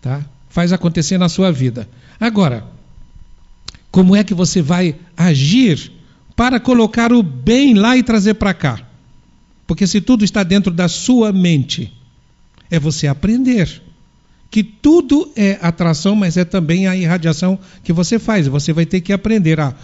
[0.00, 0.24] Tá?
[0.48, 1.88] Faz acontecer na sua vida.
[2.20, 2.64] Agora,
[3.90, 5.92] como é que você vai agir
[6.36, 8.80] para colocar o bem lá e trazer para cá?
[9.66, 11.92] Porque se tudo está dentro da sua mente,
[12.70, 13.82] é você aprender
[14.52, 18.46] que tudo é atração, mas é também a irradiação que você faz.
[18.46, 19.74] Você vai ter que aprender a.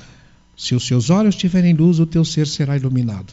[0.55, 3.33] Se os seus olhos tiverem luz, o teu ser será iluminado.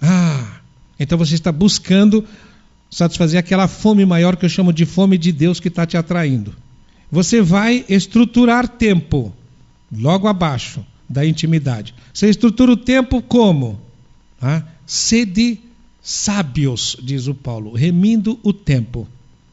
[0.00, 0.58] Ah,
[0.98, 2.26] então você está buscando
[2.90, 6.52] satisfazer aquela fome maior que eu chamo de fome de Deus que está te atraindo.
[7.08, 9.32] Você vai estruturar tempo,
[9.96, 11.94] logo abaixo da intimidade.
[12.12, 13.80] Você estrutura o tempo como?
[14.40, 15.60] Ah, sede
[16.02, 19.06] sábios, diz o Paulo, remindo o tempo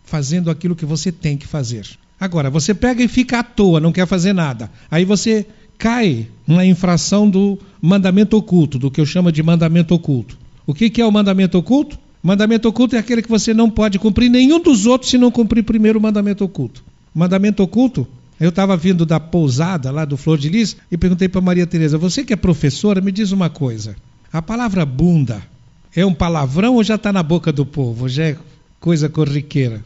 [0.10, 1.86] fazendo aquilo que você tem que fazer.
[2.19, 4.69] Agora, você pega e fica à toa, não quer fazer nada.
[4.91, 5.45] Aí você
[5.77, 10.38] cai na infração do mandamento oculto, do que eu chamo de mandamento oculto.
[10.68, 11.98] O que, é o mandamento oculto?
[12.22, 15.64] Mandamento oculto é aquele que você não pode cumprir nenhum dos outros se não cumprir
[15.64, 16.84] primeiro o mandamento oculto.
[17.15, 18.06] Mandamento oculto,
[18.40, 21.98] eu estava vindo da pousada lá do Flor de Lis e perguntei para Maria Tereza,
[21.98, 23.95] você que é professora, me diz uma coisa.
[24.34, 25.41] A palavra bunda
[25.95, 28.10] é um palavrão ou já está na boca do povo?
[28.10, 28.38] Já é
[28.80, 29.84] coisa corriqueira?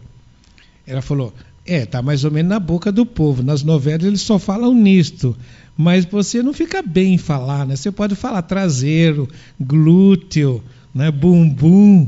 [0.86, 1.34] Ela falou,
[1.66, 3.42] é, tá mais ou menos na boca do povo.
[3.42, 5.36] Nas novelas eles só falam nisto.
[5.78, 7.76] Mas você não fica bem em falar, né?
[7.76, 9.28] Você pode falar traseiro,
[9.60, 11.10] glúteo, né?
[11.10, 12.08] bumbum.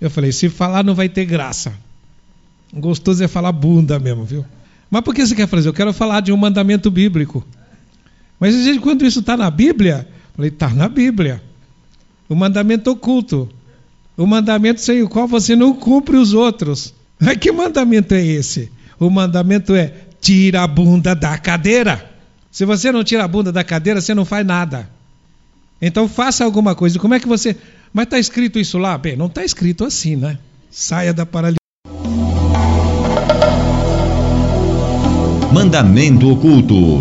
[0.00, 1.74] Eu falei, se falar não vai ter graça.
[2.72, 4.44] Gostoso é falar bunda mesmo, viu?
[4.90, 5.68] Mas por que você quer fazer?
[5.68, 7.46] Eu quero falar de um mandamento bíblico.
[8.38, 11.42] Mas gente, quando isso está na Bíblia, eu falei, está na Bíblia.
[12.28, 13.48] O mandamento oculto.
[14.16, 16.94] O mandamento sem o qual você não cumpre os outros.
[17.20, 18.70] Mas que mandamento é esse?
[18.98, 22.10] O mandamento é tira a bunda da cadeira.
[22.50, 24.88] Se você não tira a bunda da cadeira, você não faz nada.
[25.80, 26.98] Então faça alguma coisa.
[26.98, 27.56] Como é que você.
[27.92, 28.96] Mas está escrito isso lá?
[28.98, 30.38] Bem, não está escrito assim, né?
[30.70, 31.56] Saia da paralisia.
[35.52, 37.00] Mandamento oculto.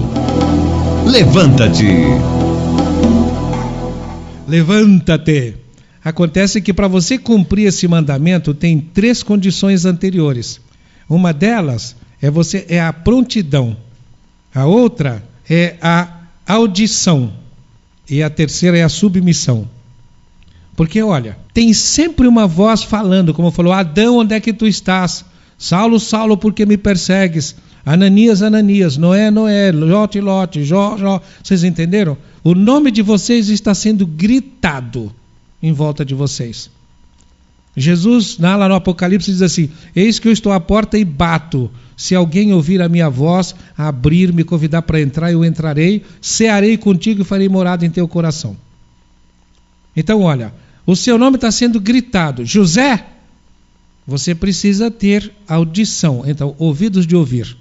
[1.06, 1.86] Levanta-te.
[4.48, 5.56] Levanta-te.
[6.04, 10.62] Acontece que para você cumprir esse mandamento tem três condições anteriores.
[11.10, 13.76] Uma delas é você é a prontidão.
[14.54, 16.08] A outra é a
[16.48, 17.34] audição.
[18.10, 19.68] E a terceira é a submissão.
[20.76, 25.26] Porque, olha, tem sempre uma voz falando, como falou: Adão, onde é que tu estás?
[25.58, 27.56] Saulo, Saulo, por que me persegues?
[27.86, 31.22] Ananias, Ananias, Noé, Noé, Lote, Lote, Jó, Jó.
[31.44, 32.18] Vocês entenderam?
[32.44, 35.14] O nome de vocês está sendo gritado
[35.62, 36.70] em volta de vocês.
[37.76, 41.70] Jesus, lá no Apocalipse, diz assim: Eis que eu estou à porta e bato.
[41.96, 47.22] Se alguém ouvir a minha voz, abrir, me convidar para entrar, eu entrarei, cearei contigo
[47.22, 48.56] e farei morada em teu coração.
[49.96, 50.54] Então, olha,
[50.86, 52.46] o seu nome está sendo gritado.
[52.46, 53.06] José,
[54.08, 57.56] você precisa ter audição, então, ouvidos de ouvir.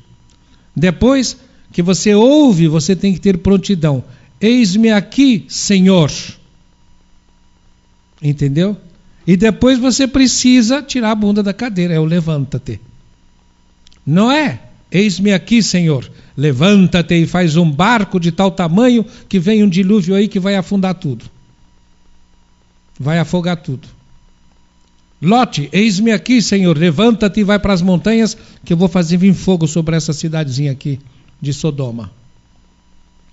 [0.74, 1.36] Depois
[1.72, 4.02] que você ouve, você tem que ter prontidão.
[4.40, 6.10] Eis-me aqui, Senhor.
[8.22, 8.76] Entendeu?
[9.26, 12.80] E depois você precisa tirar a bunda da cadeira, é o levanta-te.
[14.06, 14.60] Não é?
[14.90, 16.10] Eis-me aqui, Senhor.
[16.36, 20.54] Levanta-te e faz um barco de tal tamanho que vem um dilúvio aí que vai
[20.56, 21.24] afundar tudo
[22.98, 23.86] vai afogar tudo.
[25.20, 29.34] Lote, eis-me aqui, Senhor, levanta-te e vai para as montanhas, que eu vou fazer vir
[29.34, 30.98] fogo sobre essa cidadezinha aqui
[31.40, 32.10] de Sodoma.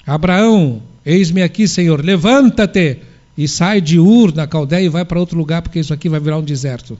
[0.05, 2.99] Abraão, eis-me aqui, Senhor, levanta-te
[3.37, 6.19] e sai de Ur, na Caldeia, e vai para outro lugar, porque isso aqui vai
[6.19, 6.97] virar um deserto.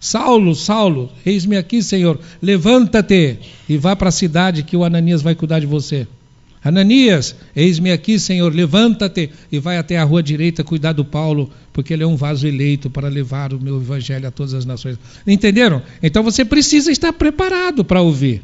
[0.00, 3.38] Saulo, Saulo, eis-me aqui, Senhor, levanta-te
[3.68, 6.06] e vá para a cidade que o Ananias vai cuidar de você.
[6.62, 11.92] Ananias, eis-me aqui, Senhor, levanta-te e vai até a rua direita cuidar do Paulo, porque
[11.92, 14.98] ele é um vaso eleito para levar o meu evangelho a todas as nações.
[15.26, 15.82] Entenderam?
[16.02, 18.42] Então você precisa estar preparado para ouvir.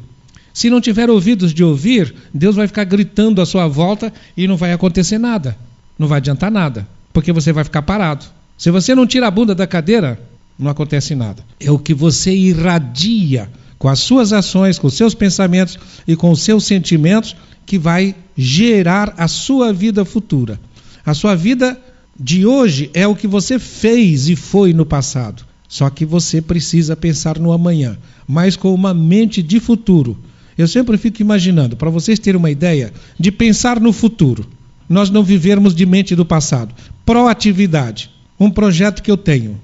[0.53, 4.55] Se não tiver ouvidos de ouvir, Deus vai ficar gritando à sua volta e não
[4.55, 5.57] vai acontecer nada.
[5.97, 8.25] Não vai adiantar nada, porque você vai ficar parado.
[8.57, 10.19] Se você não tira a bunda da cadeira,
[10.57, 11.43] não acontece nada.
[11.59, 15.77] É o que você irradia com as suas ações, com os seus pensamentos
[16.07, 17.35] e com os seus sentimentos
[17.65, 20.59] que vai gerar a sua vida futura.
[21.05, 21.79] A sua vida
[22.17, 25.43] de hoje é o que você fez e foi no passado.
[25.67, 27.97] Só que você precisa pensar no amanhã,
[28.27, 30.17] mas com uma mente de futuro.
[30.57, 34.47] Eu sempre fico imaginando, para vocês terem uma ideia, de pensar no futuro.
[34.87, 36.73] Nós não vivermos de mente do passado.
[37.05, 38.09] Proatividade.
[38.39, 39.59] Um projeto que eu tenho.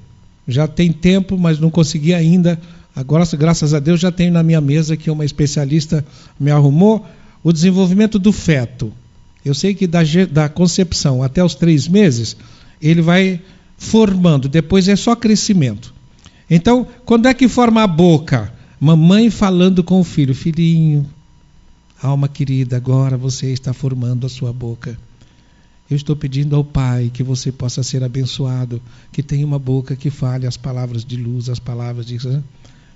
[0.47, 2.59] Já tem tempo, mas não consegui ainda.
[2.95, 6.05] Agora, graças a Deus, já tenho na minha mesa que uma especialista
[6.39, 7.05] me arrumou
[7.43, 8.91] o desenvolvimento do feto.
[9.43, 12.35] Eu sei que da, da concepção até os três meses,
[12.81, 13.41] ele vai
[13.77, 15.93] formando, depois é só crescimento.
[16.49, 18.53] Então, quando é que forma a boca?
[18.79, 21.07] Mamãe falando com o filho: Filhinho,
[22.01, 24.97] alma querida, agora você está formando a sua boca.
[25.91, 28.81] Eu estou pedindo ao Pai que você possa ser abençoado,
[29.11, 32.17] que tenha uma boca que fale as palavras de luz, as palavras de.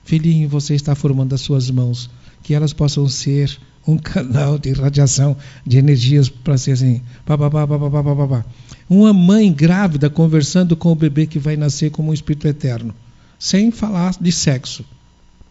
[0.06, 2.10] Filhinho, você está formando as suas mãos,
[2.42, 5.36] que elas possam ser um canal de radiação
[5.68, 7.02] de energias para ser assim.
[7.26, 8.46] Pá, pá, pá, pá, pá, pá, pá, pá.
[8.90, 12.96] Uma mãe grávida conversando com o bebê que vai nascer como um espírito eterno,
[13.38, 14.86] sem falar de sexo.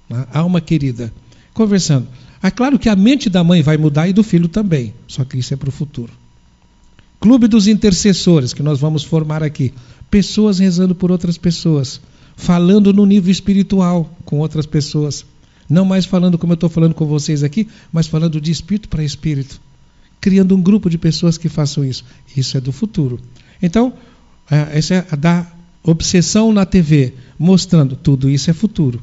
[0.09, 0.27] Né?
[0.33, 1.13] Alma querida.
[1.53, 2.09] Conversando.
[2.43, 5.37] É claro que a mente da mãe vai mudar e do filho também, só que
[5.37, 6.24] isso é para o futuro.
[7.25, 9.73] Clube dos intercessores, que nós vamos formar aqui.
[10.11, 11.99] Pessoas rezando por outras pessoas,
[12.37, 15.25] falando no nível espiritual com outras pessoas.
[15.67, 19.03] Não mais falando como eu estou falando com vocês aqui, mas falando de espírito para
[19.03, 19.59] espírito.
[20.21, 22.05] Criando um grupo de pessoas que façam isso.
[22.37, 23.19] Isso é do futuro.
[23.63, 23.95] Então,
[24.51, 25.51] essa é da
[25.83, 29.01] obsessão na TV, mostrando tudo isso é futuro.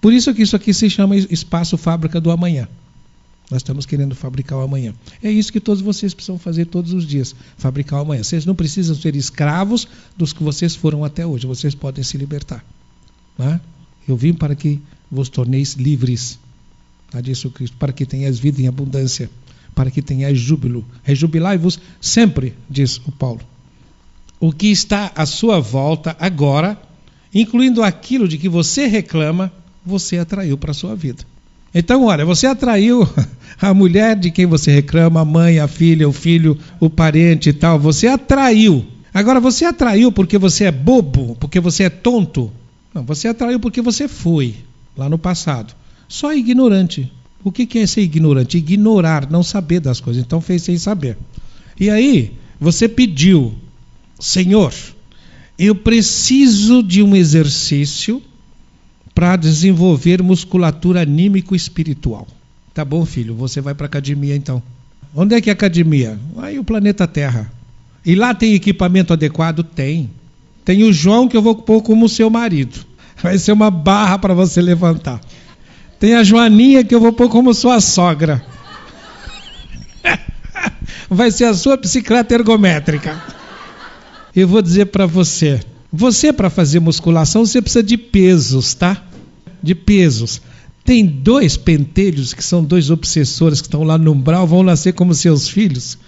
[0.00, 2.68] Por isso que isso aqui se chama espaço fábrica do amanhã.
[3.50, 4.94] Nós estamos querendo fabricar o amanhã.
[5.22, 8.22] É isso que todos vocês precisam fazer todos os dias, fabricar o amanhã.
[8.22, 11.46] Vocês não precisam ser escravos dos que vocês foram até hoje.
[11.46, 12.64] Vocês podem se libertar.
[13.38, 13.60] Né?
[14.08, 14.80] Eu vim para que
[15.10, 16.38] vos torneis livres.
[17.10, 19.30] Tá, disse o Cristo, para que tenhais vida em abundância,
[19.74, 20.84] para que tenhais júbilo.
[21.02, 23.40] Rejubilai-vos sempre, diz o Paulo.
[24.40, 26.80] O que está à sua volta agora,
[27.32, 29.52] incluindo aquilo de que você reclama,
[29.84, 31.24] você atraiu para a sua vida.
[31.74, 33.08] Então, olha, você atraiu
[33.60, 37.52] a mulher de quem você reclama, a mãe, a filha, o filho, o parente e
[37.52, 37.78] tal.
[37.78, 38.84] Você atraiu.
[39.12, 42.52] Agora, você atraiu porque você é bobo, porque você é tonto.
[42.92, 44.54] Não, você atraiu porque você foi
[44.96, 45.74] lá no passado.
[46.08, 47.10] Só ignorante.
[47.42, 48.56] O que é ser ignorante?
[48.56, 50.22] Ignorar, não saber das coisas.
[50.22, 51.16] Então fez sem saber.
[51.78, 53.52] E aí, você pediu,
[54.18, 54.72] Senhor,
[55.58, 58.22] eu preciso de um exercício
[59.14, 62.26] para desenvolver musculatura anímico-espiritual.
[62.72, 64.62] Tá bom, filho, você vai para academia então.
[65.14, 66.18] Onde é que é a academia?
[66.38, 67.50] Aí o planeta Terra.
[68.04, 69.62] E lá tem equipamento adequado?
[69.62, 70.10] Tem.
[70.64, 72.84] Tem o João que eu vou pôr como seu marido.
[73.22, 75.20] Vai ser uma barra para você levantar.
[76.00, 78.44] Tem a Joaninha que eu vou pôr como sua sogra.
[81.08, 83.22] Vai ser a sua bicicleta ergométrica.
[84.34, 85.60] Eu vou dizer para você,
[85.92, 89.00] você, para fazer musculação, você precisa de pesos, tá?
[89.64, 90.40] De pesos.
[90.84, 95.14] Tem dois pentelhos, que são dois obsessores que estão lá no umbral, vão nascer como
[95.14, 95.98] seus filhos.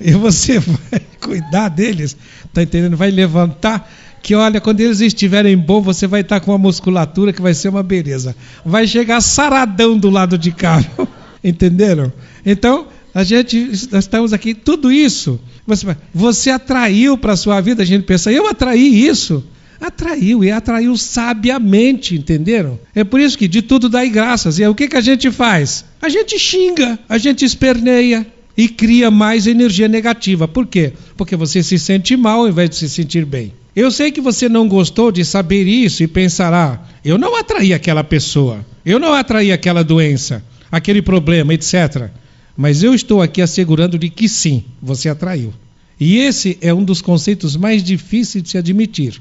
[0.00, 2.16] E você vai cuidar deles,
[2.52, 2.96] tá entendendo?
[2.96, 3.90] Vai levantar,
[4.22, 7.68] que olha, quando eles estiverem bom, você vai estar com uma musculatura que vai ser
[7.68, 8.34] uma beleza.
[8.64, 10.82] Vai chegar saradão do lado de cá.
[11.44, 12.10] Entenderam?
[12.44, 17.82] Então, a gente, nós estamos aqui, tudo isso você, você atraiu para a sua vida,
[17.82, 19.44] a gente pensa, eu atraí isso.
[19.80, 22.78] Atraiu e atraiu sabiamente, entenderam?
[22.94, 24.58] É por isso que de tudo dai graças.
[24.58, 25.84] E aí, o que, que a gente faz?
[26.00, 28.26] A gente xinga, a gente esperneia
[28.56, 30.48] e cria mais energia negativa.
[30.48, 30.92] Por quê?
[31.16, 33.52] Porque você se sente mal ao invés de se sentir bem.
[33.74, 38.02] Eu sei que você não gostou de saber isso e pensará: eu não atraí aquela
[38.02, 40.42] pessoa, eu não atraí aquela doença,
[40.72, 42.08] aquele problema, etc.
[42.56, 45.52] Mas eu estou aqui assegurando de que sim, você atraiu.
[46.00, 49.20] E esse é um dos conceitos mais difíceis de se admitir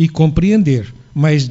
[0.00, 0.86] e compreender.
[1.14, 1.50] Mas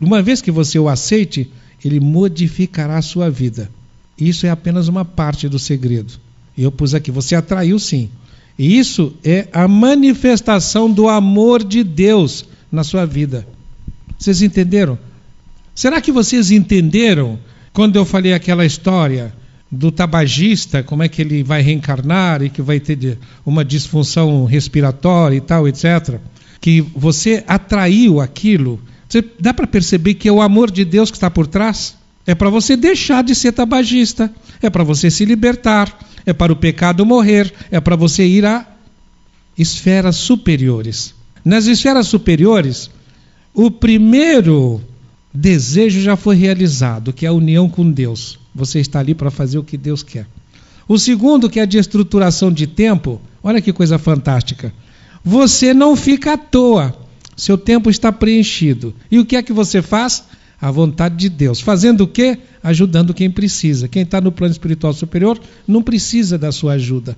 [0.00, 1.50] uma vez que você o aceite,
[1.84, 3.70] ele modificará a sua vida.
[4.18, 6.14] Isso é apenas uma parte do segredo.
[6.56, 8.08] Eu pus aqui, você atraiu sim.
[8.58, 13.46] E isso é a manifestação do amor de Deus na sua vida.
[14.18, 14.98] Vocês entenderam?
[15.74, 17.38] Será que vocês entenderam
[17.70, 19.30] quando eu falei aquela história
[19.70, 25.36] do tabagista, como é que ele vai reencarnar e que vai ter uma disfunção respiratória
[25.36, 26.18] e tal, etc.
[26.60, 28.80] Que você atraiu aquilo.
[29.08, 31.96] Você, dá para perceber que é o amor de Deus que está por trás?
[32.26, 34.32] É para você deixar de ser tabagista,
[34.62, 38.66] é para você se libertar, é para o pecado morrer, é para você ir a
[39.56, 41.14] esferas superiores.
[41.44, 42.90] Nas esferas superiores,
[43.54, 44.80] o primeiro
[45.32, 48.38] desejo já foi realizado, que é a união com Deus.
[48.54, 50.26] Você está ali para fazer o que Deus quer.
[50.86, 54.72] O segundo, que é de estruturação de tempo, olha que coisa fantástica.
[55.24, 56.96] Você não fica à toa.
[57.36, 58.94] Seu tempo está preenchido.
[59.10, 60.24] E o que é que você faz?
[60.60, 61.60] A vontade de Deus.
[61.60, 62.38] Fazendo o quê?
[62.62, 63.88] Ajudando quem precisa.
[63.88, 67.16] Quem está no plano espiritual superior não precisa da sua ajuda.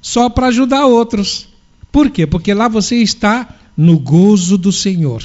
[0.00, 1.48] Só para ajudar outros.
[1.90, 2.26] Por quê?
[2.26, 5.22] Porque lá você está no gozo do Senhor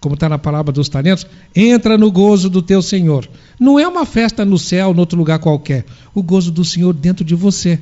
[0.00, 3.28] como está na palavra dos talentos, entra no gozo do teu Senhor.
[3.58, 5.84] Não é uma festa no céu, em outro lugar qualquer.
[6.14, 7.80] O gozo do Senhor dentro de você.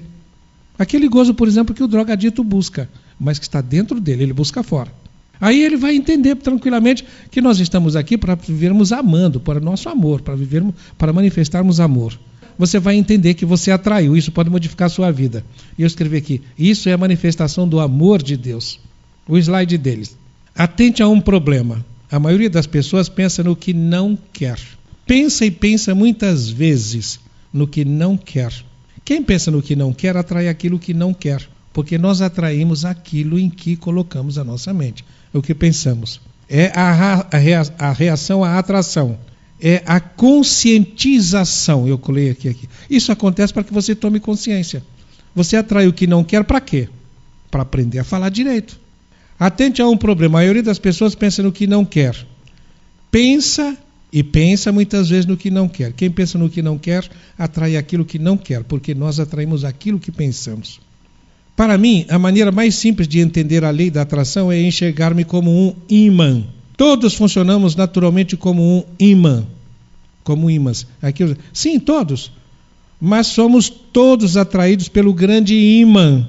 [0.79, 2.89] Aquele gozo, por exemplo, que o drogadito busca,
[3.19, 4.93] mas que está dentro dele, ele busca fora.
[5.41, 10.23] Aí ele vai entender tranquilamente que nós estamos aqui para vivermos amando, para nosso amor,
[10.23, 12.19] para vivermos, para manifestarmos amor.
[12.59, 15.45] Você vai entender que você atraiu, isso pode modificar a sua vida.
[15.77, 18.81] E eu escrevi aqui: isso é a manifestação do amor de Deus.
[19.29, 20.17] O slide deles.
[20.55, 21.85] Atente a um problema.
[22.11, 24.59] A maioria das pessoas pensa no que não quer.
[25.07, 27.21] Pensa e pensa muitas vezes
[27.53, 28.53] no que não quer.
[29.05, 31.47] Quem pensa no que não quer atrai aquilo que não quer,
[31.77, 35.05] porque nós atraímos aquilo em que colocamos a nossa mente.
[35.35, 36.23] É o que pensamos.
[36.49, 39.19] É a, reação à atração.
[39.61, 41.87] É a conscientização.
[41.87, 42.67] Eu colei aqui, aqui.
[42.89, 44.83] Isso acontece para que você tome consciência.
[45.35, 46.89] Você atrai o que não quer para quê?
[47.51, 48.81] Para aprender a falar direito.
[49.39, 50.39] Atente a um problema.
[50.39, 52.17] A maioria das pessoas pensa no que não quer.
[53.11, 53.77] Pensa
[54.11, 55.93] e pensa muitas vezes no que não quer.
[55.93, 57.07] Quem pensa no que não quer
[57.39, 60.86] atrai aquilo que não quer, porque nós atraímos aquilo que pensamos.
[61.57, 65.51] Para mim, a maneira mais simples de entender a lei da atração é enxergar-me como
[65.51, 66.45] um imã.
[66.77, 69.47] Todos funcionamos naturalmente como um imã,
[70.23, 70.87] como imãs.
[71.01, 72.31] Aqui, sim, todos.
[73.01, 76.29] Mas somos todos atraídos pelo grande imã.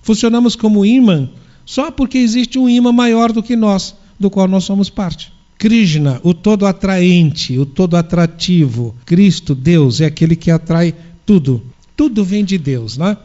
[0.00, 1.28] Funcionamos como imã
[1.64, 5.32] só porque existe um imã maior do que nós, do qual nós somos parte.
[5.58, 8.94] Krishna, o todo atraente, o todo atrativo.
[9.04, 10.94] Cristo, Deus, é aquele que atrai
[11.24, 11.62] tudo.
[11.96, 13.16] Tudo vem de Deus, né?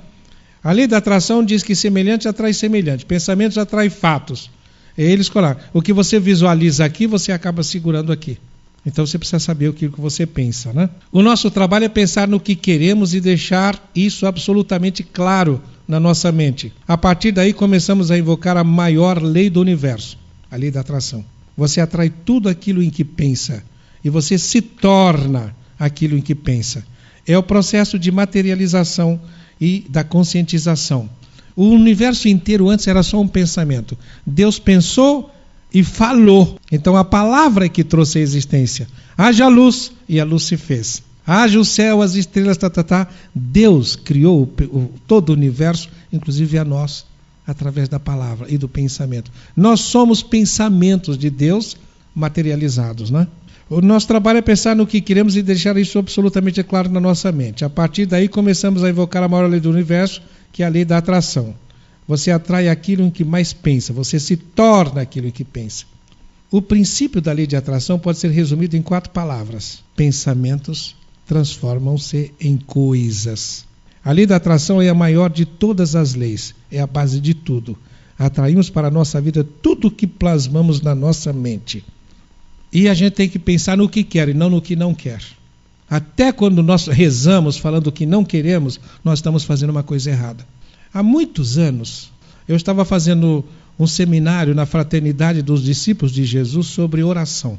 [0.68, 4.52] A lei da atração diz que semelhante atrai semelhante, pensamentos atraem fatos.
[4.98, 5.70] É ele escolar.
[5.72, 8.38] O que você visualiza aqui, você acaba segurando aqui.
[8.86, 10.90] Então você precisa saber o que você pensa, né?
[11.10, 16.34] O nosso trabalho é pensar no que queremos e deixar isso absolutamente claro na nossa
[16.34, 16.74] mente.
[16.86, 20.20] A partir daí começamos a invocar a maior lei do universo,
[20.52, 21.24] a lei da atração.
[21.56, 23.64] Você atrai tudo aquilo em que pensa
[24.04, 26.84] e você se torna aquilo em que pensa.
[27.26, 29.18] É o processo de materialização
[29.60, 31.10] e da conscientização.
[31.56, 33.98] O universo inteiro antes era só um pensamento.
[34.26, 35.32] Deus pensou
[35.74, 36.60] e falou.
[36.72, 38.88] Então a palavra é que trouxe a existência.
[39.18, 41.02] Haja luz e a luz se fez.
[41.26, 43.08] Haja o céu, as estrelas, tá, tá, tá.
[43.36, 47.06] Deus criou o, o, todo o universo, inclusive a nós,
[47.46, 49.30] através da palavra e do pensamento.
[49.56, 51.76] Nós somos pensamentos de Deus
[52.16, 53.28] materializados, né?
[53.70, 57.34] O nosso trabalho é pensar no que queremos e deixar isso absolutamente claro na nossa
[57.34, 57.66] mente.
[57.66, 60.22] A partir daí começamos a invocar a maior lei do universo,
[60.54, 61.54] que é a lei da atração.
[62.08, 65.84] Você atrai aquilo em que mais pensa, você se torna aquilo em que pensa.
[66.50, 70.96] O princípio da lei de atração pode ser resumido em quatro palavras: pensamentos
[71.26, 73.66] transformam-se em coisas.
[74.02, 77.34] A lei da atração é a maior de todas as leis, é a base de
[77.34, 77.78] tudo.
[78.18, 81.84] Atraímos para a nossa vida tudo o que plasmamos na nossa mente.
[82.72, 85.22] E a gente tem que pensar no que quer e não no que não quer.
[85.90, 90.46] Até quando nós rezamos falando o que não queremos, nós estamos fazendo uma coisa errada.
[90.94, 92.12] Há muitos anos,
[92.48, 93.44] eu estava fazendo
[93.80, 97.58] um seminário na fraternidade dos discípulos de Jesus sobre oração,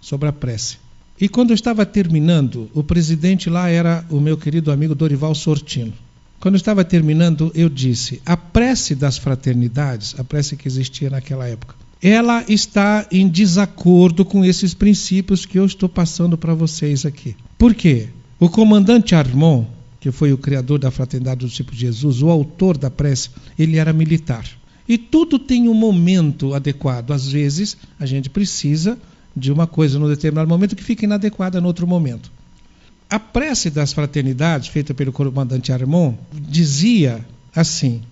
[0.00, 0.78] sobre a prece.
[1.20, 5.92] E quando eu estava terminando, o presidente lá era o meu querido amigo Dorival Sortino.
[6.40, 11.48] Quando eu estava terminando, eu disse: a prece das fraternidades, a prece que existia naquela
[11.48, 11.74] época,
[12.06, 17.34] ela está em desacordo com esses princípios que eu estou passando para vocês aqui.
[17.56, 18.10] Por quê?
[18.38, 19.64] O comandante Armon,
[19.98, 23.78] que foi o criador da Fraternidade do Discípulo de Jesus, o autor da prece, ele
[23.78, 24.44] era militar.
[24.86, 27.10] E tudo tem um momento adequado.
[27.10, 28.98] Às vezes, a gente precisa
[29.34, 32.30] de uma coisa num determinado momento que fica inadequada no outro momento.
[33.08, 37.24] A prece das fraternidades, feita pelo comandante Armon, dizia
[37.56, 38.02] assim: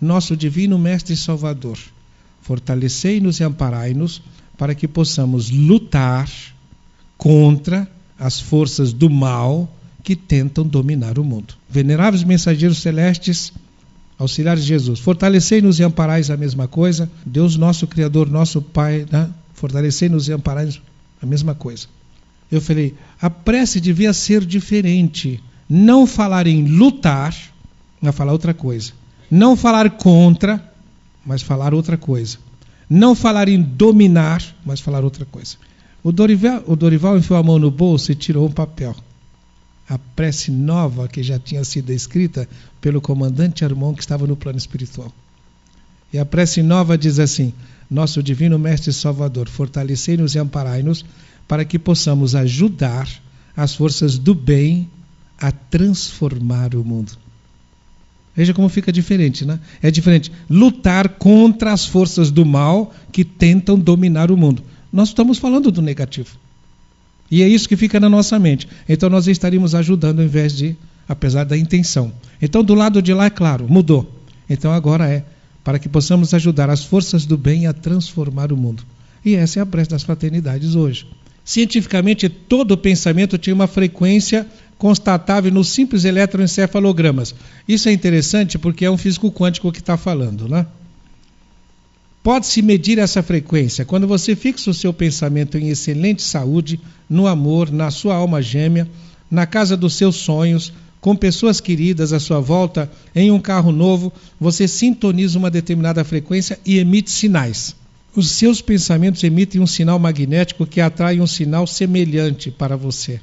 [0.00, 1.78] Nosso Divino Mestre Salvador,
[2.46, 4.22] fortalecei-nos e amparai-nos
[4.56, 6.30] para que possamos lutar
[7.18, 9.68] contra as forças do mal
[10.04, 11.54] que tentam dominar o mundo.
[11.68, 13.52] Veneráveis mensageiros celestes,
[14.16, 17.10] auxiliares de Jesus, fortalecei-nos e amparais a mesma coisa.
[17.24, 19.28] Deus, nosso Criador, nosso Pai, né?
[19.52, 20.80] fortalecei-nos e amparais
[21.20, 21.88] a mesma coisa.
[22.50, 25.42] Eu falei, a prece devia ser diferente.
[25.68, 27.34] Não falar em lutar,
[28.00, 28.92] mas falar outra coisa.
[29.28, 30.72] Não falar contra,
[31.26, 32.38] mas falar outra coisa.
[32.88, 35.56] Não falar em dominar, mas falar outra coisa.
[36.02, 38.94] O Dorival, o Dorival enfiou a mão no bolso e tirou um papel.
[39.88, 42.48] A prece nova que já tinha sido escrita
[42.80, 45.12] pelo comandante Armon que estava no plano espiritual.
[46.12, 47.52] E a prece nova diz assim:
[47.90, 51.04] Nosso Divino Mestre Salvador, fortalecei-nos e amparai-nos
[51.48, 53.08] para que possamos ajudar
[53.56, 54.88] as forças do bem
[55.38, 57.12] a transformar o mundo.
[58.36, 59.58] Veja como fica diferente, né?
[59.82, 64.62] É diferente lutar contra as forças do mal que tentam dominar o mundo.
[64.92, 66.36] Nós estamos falando do negativo.
[67.30, 68.68] E é isso que fica na nossa mente.
[68.88, 70.76] Então nós estaríamos ajudando em vez de,
[71.08, 72.12] apesar da intenção.
[72.40, 74.20] Então do lado de lá, é claro, mudou.
[74.48, 75.24] Então agora é
[75.64, 78.84] para que possamos ajudar as forças do bem a transformar o mundo.
[79.24, 81.06] E essa é a prece das fraternidades hoje.
[81.44, 84.46] Cientificamente, todo pensamento tinha uma frequência
[84.78, 87.34] constatável nos simples eletroencefalogramas.
[87.66, 90.66] Isso é interessante porque é um físico quântico que está falando, né?
[92.22, 97.70] Pode-se medir essa frequência quando você fixa o seu pensamento em excelente saúde, no amor,
[97.70, 98.88] na sua alma gêmea,
[99.30, 104.12] na casa dos seus sonhos, com pessoas queridas à sua volta, em um carro novo,
[104.40, 107.76] você sintoniza uma determinada frequência e emite sinais.
[108.16, 113.20] Os seus pensamentos emitem um sinal magnético que atrai um sinal semelhante para você.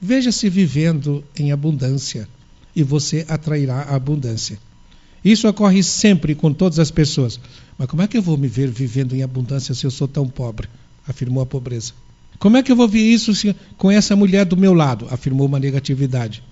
[0.00, 2.28] Veja-se vivendo em abundância
[2.74, 4.58] e você atrairá a abundância.
[5.24, 7.40] Isso ocorre sempre com todas as pessoas.
[7.78, 10.28] Mas como é que eu vou me ver vivendo em abundância se eu sou tão
[10.28, 10.68] pobre?
[11.06, 11.92] Afirmou a pobreza.
[12.38, 15.06] Como é que eu vou ver isso se, com essa mulher do meu lado?
[15.10, 16.42] Afirmou uma negatividade.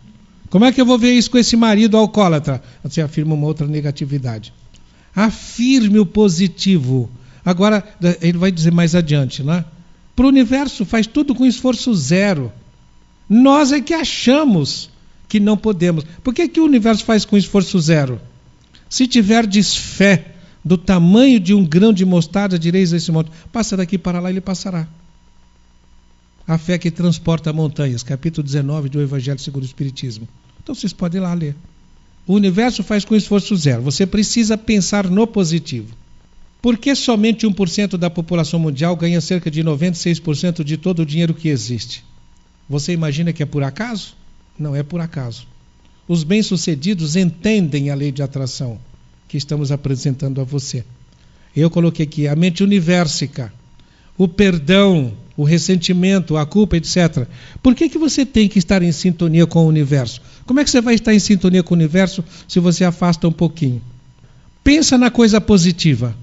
[0.49, 2.63] Como é que eu vou ver isso com esse marido alcoólatra?
[2.83, 4.53] Você afirma uma outra negatividade.
[5.15, 7.11] Afirme o positivo.
[7.45, 7.85] Agora,
[8.21, 9.65] ele vai dizer mais adiante, né?
[10.15, 12.53] Para o universo faz tudo com esforço zero.
[13.33, 14.91] Nós é que achamos
[15.27, 16.05] que não podemos.
[16.23, 18.21] Por que, que o universo faz com esforço zero?
[18.91, 23.75] Se tiverdes fé do tamanho de um grão de mostarda, direis a esse monte: passa
[23.75, 24.87] daqui para lá, ele passará.
[26.47, 30.29] A fé que transporta montanhas, capítulo 19 do Evangelho segundo o Espiritismo.
[30.63, 31.57] Então vocês podem ir lá ler.
[32.27, 33.81] O universo faz com esforço zero.
[33.81, 35.97] Você precisa pensar no positivo.
[36.61, 41.33] Por que somente 1% da população mundial ganha cerca de 96% de todo o dinheiro
[41.33, 42.05] que existe?
[42.69, 44.15] Você imagina que é por acaso?
[44.59, 45.47] Não é por acaso.
[46.07, 48.79] Os bem-sucedidos entendem a lei de atração
[49.29, 50.85] que estamos apresentando a você.
[51.55, 53.53] Eu coloquei aqui a mente universica,
[54.17, 57.27] o perdão, o ressentimento, a culpa, etc.
[57.63, 60.21] Por que, que você tem que estar em sintonia com o universo?
[60.45, 63.33] Como é que você vai estar em sintonia com o universo se você afasta um
[63.33, 63.81] pouquinho?
[64.63, 66.17] Pensa na coisa positiva.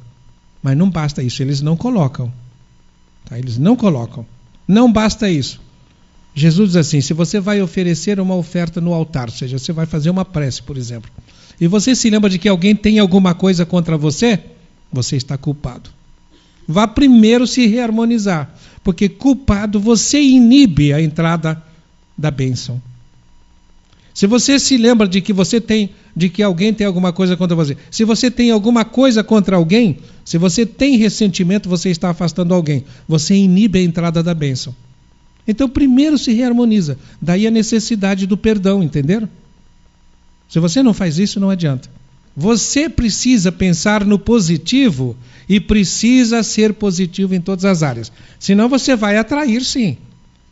[0.62, 2.32] Mas não basta isso, eles não colocam.
[3.26, 3.40] Tá?
[3.40, 4.26] Eles não colocam.
[4.68, 5.60] Não basta isso.
[6.34, 9.86] Jesus diz assim: se você vai oferecer uma oferta no altar, ou seja, você vai
[9.86, 11.10] fazer uma prece, por exemplo,
[11.60, 14.40] e você se lembra de que alguém tem alguma coisa contra você,
[14.92, 15.90] você está culpado.
[16.68, 18.54] Vá primeiro se reharmonizar,
[18.84, 21.62] porque culpado você inibe a entrada
[22.18, 22.82] da bênção.
[24.14, 27.56] Se você se lembra de que você tem, de que alguém tem alguma coisa contra
[27.56, 32.54] você, se você tem alguma coisa contra alguém, se você tem ressentimento, você está afastando
[32.54, 32.84] alguém.
[33.08, 34.76] Você inibe a entrada da bênção.
[35.50, 36.96] Então, primeiro se reharmoniza.
[37.20, 39.28] Daí a necessidade do perdão, entenderam?
[40.48, 41.90] Se você não faz isso, não adianta.
[42.38, 45.18] Você precisa pensar no positivo
[45.50, 48.12] e precisa ser positivo em todas as áreas.
[48.40, 49.98] Senão você vai atrair, sim.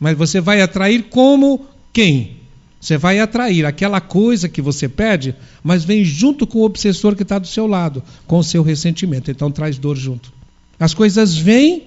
[0.00, 2.36] Mas você vai atrair como quem?
[2.80, 7.22] Você vai atrair aquela coisa que você pede, mas vem junto com o obsessor que
[7.22, 9.30] está do seu lado, com o seu ressentimento.
[9.30, 10.32] Então traz dor junto.
[10.78, 11.84] As coisas vêm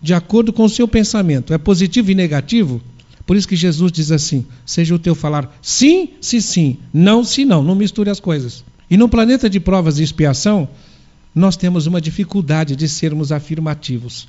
[0.00, 1.52] de acordo com o seu pensamento.
[1.52, 2.80] É positivo e negativo?
[3.26, 7.44] Por isso que Jesus diz assim: seja o teu falar sim, se sim, não, se
[7.44, 7.62] não.
[7.62, 8.64] Não misture as coisas.
[8.90, 10.68] E no planeta de provas e expiação,
[11.34, 14.28] nós temos uma dificuldade de sermos afirmativos.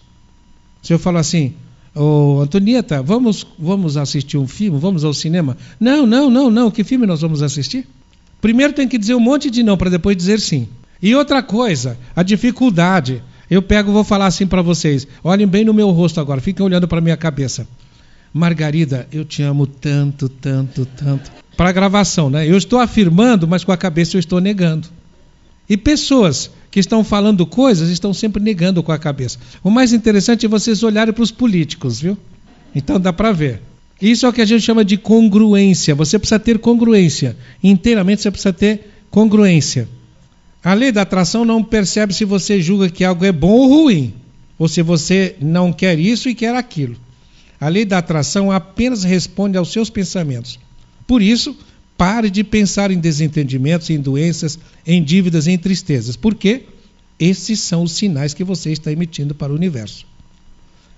[0.81, 1.53] Se eu falo assim,
[1.95, 4.79] Ô, Antonieta, vamos, vamos assistir um filme?
[4.79, 5.57] Vamos ao cinema?
[5.79, 6.71] Não, não, não, não.
[6.71, 7.87] Que filme nós vamos assistir?
[8.39, 10.67] Primeiro tem que dizer um monte de não para depois dizer sim.
[11.01, 13.23] E outra coisa, a dificuldade.
[13.49, 15.07] Eu pego, vou falar assim para vocês.
[15.23, 17.67] Olhem bem no meu rosto agora, fiquem olhando para minha cabeça.
[18.33, 21.31] Margarida, eu te amo tanto, tanto, tanto.
[21.57, 22.47] Para gravação, né?
[22.47, 24.87] Eu estou afirmando, mas com a cabeça eu estou negando.
[25.67, 29.39] E pessoas que estão falando coisas estão sempre negando com a cabeça.
[29.63, 32.17] O mais interessante é vocês olharem para os políticos, viu?
[32.75, 33.61] Então dá para ver.
[34.01, 35.93] Isso é o que a gente chama de congruência.
[35.95, 37.35] Você precisa ter congruência.
[37.63, 39.89] Inteiramente você precisa ter congruência.
[40.63, 44.13] A lei da atração não percebe se você julga que algo é bom ou ruim,
[44.57, 46.95] ou se você não quer isso e quer aquilo.
[47.59, 50.59] A lei da atração apenas responde aos seus pensamentos.
[51.07, 51.55] Por isso,
[51.99, 54.57] Pare de pensar em desentendimentos, em doenças,
[54.87, 56.15] em dívidas, em tristezas.
[56.15, 56.63] Por quê?
[57.19, 60.05] Esses são os sinais que você está emitindo para o universo.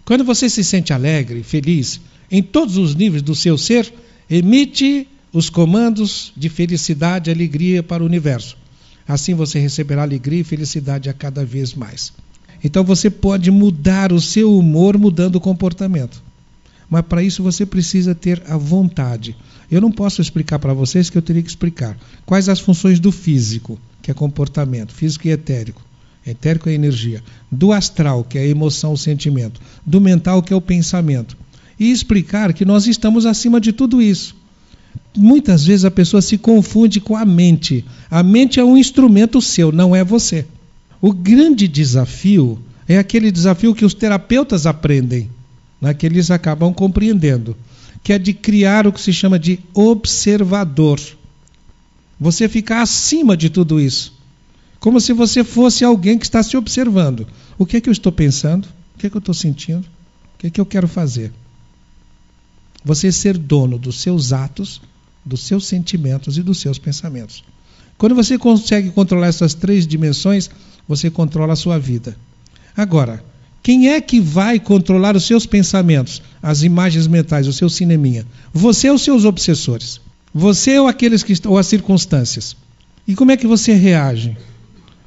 [0.05, 3.91] Quando você se sente alegre, feliz, em todos os níveis do seu ser,
[4.29, 8.55] emite os comandos de felicidade e alegria para o universo.
[9.11, 12.13] Assim você receberá alegria e felicidade a cada vez mais.
[12.63, 16.23] Então você pode mudar o seu humor mudando o comportamento.
[16.89, 19.35] Mas para isso você precisa ter a vontade.
[19.69, 21.97] Eu não posso explicar para vocês que eu teria que explicar.
[22.25, 25.81] Quais as funções do físico, que é comportamento, físico e etérico.
[26.25, 27.21] Etérico é energia.
[27.51, 29.59] Do astral, que é a emoção, o sentimento.
[29.85, 31.35] Do mental, que é o pensamento.
[31.77, 34.39] E explicar que nós estamos acima de tudo isso.
[35.15, 37.83] Muitas vezes a pessoa se confunde com a mente.
[38.09, 40.45] A mente é um instrumento seu, não é você.
[41.01, 45.29] O grande desafio é aquele desafio que os terapeutas aprendem,
[45.79, 47.55] né, que eles acabam compreendendo
[48.03, 50.99] que é de criar o que se chama de observador.
[52.19, 54.13] Você ficar acima de tudo isso.
[54.79, 57.27] Como se você fosse alguém que está se observando.
[57.57, 58.67] O que é que eu estou pensando?
[58.95, 59.85] O que é que eu estou sentindo?
[60.35, 61.31] O que é que eu quero fazer?
[62.83, 64.81] Você ser dono dos seus atos,
[65.26, 67.43] dos seus sentimentos e dos seus pensamentos.
[67.98, 70.49] Quando você consegue controlar essas três dimensões,
[70.88, 72.18] você controla a sua vida.
[72.76, 73.23] Agora,
[73.64, 78.26] quem é que vai controlar os seus pensamentos, as imagens mentais, o seu cineminha?
[78.52, 80.02] Você ou seus obsessores?
[80.34, 82.56] Você ou aqueles que ou as circunstâncias?
[83.07, 84.35] E como é que você reage?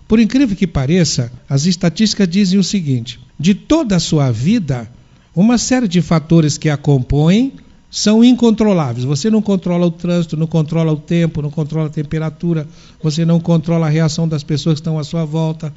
[0.06, 4.88] Por incrível que pareça, as estatísticas dizem o seguinte: de toda a sua vida,
[5.34, 7.54] uma série de fatores que a compõem
[7.94, 9.04] são incontroláveis.
[9.04, 12.66] Você não controla o trânsito, não controla o tempo, não controla a temperatura,
[13.00, 15.72] você não controla a reação das pessoas que estão à sua volta.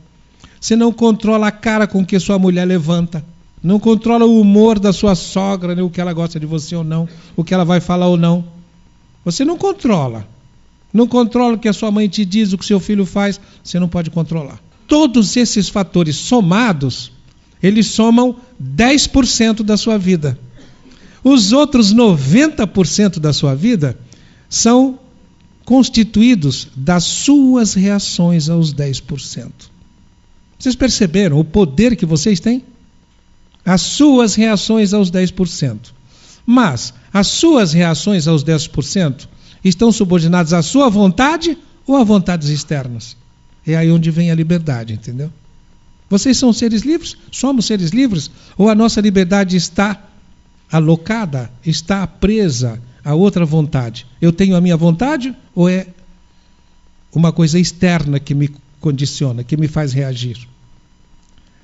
[0.60, 3.24] Você não controla a cara com que sua mulher levanta.
[3.62, 6.84] Não controla o humor da sua sogra, né, o que ela gosta de você ou
[6.84, 8.44] não, o que ela vai falar ou não.
[9.24, 10.28] Você não controla.
[10.92, 13.80] Não controla o que a sua mãe te diz, o que seu filho faz, você
[13.80, 14.60] não pode controlar.
[14.88, 17.12] Todos esses fatores somados,
[17.62, 20.36] eles somam 10% da sua vida.
[21.24, 23.98] Os outros 90% da sua vida
[24.50, 25.00] são
[25.66, 29.52] constituídos das suas reações aos 10%.
[30.58, 32.64] Vocês perceberam o poder que vocês têm?
[33.66, 35.78] As suas reações aos 10%.
[36.46, 39.28] Mas as suas reações aos 10%
[39.64, 43.18] estão subordinadas à sua vontade ou a vontades externas?
[43.66, 45.30] É aí onde vem a liberdade, entendeu?
[46.10, 47.18] Vocês são seres livres?
[47.30, 48.32] Somos seres livres?
[48.58, 50.07] Ou a nossa liberdade está
[50.72, 54.06] alocada, está presa a outra vontade.
[54.22, 55.88] Eu tenho a minha vontade ou é
[57.14, 58.50] uma coisa externa que me
[58.80, 60.48] condiciona, que me faz reagir?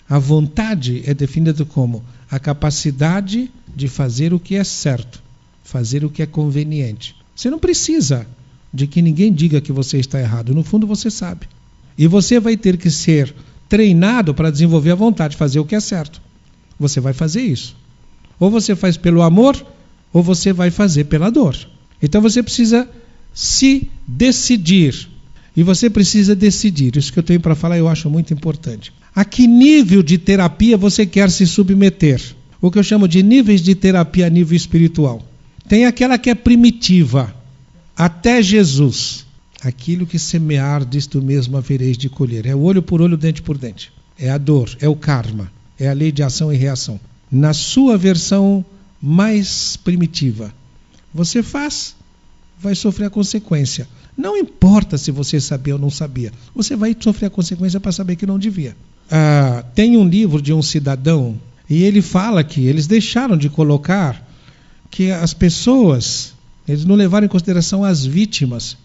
[0.10, 5.22] A vontade é definida como a capacidade de fazer o que é certo,
[5.64, 7.16] fazer o que é conveniente.
[7.36, 8.28] Você não precisa
[8.74, 11.48] de que ninguém diga que você está errado, no fundo você sabe.
[11.98, 13.34] E você vai ter que ser
[13.70, 16.22] treinado para desenvolver a vontade de fazer o que é certo.
[16.80, 17.76] Você vai fazer isso.
[18.40, 19.56] Ou você faz pelo amor,
[20.12, 21.58] ou você vai fazer pela dor.
[22.02, 22.88] Então você precisa
[23.34, 25.10] se decidir.
[25.56, 26.96] E você precisa decidir.
[26.96, 28.94] Isso que eu tenho para falar eu acho muito importante.
[29.16, 32.22] A que nível de terapia você quer se submeter?
[32.62, 35.22] O que eu chamo de níveis de terapia a nível espiritual.
[35.68, 37.34] Tem aquela que é primitiva,
[37.96, 39.26] até Jesus.
[39.64, 42.46] Aquilo que semear, disto mesmo havereis de colher.
[42.46, 43.92] É o olho por olho, dente por dente.
[44.18, 47.00] É a dor, é o karma, é a lei de ação e reação
[47.34, 48.64] na sua versão
[49.02, 50.54] mais primitiva.
[51.12, 51.96] Você faz,
[52.62, 53.88] vai sofrer a consequência.
[54.16, 58.18] Não importa se você sabia ou não sabia, você vai sofrer a consequência para saber
[58.18, 58.78] que não devia.
[59.10, 61.36] Ah, tem um livro de um cidadão
[61.68, 64.30] e ele fala que eles deixaram de colocar
[64.92, 66.34] que as pessoas,
[66.68, 68.78] eles não levaram em consideração as vítimas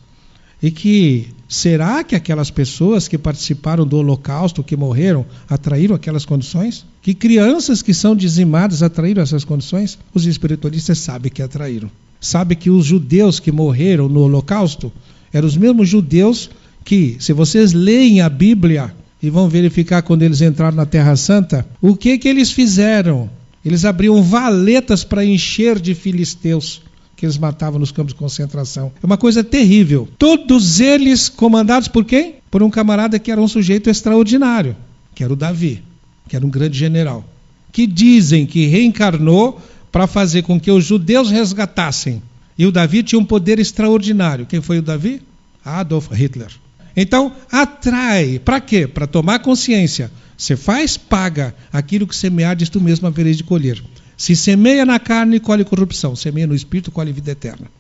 [0.63, 6.85] e que será que aquelas pessoas que participaram do Holocausto, que morreram, atraíram aquelas condições?
[7.01, 9.99] Que crianças que são dizimadas atraíram essas condições?
[10.13, 11.91] Os espiritualistas sabem que atraíram.
[12.21, 14.93] Sabe que os judeus que morreram no Holocausto
[15.33, 16.51] eram os mesmos judeus
[16.85, 21.67] que, se vocês leem a Bíblia e vão verificar quando eles entraram na Terra Santa,
[21.81, 23.31] o que que eles fizeram?
[23.65, 26.81] Eles abriam valetas para encher de filisteus
[27.19, 28.93] que eles matavam nos campos de concentração.
[29.03, 30.09] É uma coisa terrível.
[30.17, 32.37] Todos eles comandados por quem?
[32.49, 34.77] Por um camarada que era um sujeito extraordinário,
[35.17, 35.83] que era o Davi,
[36.29, 37.25] que era um grande general,
[37.73, 42.23] que dizem que reencarnou para fazer com que os judeus resgatassem.
[42.57, 44.47] E o Davi tinha um poder extraordinário.
[44.47, 45.21] Quem foi o Davi?
[45.65, 46.53] Adolf Hitler.
[46.97, 48.39] Então, atrai.
[48.39, 48.87] Para quê?
[48.87, 50.09] Para tomar consciência.
[50.37, 51.53] Você faz, paga.
[51.73, 53.83] Aquilo que semear, tu mesmo havereis de colher.
[54.19, 56.17] Se semeia na carne, colhe corrupção.
[56.17, 57.71] Semeia no espírito, colhe vida eterna.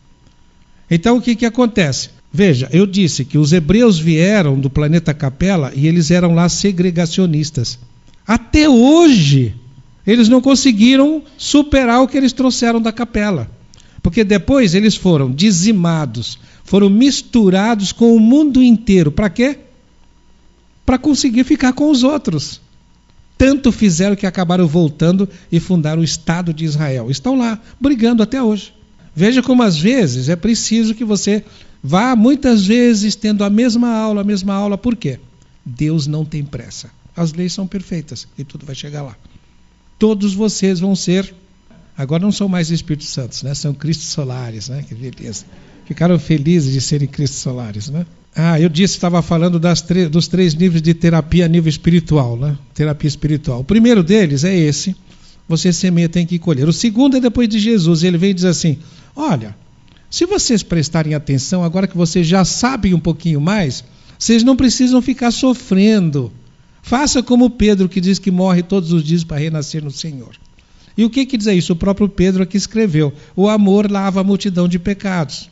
[0.88, 2.10] Então o que, que acontece?
[2.32, 7.76] Veja, eu disse que os hebreus vieram do planeta Capela e eles eram lá segregacionistas.
[8.24, 9.52] Até hoje,
[10.06, 13.50] eles não conseguiram superar o que eles trouxeram da Capela.
[14.00, 19.10] Porque depois eles foram dizimados, foram misturados com o mundo inteiro.
[19.10, 19.58] Para quê?
[20.86, 22.60] Para conseguir ficar com os outros
[23.38, 27.08] tanto fizeram que acabaram voltando e fundaram o Estado de Israel.
[27.08, 28.74] Estão lá, brigando até hoje.
[29.14, 31.44] Veja como às vezes é preciso que você
[31.82, 35.20] vá muitas vezes tendo a mesma aula, a mesma aula, por quê?
[35.64, 36.90] Deus não tem pressa.
[37.16, 39.16] As leis são perfeitas e tudo vai chegar lá.
[39.98, 41.32] Todos vocês vão ser,
[41.96, 43.54] agora não são mais Espíritos Santos, né?
[43.54, 44.84] São Cristos Solares, né?
[44.86, 45.44] Que beleza.
[45.84, 48.04] Ficaram felizes de serem Cristos Solares, né?
[48.34, 49.60] Ah, eu disse, estava falando
[50.10, 52.56] dos três níveis de terapia a nível espiritual, né?
[52.72, 53.60] Terapia espiritual.
[53.60, 54.94] O primeiro deles é esse,
[55.48, 56.68] você semeia tem que colher.
[56.68, 58.78] O segundo é depois de Jesus, ele vem e diz assim:
[59.16, 59.56] olha,
[60.10, 63.82] se vocês prestarem atenção, agora que vocês já sabem um pouquinho mais,
[64.18, 66.32] vocês não precisam ficar sofrendo.
[66.82, 70.36] Faça como Pedro, que diz que morre todos os dias para renascer no Senhor.
[70.96, 71.72] E o que, que diz isso?
[71.72, 75.50] O próprio Pedro aqui escreveu: o amor lava a multidão de pecados.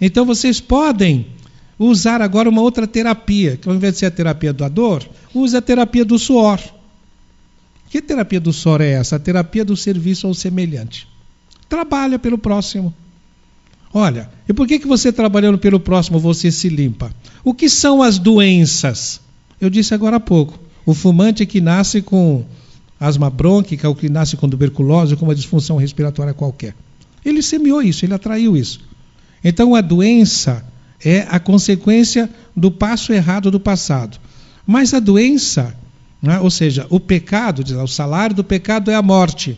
[0.00, 1.26] Então vocês podem
[1.78, 5.56] usar agora uma outra terapia, que ao invés de ser a terapia da dor, use
[5.56, 6.60] a terapia do suor.
[7.88, 9.16] Que terapia do suor é essa?
[9.16, 11.06] A terapia do serviço ao semelhante.
[11.68, 12.94] Trabalha pelo próximo.
[13.92, 17.14] Olha, e por que, que você trabalhando pelo próximo você se limpa?
[17.44, 19.20] O que são as doenças?
[19.60, 20.58] Eu disse agora há pouco.
[20.84, 22.44] O fumante que nasce com
[22.98, 26.74] asma brônquica, o que nasce com tuberculose, com uma disfunção respiratória qualquer.
[27.24, 28.80] Ele semeou isso, ele atraiu isso.
[29.42, 30.64] Então a doença
[31.06, 34.18] é a consequência do passo errado do passado.
[34.66, 35.72] Mas a doença,
[36.20, 39.56] né, ou seja, o pecado, o salário do pecado é a morte.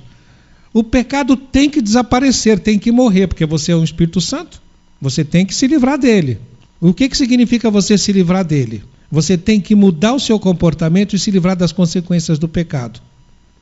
[0.75, 4.61] O pecado tem que desaparecer, tem que morrer, porque você é um Espírito Santo.
[5.01, 6.39] Você tem que se livrar dele.
[6.79, 8.85] O que, que significa você se livrar dele?
[9.11, 13.01] Você tem que mudar o seu comportamento e se livrar das consequências do pecado.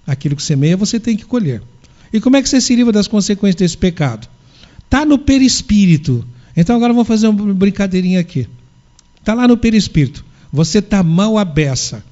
[0.05, 1.63] Aquilo que semeia, você tem que colher.
[2.13, 4.29] E como é que você se livra das consequências desse pecado?
[4.85, 6.27] Está no perispírito.
[6.57, 8.49] Então agora vamos fazer uma brincadeirinha aqui.
[9.19, 10.25] Está lá no perispírito.
[10.53, 12.03] Você está mal à beça.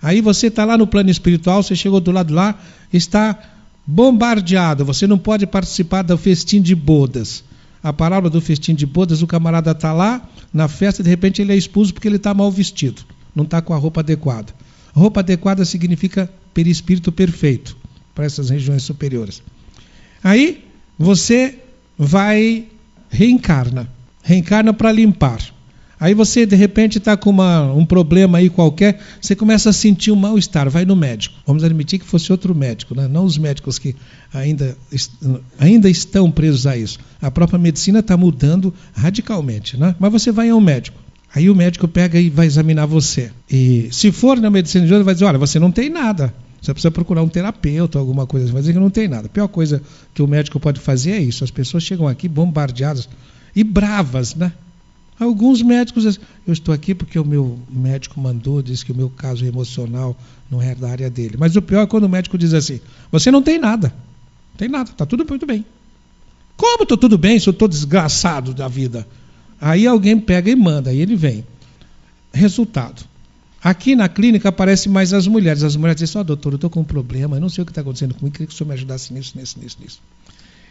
[0.00, 2.58] Aí você está lá no plano espiritual, você chegou do lado lá,
[2.92, 3.38] está
[3.86, 4.84] bombardeado.
[4.84, 7.44] Você não pode participar do festim de bodas.
[7.82, 11.52] A palavra do festim de bodas, o camarada está lá na festa, de repente ele
[11.52, 13.02] é expulso porque ele está mal vestido,
[13.34, 14.54] não está com a roupa adequada.
[14.94, 17.76] Roupa adequada significa perispírito perfeito
[18.14, 19.42] para essas regiões superiores.
[20.22, 20.64] Aí
[20.96, 21.58] você
[21.98, 22.66] vai
[23.12, 23.88] reencarna,
[24.22, 25.40] reencarna para limpar.
[26.00, 30.10] Aí você de repente está com uma, um problema aí qualquer, você começa a sentir
[30.10, 31.36] um mal-estar, vai no médico.
[31.46, 33.06] Vamos admitir que fosse outro médico, né?
[33.06, 33.94] não os médicos que
[34.34, 34.76] ainda,
[35.60, 36.98] ainda estão presos a isso.
[37.20, 39.94] A própria medicina está mudando radicalmente, né?
[40.00, 40.98] mas você vai a um médico.
[41.32, 43.30] Aí o médico pega e vai examinar você.
[43.48, 46.34] E se for na medicina de hoje, vai dizer: olha, você não tem nada.
[46.62, 48.52] Você precisa procurar um terapeuta, alguma coisa assim.
[48.52, 49.26] Vai dizer que não tem nada.
[49.26, 49.82] A pior coisa
[50.14, 51.42] que o médico pode fazer é isso.
[51.42, 53.08] As pessoas chegam aqui bombardeadas
[53.54, 54.52] e bravas, né?
[55.18, 59.10] Alguns médicos dizem, eu estou aqui porque o meu médico mandou, disse que o meu
[59.10, 60.16] caso emocional
[60.48, 61.36] não é da área dele.
[61.36, 62.80] Mas o pior é quando o médico diz assim,
[63.10, 63.88] você não tem nada.
[63.88, 65.64] Não tem nada, está tudo muito bem.
[66.56, 69.06] Como estou tudo bem se eu estou desgraçado da vida?
[69.60, 71.44] Aí alguém pega e manda, aí ele vem.
[72.32, 73.04] Resultado.
[73.62, 75.62] Aqui na clínica aparecem mais as mulheres.
[75.62, 77.64] As mulheres dizem, ó, oh, doutor, eu estou com um problema, eu não sei o
[77.64, 80.00] que está acontecendo comigo, queria que o senhor me ajudasse nisso, nisso, nisso, nisso.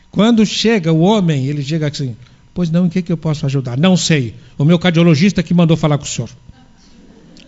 [0.09, 2.15] Quando chega o homem, ele chega assim,
[2.53, 3.77] Pois não, em que, que eu posso ajudar?
[3.77, 4.35] Não sei.
[4.57, 6.29] O meu cardiologista que mandou falar com o senhor.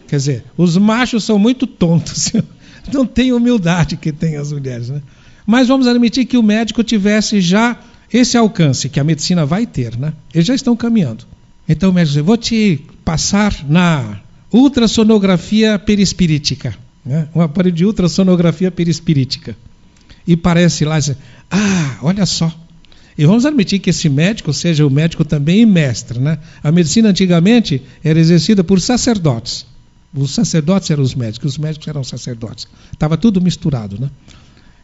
[0.07, 2.31] Quer dizer, os machos são muito tontos.
[2.93, 4.89] Não tem humildade que tem as mulheres.
[4.89, 5.01] Né?
[5.45, 7.79] Mas vamos admitir que o médico tivesse já
[8.11, 9.97] esse alcance, que a medicina vai ter.
[9.97, 10.13] Né?
[10.33, 11.25] Eles já estão caminhando.
[11.67, 14.19] Então o médico diz, vou te passar na
[14.53, 16.75] ultrassonografia perispirítica.
[17.03, 17.27] Né?
[17.33, 19.57] Um aparelho de ultrassonografia perispirítica.
[20.25, 20.97] E parece lá,
[21.51, 22.53] ah, olha só,
[23.17, 26.19] e vamos admitir que esse médico seja o médico também mestre.
[26.19, 26.37] Né?
[26.63, 29.65] A medicina antigamente era exercida por sacerdotes.
[30.13, 32.67] Os sacerdotes eram os médicos, os médicos eram sacerdotes.
[32.91, 33.99] Estava tudo misturado.
[33.99, 34.09] Né?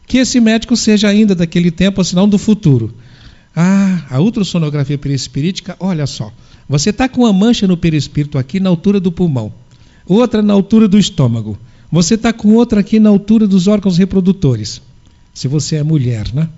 [0.06, 2.94] Que esse médico seja ainda daquele tempo, senão do futuro.
[3.54, 6.32] Ah, a ultrassonografia perispirítica, olha só.
[6.68, 9.52] Você está com uma mancha no perispírito aqui na altura do pulmão,
[10.06, 11.58] outra na altura do estômago.
[11.90, 14.80] Você está com outra aqui na altura dos órgãos reprodutores.
[15.34, 16.48] Se você é mulher, né?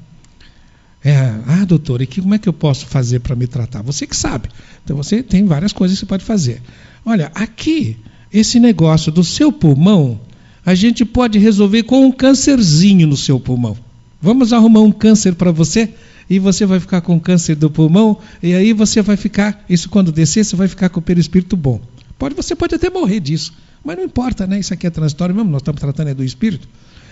[1.04, 1.16] É,
[1.46, 3.82] ah, doutor, e que, como é que eu posso fazer para me tratar?
[3.82, 4.48] Você que sabe.
[4.84, 6.62] Então você tem várias coisas que você pode fazer.
[7.04, 7.96] Olha, aqui,
[8.32, 10.20] esse negócio do seu pulmão,
[10.64, 13.76] a gente pode resolver com um câncerzinho no seu pulmão.
[14.20, 15.92] Vamos arrumar um câncer para você
[16.28, 20.12] e você vai ficar com câncer do pulmão e aí você vai ficar, isso quando
[20.12, 21.80] descer, você vai ficar com o perispírito bom.
[22.18, 23.52] Pode, você pode até morrer disso,
[23.84, 24.58] mas não importa, né?
[24.58, 26.68] Isso aqui é transitório mesmo, nós estamos tratando é do espírito.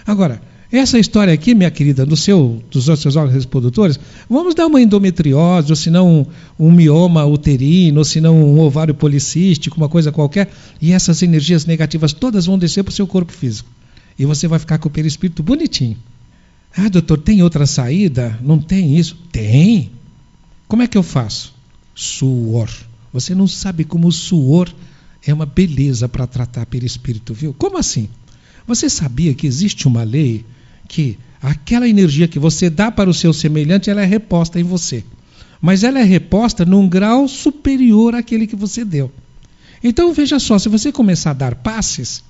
[0.06, 0.40] Agora,
[0.72, 5.70] essa história aqui, minha querida, do seu, dos seus órgãos reprodutores, vamos dar uma endometriose,
[5.70, 6.20] ou se não
[6.58, 10.48] um, um mioma uterino, ou se não um ovário policístico, uma coisa qualquer,
[10.80, 13.68] e essas energias negativas todas vão descer para o seu corpo físico.
[14.16, 15.96] E você vai ficar com o perispírito bonitinho.
[16.76, 18.38] Ah, doutor, tem outra saída?
[18.42, 19.16] Não tem isso?
[19.32, 19.90] Tem.
[20.68, 21.54] Como é que eu faço?
[21.94, 22.70] Suor.
[23.12, 24.72] Você não sabe como o suor
[25.26, 27.54] é uma beleza para tratar perispírito, viu?
[27.54, 28.08] Como assim?
[28.66, 30.44] Você sabia que existe uma lei
[30.88, 35.04] que aquela energia que você dá para o seu semelhante, ela é reposta em você.
[35.60, 39.10] Mas ela é reposta num grau superior àquele que você deu.
[39.82, 42.22] Então veja só, se você começar a dar passes,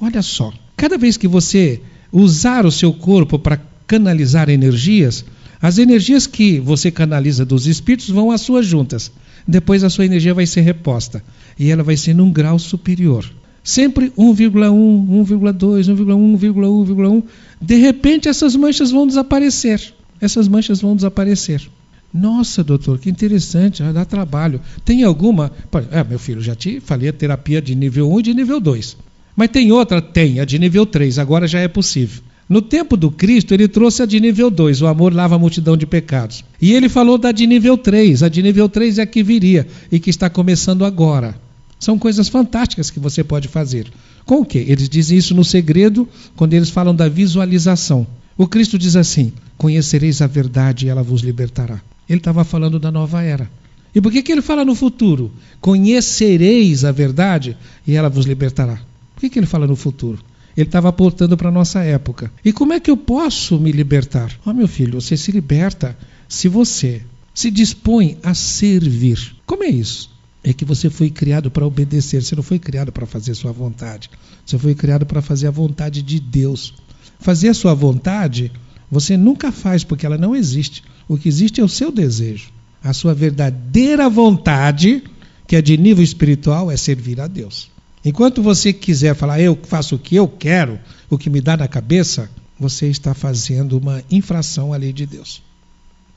[0.00, 1.80] olha só, cada vez que você
[2.14, 5.24] usar o seu corpo para canalizar energias,
[5.60, 9.10] as energias que você canaliza dos espíritos vão às suas juntas.
[9.46, 11.22] Depois a sua energia vai ser reposta
[11.58, 13.28] e ela vai ser num grau superior.
[13.64, 17.22] Sempre 1,1, 1,2, 1,1, 1,1, 1,1.
[17.60, 19.92] De repente essas manchas vão desaparecer.
[20.20, 21.68] Essas manchas vão desaparecer.
[22.12, 24.60] Nossa, doutor, que interessante, dá trabalho.
[24.84, 25.50] Tem alguma?
[25.90, 28.96] É, meu filho, já te falei a terapia de nível 1 e de nível 2.
[29.36, 30.00] Mas tem outra?
[30.00, 32.22] Tem, a de nível 3, agora já é possível.
[32.48, 35.76] No tempo do Cristo, ele trouxe a de nível 2, o amor lava a multidão
[35.76, 36.44] de pecados.
[36.60, 39.66] E ele falou da de nível 3, a de nível 3 é a que viria
[39.90, 41.34] e que está começando agora.
[41.80, 43.86] São coisas fantásticas que você pode fazer.
[44.24, 44.64] Com o quê?
[44.68, 48.06] Eles dizem isso no segredo quando eles falam da visualização.
[48.36, 51.80] O Cristo diz assim: Conhecereis a verdade e ela vos libertará.
[52.08, 53.50] Ele estava falando da nova era.
[53.94, 55.30] E por que, que ele fala no futuro?
[55.60, 57.56] Conhecereis a verdade
[57.86, 58.80] e ela vos libertará.
[59.24, 60.18] Que, que ele fala no futuro?
[60.54, 62.30] Ele estava apontando para a nossa época.
[62.44, 64.30] E como é que eu posso me libertar?
[64.44, 65.96] Ó, oh, meu filho, você se liberta
[66.28, 67.00] se você
[67.32, 69.34] se dispõe a servir.
[69.46, 70.10] Como é isso?
[70.42, 74.10] É que você foi criado para obedecer, você não foi criado para fazer sua vontade.
[74.44, 76.74] Você foi criado para fazer a vontade de Deus.
[77.18, 78.52] Fazer a sua vontade,
[78.90, 80.84] você nunca faz porque ela não existe.
[81.08, 82.50] O que existe é o seu desejo.
[82.82, 85.02] A sua verdadeira vontade,
[85.46, 87.72] que é de nível espiritual, é servir a Deus.
[88.04, 90.78] Enquanto você quiser falar, eu faço o que eu quero,
[91.08, 95.42] o que me dá na cabeça, você está fazendo uma infração à lei de Deus.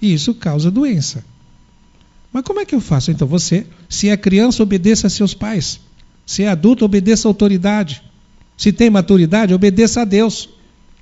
[0.02, 1.24] E isso causa doença.
[2.32, 3.10] Mas como é que eu faço?
[3.10, 5.80] Então você, se é criança, obedeça a seus pais.
[6.26, 8.04] Se é adulto, obedeça a autoridade.
[8.58, 10.50] Se tem maturidade, obedeça a Deus.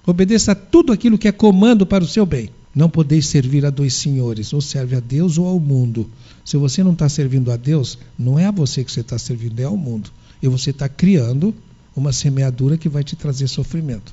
[0.05, 2.51] Obedeça a tudo aquilo que é comando para o seu bem.
[2.75, 6.09] Não podeis servir a dois senhores, ou serve a Deus ou ao mundo.
[6.43, 9.59] Se você não está servindo a Deus, não é a você que você está servindo,
[9.59, 10.11] é ao mundo.
[10.45, 11.53] E você está criando
[11.95, 14.11] uma semeadura que vai te trazer sofrimento.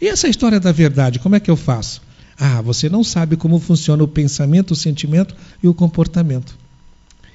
[0.00, 2.00] E essa história da verdade, como é que eu faço?
[2.38, 6.56] Ah, você não sabe como funciona o pensamento, o sentimento e o comportamento.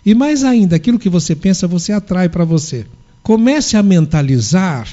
[0.05, 2.85] E mais ainda, aquilo que você pensa, você atrai para você.
[3.21, 4.87] Comece a mentalizar,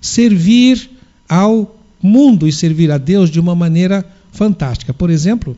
[0.00, 0.88] servir
[1.28, 4.94] ao mundo e servir a Deus de uma maneira fantástica.
[4.94, 5.56] Por exemplo,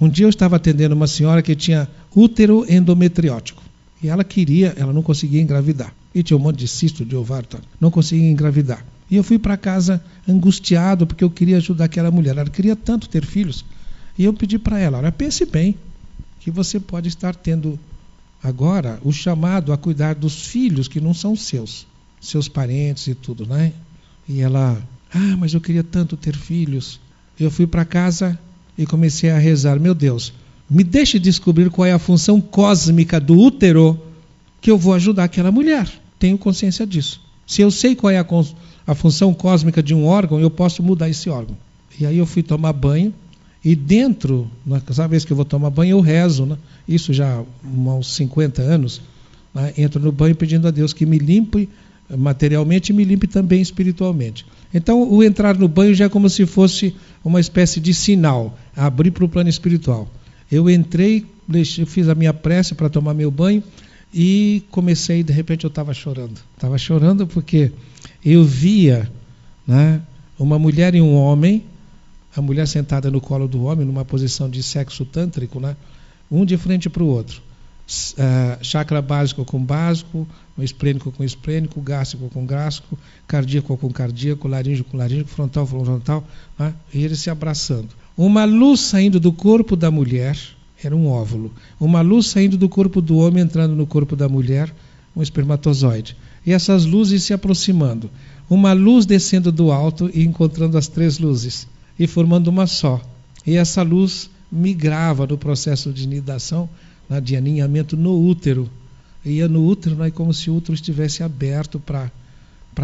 [0.00, 3.62] um dia eu estava atendendo uma senhora que tinha útero endometriótico.
[4.00, 5.92] E ela queria, ela não conseguia engravidar.
[6.16, 7.46] E tinha um monte de cisto de ovário,
[7.78, 8.82] não conseguia engravidar.
[9.10, 12.30] E eu fui para casa angustiado porque eu queria ajudar aquela mulher.
[12.30, 13.66] Ela queria tanto ter filhos.
[14.16, 15.74] E eu pedi para ela: olha, pense bem
[16.40, 17.78] que você pode estar tendo
[18.42, 21.86] agora o chamado a cuidar dos filhos que não são seus,
[22.18, 23.74] seus parentes e tudo, né?
[24.26, 24.82] E ela,
[25.12, 26.98] ah, mas eu queria tanto ter filhos.
[27.38, 28.38] Eu fui para casa
[28.78, 30.32] e comecei a rezar: meu Deus,
[30.70, 34.00] me deixe descobrir qual é a função cósmica do útero
[34.62, 36.05] que eu vou ajudar aquela mulher.
[36.18, 37.20] Tenho consciência disso.
[37.46, 38.26] Se eu sei qual é a
[38.86, 41.56] a função cósmica de um órgão, eu posso mudar esse órgão.
[41.98, 43.12] E aí eu fui tomar banho,
[43.64, 44.48] e dentro,
[44.86, 46.56] cada vez que eu vou tomar banho, eu rezo, né?
[46.86, 49.00] isso já há uns 50 anos,
[49.52, 49.74] né?
[49.76, 51.68] entro no banho pedindo a Deus que me limpe
[52.16, 54.46] materialmente e me limpe também espiritualmente.
[54.72, 56.94] Então, o entrar no banho já é como se fosse
[57.24, 60.08] uma espécie de sinal, abrir para o plano espiritual.
[60.48, 61.26] Eu entrei,
[61.86, 63.64] fiz a minha prece para tomar meu banho
[64.12, 66.40] e comecei, de repente eu estava chorando.
[66.54, 67.72] Estava chorando porque
[68.24, 69.10] eu via
[69.66, 70.00] né,
[70.38, 71.64] uma mulher e um homem,
[72.34, 75.76] a mulher sentada no colo do homem, numa posição de sexo tântrico, né,
[76.30, 77.42] um de frente para o outro.
[77.88, 80.26] Uh, chakra básico com básico,
[80.58, 86.24] esplênico com esplênico, gástrico com gástrico, cardíaco com cardíaco, laríngeo com laríngeo, frontal com frontal,
[86.58, 87.88] né, e eles se abraçando.
[88.16, 90.36] Uma luz saindo do corpo da mulher,
[90.82, 91.52] era um óvulo.
[91.80, 94.72] Uma luz saindo do corpo do homem, entrando no corpo da mulher,
[95.14, 96.16] um espermatozoide
[96.46, 98.08] e essas luzes se aproximando.
[98.48, 101.66] Uma luz descendo do alto e encontrando as três luzes
[101.98, 103.02] e formando uma só.
[103.44, 106.68] E essa luz migrava no processo de nidação,
[107.10, 108.70] né, de aninhamento no útero.
[109.24, 112.12] Ia no útero, né, como se o útero estivesse aberto para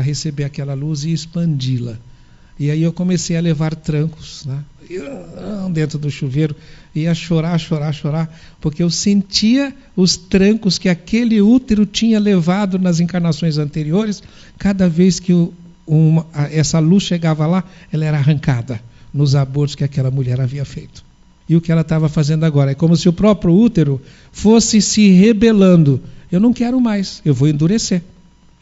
[0.02, 1.98] receber aquela luz e expandi-la.
[2.58, 4.62] E aí eu comecei a levar trancos, né?
[5.72, 6.54] dentro do chuveiro,
[6.94, 13.00] ia chorar, chorar, chorar, porque eu sentia os trancos que aquele útero tinha levado nas
[13.00, 14.22] encarnações anteriores.
[14.58, 15.32] Cada vez que
[15.86, 18.80] uma, essa luz chegava lá, ela era arrancada
[19.12, 21.04] nos abortos que aquela mulher havia feito.
[21.48, 24.00] E o que ela estava fazendo agora é como se o próprio útero
[24.30, 26.00] fosse se rebelando.
[26.30, 28.02] Eu não quero mais, eu vou endurecer.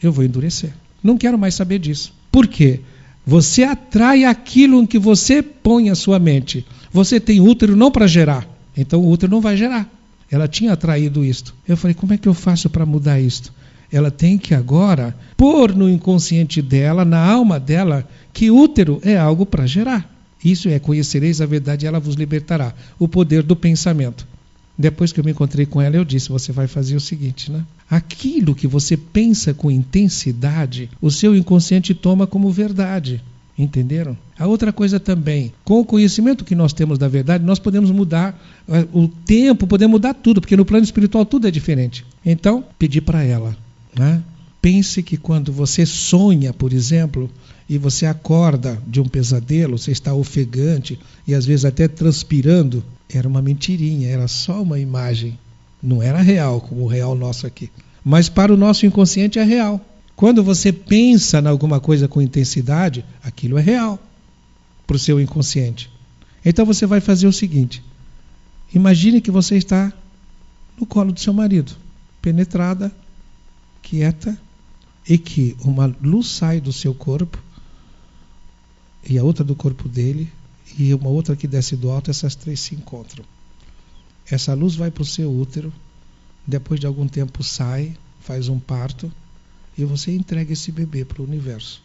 [0.01, 0.73] Eu vou endurecer.
[1.03, 2.13] Não quero mais saber disso.
[2.31, 2.81] Por quê?
[3.25, 6.65] Você atrai aquilo em que você põe a sua mente.
[6.91, 9.89] Você tem útero não para gerar, então o útero não vai gerar.
[10.29, 11.53] Ela tinha atraído isto.
[11.67, 13.53] Eu falei, como é que eu faço para mudar isto?
[13.91, 19.45] Ela tem que agora pôr no inconsciente dela, na alma dela, que útero é algo
[19.45, 20.09] para gerar.
[20.43, 22.73] Isso é conhecereis a verdade ela vos libertará.
[22.97, 24.25] O poder do pensamento.
[24.81, 27.63] Depois que eu me encontrei com ela, eu disse: você vai fazer o seguinte, né?
[27.87, 33.21] Aquilo que você pensa com intensidade, o seu inconsciente toma como verdade.
[33.57, 34.17] Entenderam?
[34.39, 38.35] A outra coisa também, com o conhecimento que nós temos da verdade, nós podemos mudar
[38.67, 42.03] eh, o tempo, podemos mudar tudo, porque no plano espiritual tudo é diferente.
[42.25, 43.55] Então, pedir para ela,
[43.95, 44.23] né?
[44.59, 47.29] Pense que quando você sonha, por exemplo,
[47.69, 52.83] e você acorda de um pesadelo, você está ofegante e às vezes até transpirando,
[53.13, 55.37] era uma mentirinha, era só uma imagem.
[55.81, 57.69] Não era real, como o real nosso aqui.
[58.03, 59.83] Mas para o nosso inconsciente é real.
[60.15, 63.99] Quando você pensa em alguma coisa com intensidade, aquilo é real
[64.85, 65.89] para o seu inconsciente.
[66.45, 67.83] Então você vai fazer o seguinte:
[68.73, 69.91] imagine que você está
[70.79, 71.71] no colo do seu marido,
[72.21, 72.91] penetrada,
[73.81, 74.37] quieta,
[75.07, 77.37] e que uma luz sai do seu corpo
[79.07, 80.31] e a outra do corpo dele
[80.77, 83.23] e uma outra que desce do alto, essas três se encontram.
[84.29, 85.73] Essa luz vai para o seu útero,
[86.45, 89.11] depois de algum tempo sai, faz um parto
[89.77, 91.81] e você entrega esse bebê para o universo.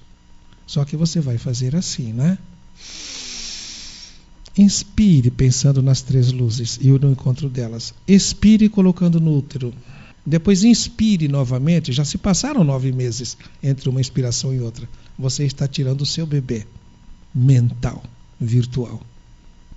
[0.66, 2.38] Só que você vai fazer assim, né?
[4.58, 7.94] Inspire pensando nas três luzes e no encontro delas.
[8.08, 9.72] Expire colocando no útero.
[10.24, 11.92] Depois inspire novamente.
[11.92, 14.88] Já se passaram nove meses entre uma inspiração e outra.
[15.18, 16.66] Você está tirando o seu bebê
[17.34, 18.02] mental,
[18.40, 19.00] virtual.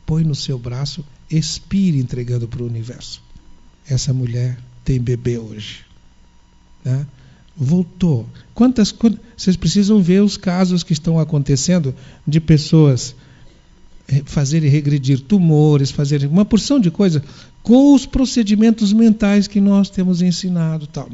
[0.05, 3.21] Põe no seu braço, expire entregando para o universo.
[3.87, 5.85] Essa mulher tem bebê hoje.
[6.83, 7.05] Né?
[7.55, 8.27] Voltou.
[8.53, 11.93] Quantas, quantas, vocês precisam ver os casos que estão acontecendo
[12.27, 13.15] de pessoas
[14.25, 17.21] fazerem regredir tumores, fazerem uma porção de coisas
[17.61, 21.09] com os procedimentos mentais que nós temos ensinado, tal.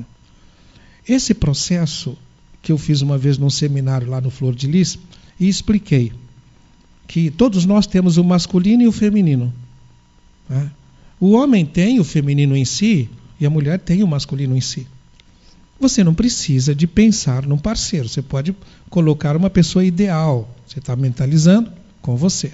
[1.07, 2.17] Esse processo
[2.61, 4.97] que eu fiz uma vez num seminário lá no Flor de Lis
[5.39, 6.11] e expliquei
[7.07, 9.53] que todos nós temos o masculino e o feminino.
[10.49, 10.71] Né?
[11.19, 13.09] O homem tem o feminino em si
[13.39, 14.87] e a mulher tem o masculino em si.
[15.79, 18.07] Você não precisa de pensar num parceiro.
[18.07, 18.55] Você pode
[18.89, 20.49] colocar uma pessoa ideal.
[20.65, 21.71] Você está mentalizando
[22.01, 22.53] com você.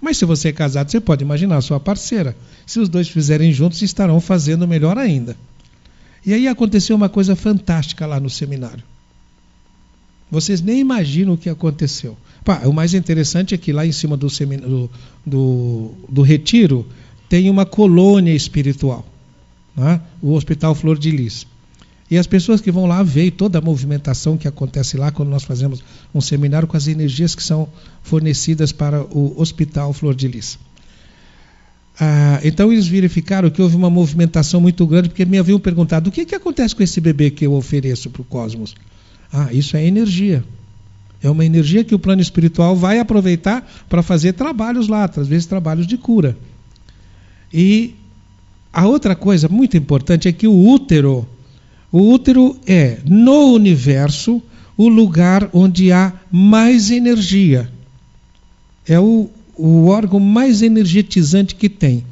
[0.00, 2.36] Mas se você é casado, você pode imaginar a sua parceira.
[2.66, 5.36] Se os dois fizerem juntos, estarão fazendo melhor ainda.
[6.24, 8.82] E aí aconteceu uma coisa fantástica lá no seminário.
[10.30, 12.16] Vocês nem imaginam o que aconteceu.
[12.64, 14.90] O mais interessante é que lá em cima do, do,
[15.26, 16.86] do, do retiro
[17.28, 19.04] tem uma colônia espiritual,
[19.76, 20.00] né?
[20.22, 21.46] o Hospital Flor de Lis.
[22.08, 25.42] E as pessoas que vão lá veem toda a movimentação que acontece lá quando nós
[25.42, 25.82] fazemos
[26.14, 27.68] um seminário com as energias que são
[28.00, 30.56] fornecidas para o Hospital Flor de Lis.
[31.98, 36.12] Ah, então eles verificaram que houve uma movimentação muito grande, porque me haviam perguntado o
[36.12, 38.76] que, que acontece com esse bebê que eu ofereço para o cosmos.
[39.32, 40.44] Ah, isso é energia.
[41.22, 45.46] É uma energia que o plano espiritual vai aproveitar para fazer trabalhos lá, às vezes
[45.46, 46.36] trabalhos de cura.
[47.52, 47.94] E
[48.72, 51.26] a outra coisa muito importante é que o útero,
[51.90, 54.42] o útero é no universo
[54.76, 57.70] o lugar onde há mais energia.
[58.86, 62.04] É o, o órgão mais energetizante que tem.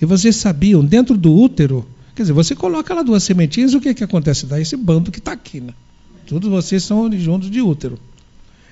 [0.00, 3.94] E vocês sabiam, dentro do útero, quer dizer, você coloca lá duas sementinhas, o que,
[3.94, 4.46] que acontece?
[4.46, 5.60] Dá esse bando que está aqui.
[5.60, 5.72] Né?
[6.26, 7.98] Todos vocês são oriundos de útero.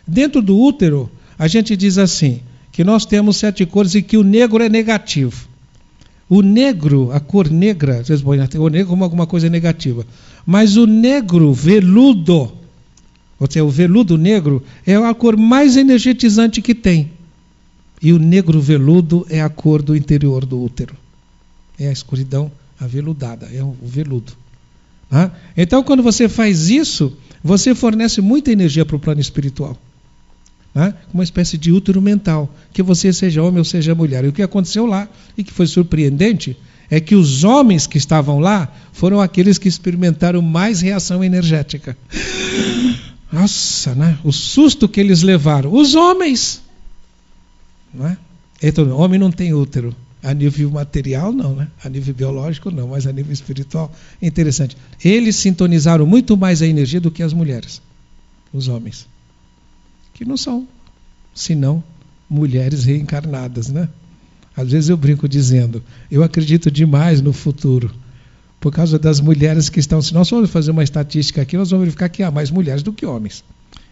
[0.09, 2.41] Dentro do útero, a gente diz assim,
[2.73, 5.47] que nós temos sete cores e que o negro é negativo.
[6.31, 10.07] O negro, a cor negra, vocês põem o negro como alguma coisa negativa.
[10.47, 12.53] Mas o negro veludo,
[13.39, 17.11] ou seja, o veludo negro, é a cor mais energetizante que tem.
[18.01, 20.95] E o negro veludo é a cor do interior do útero.
[21.79, 24.33] É a escuridão aveludada, é o veludo.
[25.11, 25.31] Ah?
[25.57, 27.13] Então, quando você faz isso,
[27.43, 29.77] você fornece muita energia para o plano espiritual
[30.75, 30.95] né?
[31.13, 34.25] uma espécie de útero mental, que você seja homem ou seja mulher.
[34.25, 36.57] E o que aconteceu lá, e que foi surpreendente,
[36.91, 41.97] é que os homens que estavam lá foram aqueles que experimentaram mais reação energética.
[43.31, 44.19] Nossa, né?
[44.25, 45.73] o susto que eles levaram.
[45.73, 46.63] Os homens!
[47.93, 48.17] Não é?
[48.63, 49.95] Então, homem não tem útero.
[50.21, 51.69] A nível material, não, né?
[51.85, 54.77] A nível biológico, não, mas a nível espiritual, interessante.
[55.03, 57.81] Eles sintonizaram muito mais a energia do que as mulheres,
[58.53, 59.07] os homens
[60.19, 60.67] que não são,
[61.33, 61.83] senão
[62.29, 63.89] mulheres reencarnadas, né?
[64.57, 65.81] Às vezes eu brinco dizendo,
[66.11, 67.95] eu acredito demais no futuro,
[68.59, 70.03] por causa das mulheres que estão.
[70.03, 72.93] Se nós formos fazer uma estatística aqui, nós vamos verificar que há mais mulheres do
[72.93, 73.45] que homens.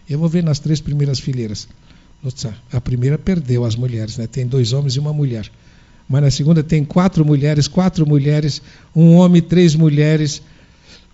[0.09, 1.65] Eu vou ver nas três primeiras fileiras.
[2.21, 4.27] Nossa, a primeira perdeu as mulheres, né?
[4.27, 5.49] Tem dois homens e uma mulher.
[6.09, 8.61] Mas na segunda tem quatro mulheres, quatro mulheres,
[8.93, 10.41] um homem, três mulheres,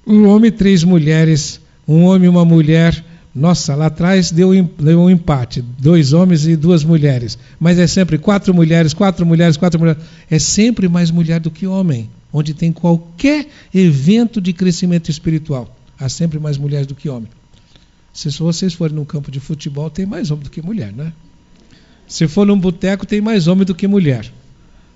[0.07, 5.09] um homem, três mulheres, um homem e uma mulher, nossa, lá atrás deu, deu um
[5.09, 7.37] empate, dois homens e duas mulheres.
[7.59, 10.03] Mas é sempre quatro mulheres, quatro mulheres, quatro mulheres.
[10.29, 12.09] É sempre mais mulher do que homem.
[12.31, 17.29] Onde tem qualquer evento de crescimento espiritual, há sempre mais mulheres do que homem.
[18.13, 21.11] Se vocês forem num campo de futebol, tem mais homem do que mulher, né?
[22.07, 24.31] Se for num boteco, tem mais homem do que mulher.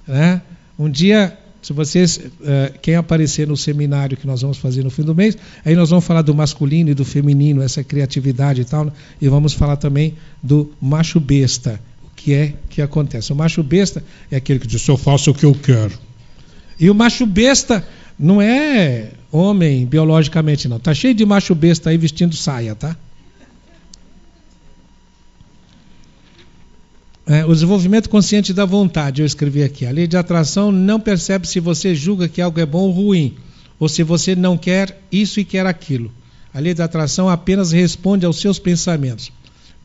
[0.07, 0.41] Né?
[0.77, 1.37] Um dia
[1.67, 5.37] se vocês uh, querem aparecer no seminário que nós vamos fazer no fim do mês,
[5.65, 8.93] aí nós vamos falar do masculino e do feminino, essa criatividade e tal, né?
[9.21, 11.77] e vamos falar também do macho besta.
[12.05, 13.33] O que é que acontece?
[13.33, 15.91] O macho besta é aquele que diz: eu faço o que eu quero.
[16.79, 17.85] E o macho besta
[18.17, 20.79] não é homem biologicamente, não.
[20.79, 22.95] Tá cheio de macho besta aí vestindo saia, tá?
[27.29, 29.85] É, o desenvolvimento consciente da vontade, eu escrevi aqui.
[29.85, 33.35] A lei de atração não percebe se você julga que algo é bom ou ruim,
[33.77, 36.09] ou se você não quer isso e quer aquilo.
[36.53, 39.29] A lei da atração apenas responde aos seus pensamentos.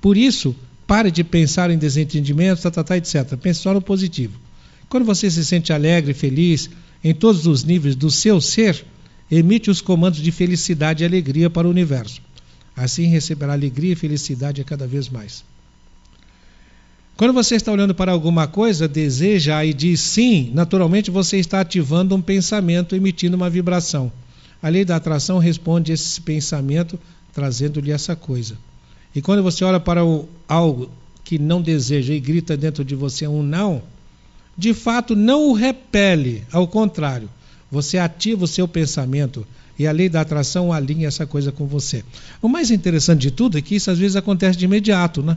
[0.01, 0.55] Por isso,
[0.87, 3.37] pare de pensar em desentendimentos, tá, tá, tá, etc.
[3.37, 4.39] Pense só no positivo.
[4.89, 6.71] Quando você se sente alegre, feliz,
[7.03, 8.85] em todos os níveis do seu ser,
[9.29, 12.23] emite os comandos de felicidade e alegria para o universo.
[12.77, 15.45] Assim receberá alegria e felicidade cada vez mais.
[17.17, 22.15] Quando você está olhando para alguma coisa, deseja e diz sim, naturalmente você está ativando
[22.17, 24.11] um pensamento, emitindo uma vibração.
[24.63, 26.99] A lei da atração responde a esse pensamento,
[27.33, 28.57] trazendo-lhe essa coisa.
[29.15, 30.91] E quando você olha para o, algo
[31.23, 33.83] que não deseja e grita dentro de você um não,
[34.57, 37.29] de fato não o repele, ao contrário,
[37.71, 39.47] você ativa o seu pensamento
[39.79, 42.05] e a lei da atração alinha essa coisa com você.
[42.41, 45.37] O mais interessante de tudo é que isso às vezes acontece de imediato, né?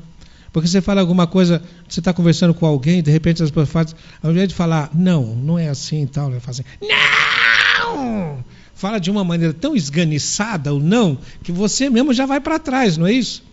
[0.56, 3.96] Porque você fala alguma coisa, você está conversando com alguém, de repente as pessoas fazem,
[4.24, 8.42] ao invés de falar, não, não é assim e tal, ela fala assim, não!
[8.74, 12.96] Fala de uma maneira tão esganiçada o não, que você mesmo já vai para trás,
[12.96, 13.44] não é isso?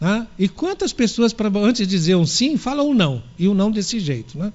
[0.00, 0.26] Né?
[0.38, 3.70] E quantas pessoas, pra, antes de dizer um sim, falam um não, e um não
[3.70, 4.54] desse jeito, né?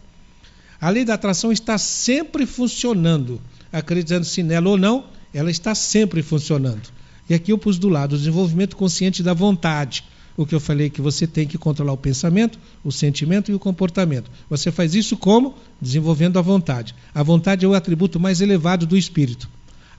[0.81, 3.39] A lei da atração está sempre funcionando,
[3.71, 6.89] acreditando se nela ou não, ela está sempre funcionando.
[7.29, 10.89] E aqui eu pus do lado o desenvolvimento consciente da vontade o que eu falei
[10.89, 14.29] que você tem que controlar o pensamento, o sentimento e o comportamento.
[14.49, 15.55] Você faz isso como?
[15.81, 16.95] Desenvolvendo a vontade.
[17.13, 19.49] A vontade é o atributo mais elevado do espírito.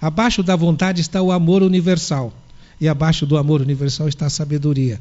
[0.00, 2.32] Abaixo da vontade está o amor universal.
[2.80, 5.00] E abaixo do amor universal está a sabedoria.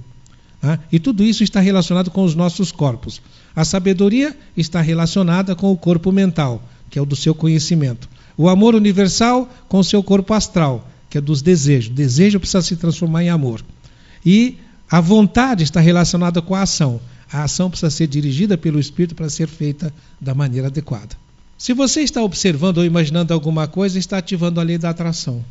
[0.62, 3.22] Ah, e tudo isso está relacionado com os nossos corpos.
[3.56, 8.08] A sabedoria está relacionada com o corpo mental, que é o do seu conhecimento.
[8.38, 11.94] O amor universal com o seu corpo astral, que é dos desejos.
[11.94, 13.64] Desejo precisa se transformar em amor.
[14.24, 14.58] E
[14.92, 17.00] a vontade está relacionada com a ação.
[17.32, 21.16] A ação precisa ser dirigida pelo Espírito para ser feita da maneira adequada.
[21.58, 25.46] Se você está observando ou imaginando alguma coisa, está ativando a lei da atração.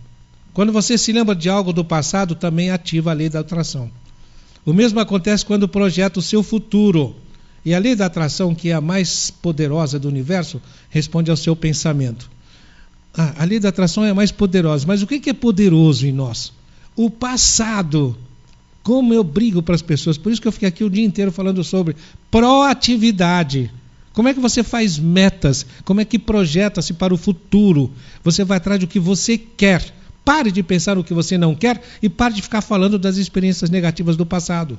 [0.52, 3.90] Quando você se lembra de algo do passado, também ativa a lei da atração.
[4.66, 7.16] O mesmo acontece quando projeta o seu futuro.
[7.64, 10.60] E a lei da atração, que é a mais poderosa do universo,
[10.90, 12.30] responde ao seu pensamento.
[13.16, 16.12] Ah, a lei da atração é a mais poderosa, mas o que é poderoso em
[16.12, 16.52] nós?
[16.94, 18.18] O passado
[18.82, 20.16] como eu brigo para as pessoas.
[20.16, 21.96] Por isso que eu fiquei aqui o dia inteiro falando sobre
[22.30, 23.70] proatividade.
[24.12, 25.64] Como é que você faz metas?
[25.84, 27.92] Como é que projeta-se para o futuro?
[28.24, 29.94] Você vai atrás do que você quer.
[30.24, 33.70] Pare de pensar o que você não quer e pare de ficar falando das experiências
[33.70, 34.78] negativas do passado.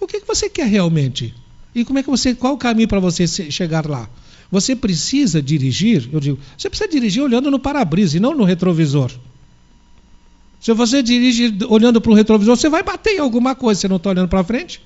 [0.00, 1.34] O que, que você quer realmente?
[1.74, 4.08] E como é que você, qual o caminho para você chegar lá?
[4.50, 9.12] Você precisa dirigir, eu digo, você precisa dirigir olhando no para-brisa e não no retrovisor.
[10.60, 13.96] Se você dirige olhando para o retrovisor, você vai bater em alguma coisa, você não
[13.96, 14.82] está olhando para frente.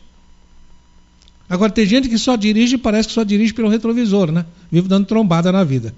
[1.48, 4.46] Agora tem gente que só dirige, parece que só dirige pelo retrovisor, né?
[4.70, 5.94] Vive dando trombada na vida.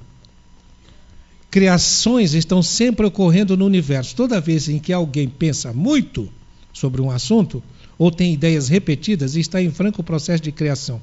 [1.50, 4.16] Criações estão sempre ocorrendo no universo.
[4.16, 6.28] Toda vez em que alguém pensa muito
[6.72, 7.62] sobre um assunto,
[7.98, 11.00] ou tem ideias repetidas, está em franco processo de criação.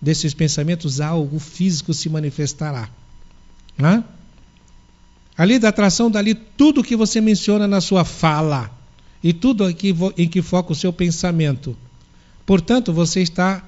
[0.00, 2.90] Desses pensamentos, algo físico se manifestará.
[3.78, 4.02] Né?
[5.36, 8.70] A lei da atração dali tudo que você menciona na sua fala
[9.22, 11.76] e tudo em que foca o seu pensamento.
[12.44, 13.62] Portanto, você está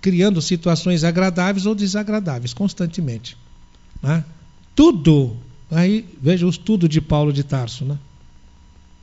[0.00, 3.36] criando situações agradáveis ou desagradáveis constantemente.
[4.02, 4.24] Né?
[4.74, 5.36] Tudo,
[5.70, 7.98] aí veja o estudo de Paulo de Tarso, né?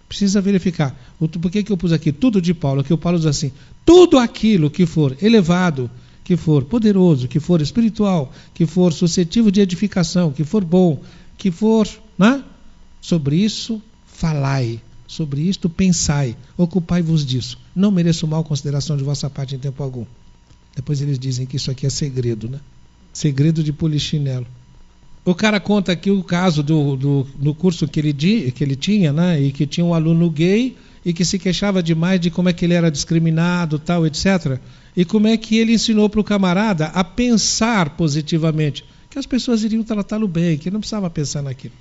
[0.07, 0.95] Precisa verificar.
[1.19, 2.81] Por que, que eu pus aqui tudo de Paulo?
[2.81, 3.51] Aqui o Paulo diz assim:
[3.83, 5.89] tudo aquilo que for elevado,
[6.23, 11.01] que for poderoso, que for espiritual, que for suscetível de edificação, que for bom,
[11.37, 11.87] que for,
[12.17, 12.43] né?
[13.01, 17.59] Sobre isso falai, sobre isto pensai, ocupai-vos disso.
[17.75, 20.05] Não mereço mal consideração de vossa parte em tempo algum.
[20.75, 22.59] Depois eles dizem que isso aqui é segredo, né?
[23.13, 24.47] Segredo de polichinelo.
[25.23, 28.13] O cara conta aqui o caso do, do, do curso que ele,
[28.51, 29.41] que ele tinha, né?
[29.41, 32.65] E que tinha um aluno gay e que se queixava demais de como é que
[32.65, 34.59] ele era discriminado, tal, etc.
[34.95, 38.83] E como é que ele ensinou para o camarada a pensar positivamente
[39.15, 41.73] que as pessoas iriam tratá-lo bem, que ele não precisava pensar naquilo,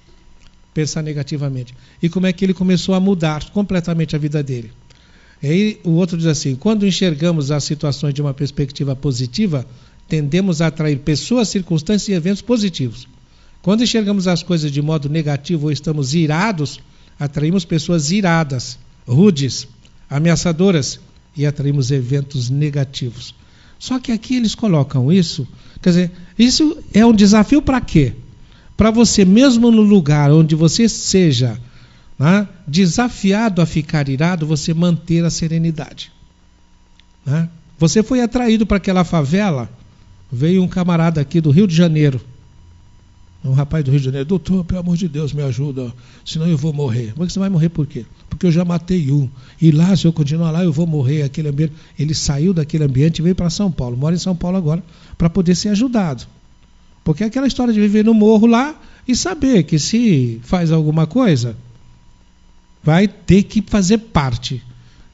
[0.72, 1.74] pensar negativamente.
[2.00, 4.70] E como é que ele começou a mudar completamente a vida dele.
[5.42, 9.66] E aí o outro diz assim: quando enxergamos as situações de uma perspectiva positiva,
[10.06, 13.08] tendemos a atrair pessoas, circunstâncias e eventos positivos.
[13.62, 16.78] Quando enxergamos as coisas de modo negativo ou estamos irados,
[17.18, 18.78] atraímos pessoas iradas,
[19.08, 19.66] rudes,
[20.08, 21.00] ameaçadoras
[21.36, 23.34] e atraímos eventos negativos.
[23.76, 25.48] Só que aqui eles colocam isso
[25.84, 28.12] Quer dizer, isso é um desafio para quê?
[28.76, 31.58] Para você, mesmo no lugar onde você seja
[32.18, 36.10] né, desafiado a ficar irado, você manter a serenidade.
[37.24, 37.48] Né?
[37.78, 39.70] Você foi atraído para aquela favela,
[40.30, 42.20] veio um camarada aqui do Rio de Janeiro.
[43.44, 45.92] Um rapaz do Rio de Janeiro, doutor, pelo amor de Deus, me ajuda,
[46.24, 47.12] senão eu vou morrer.
[47.14, 48.06] Mas você vai morrer por quê?
[48.30, 49.28] Porque eu já matei um.
[49.60, 51.22] E lá, se eu continuar lá, eu vou morrer.
[51.22, 51.74] Aquele ambiente.
[51.98, 53.98] Ele saiu daquele ambiente e veio para São Paulo.
[53.98, 54.82] Mora em São Paulo agora,
[55.18, 56.26] para poder ser ajudado.
[57.04, 61.06] Porque é aquela história de viver no morro lá e saber que se faz alguma
[61.06, 61.54] coisa,
[62.82, 64.62] vai ter que fazer parte.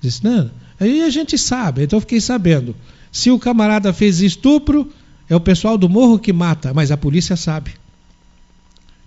[0.00, 2.76] Disse, não, aí a gente sabe, então eu fiquei sabendo.
[3.10, 4.88] Se o camarada fez estupro,
[5.28, 7.72] é o pessoal do morro que mata, mas a polícia sabe.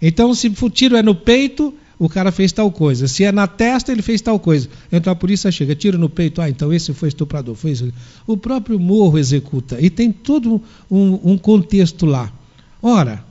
[0.05, 3.07] Então, se o tiro é no peito, o cara fez tal coisa.
[3.07, 4.67] Se é na testa, ele fez tal coisa.
[4.91, 7.55] Então a polícia chega, tiro no peito, ah, então esse foi estuprador.
[7.55, 7.93] Foi isso.
[8.27, 9.79] O próprio morro executa.
[9.79, 10.61] E tem todo
[10.91, 12.29] um, um contexto lá.
[12.81, 13.23] Ora,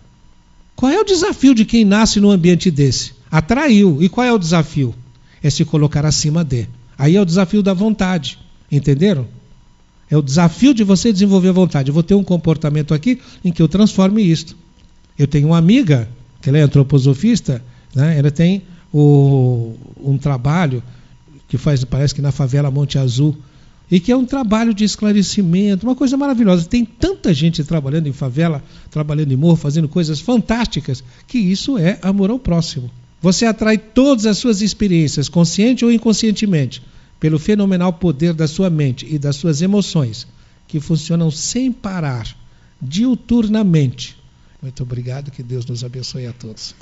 [0.75, 3.13] qual é o desafio de quem nasce num ambiente desse?
[3.31, 4.03] Atraiu.
[4.03, 4.95] E qual é o desafio?
[5.43, 6.67] É se colocar acima de.
[6.97, 8.39] Aí é o desafio da vontade.
[8.71, 9.29] Entenderam?
[10.11, 11.91] É o desafio de você desenvolver a vontade.
[11.91, 14.57] Eu vou ter um comportamento aqui em que eu transforme isto.
[15.19, 16.09] Eu tenho uma amiga
[16.43, 17.63] que ela é antroposofista,
[17.95, 18.19] né?
[18.19, 18.63] ela tem
[18.93, 20.83] o, um trabalho
[21.49, 23.37] que faz, parece que na favela Monte Azul,
[23.91, 26.65] e que é um trabalho de esclarecimento, uma coisa maravilhosa.
[26.65, 31.99] Tem tanta gente trabalhando em favela, trabalhando em morro, fazendo coisas fantásticas, que isso é
[32.03, 32.91] amor ao próximo.
[33.21, 36.83] Você atrai todas as suas experiências, consciente ou inconscientemente,
[37.21, 40.27] pelo fenomenal poder da sua mente e das suas emoções,
[40.67, 42.27] que funcionam sem parar,
[42.81, 44.17] diuturnamente,
[44.63, 46.75] muito obrigado, que Deus nos abençoe a todos.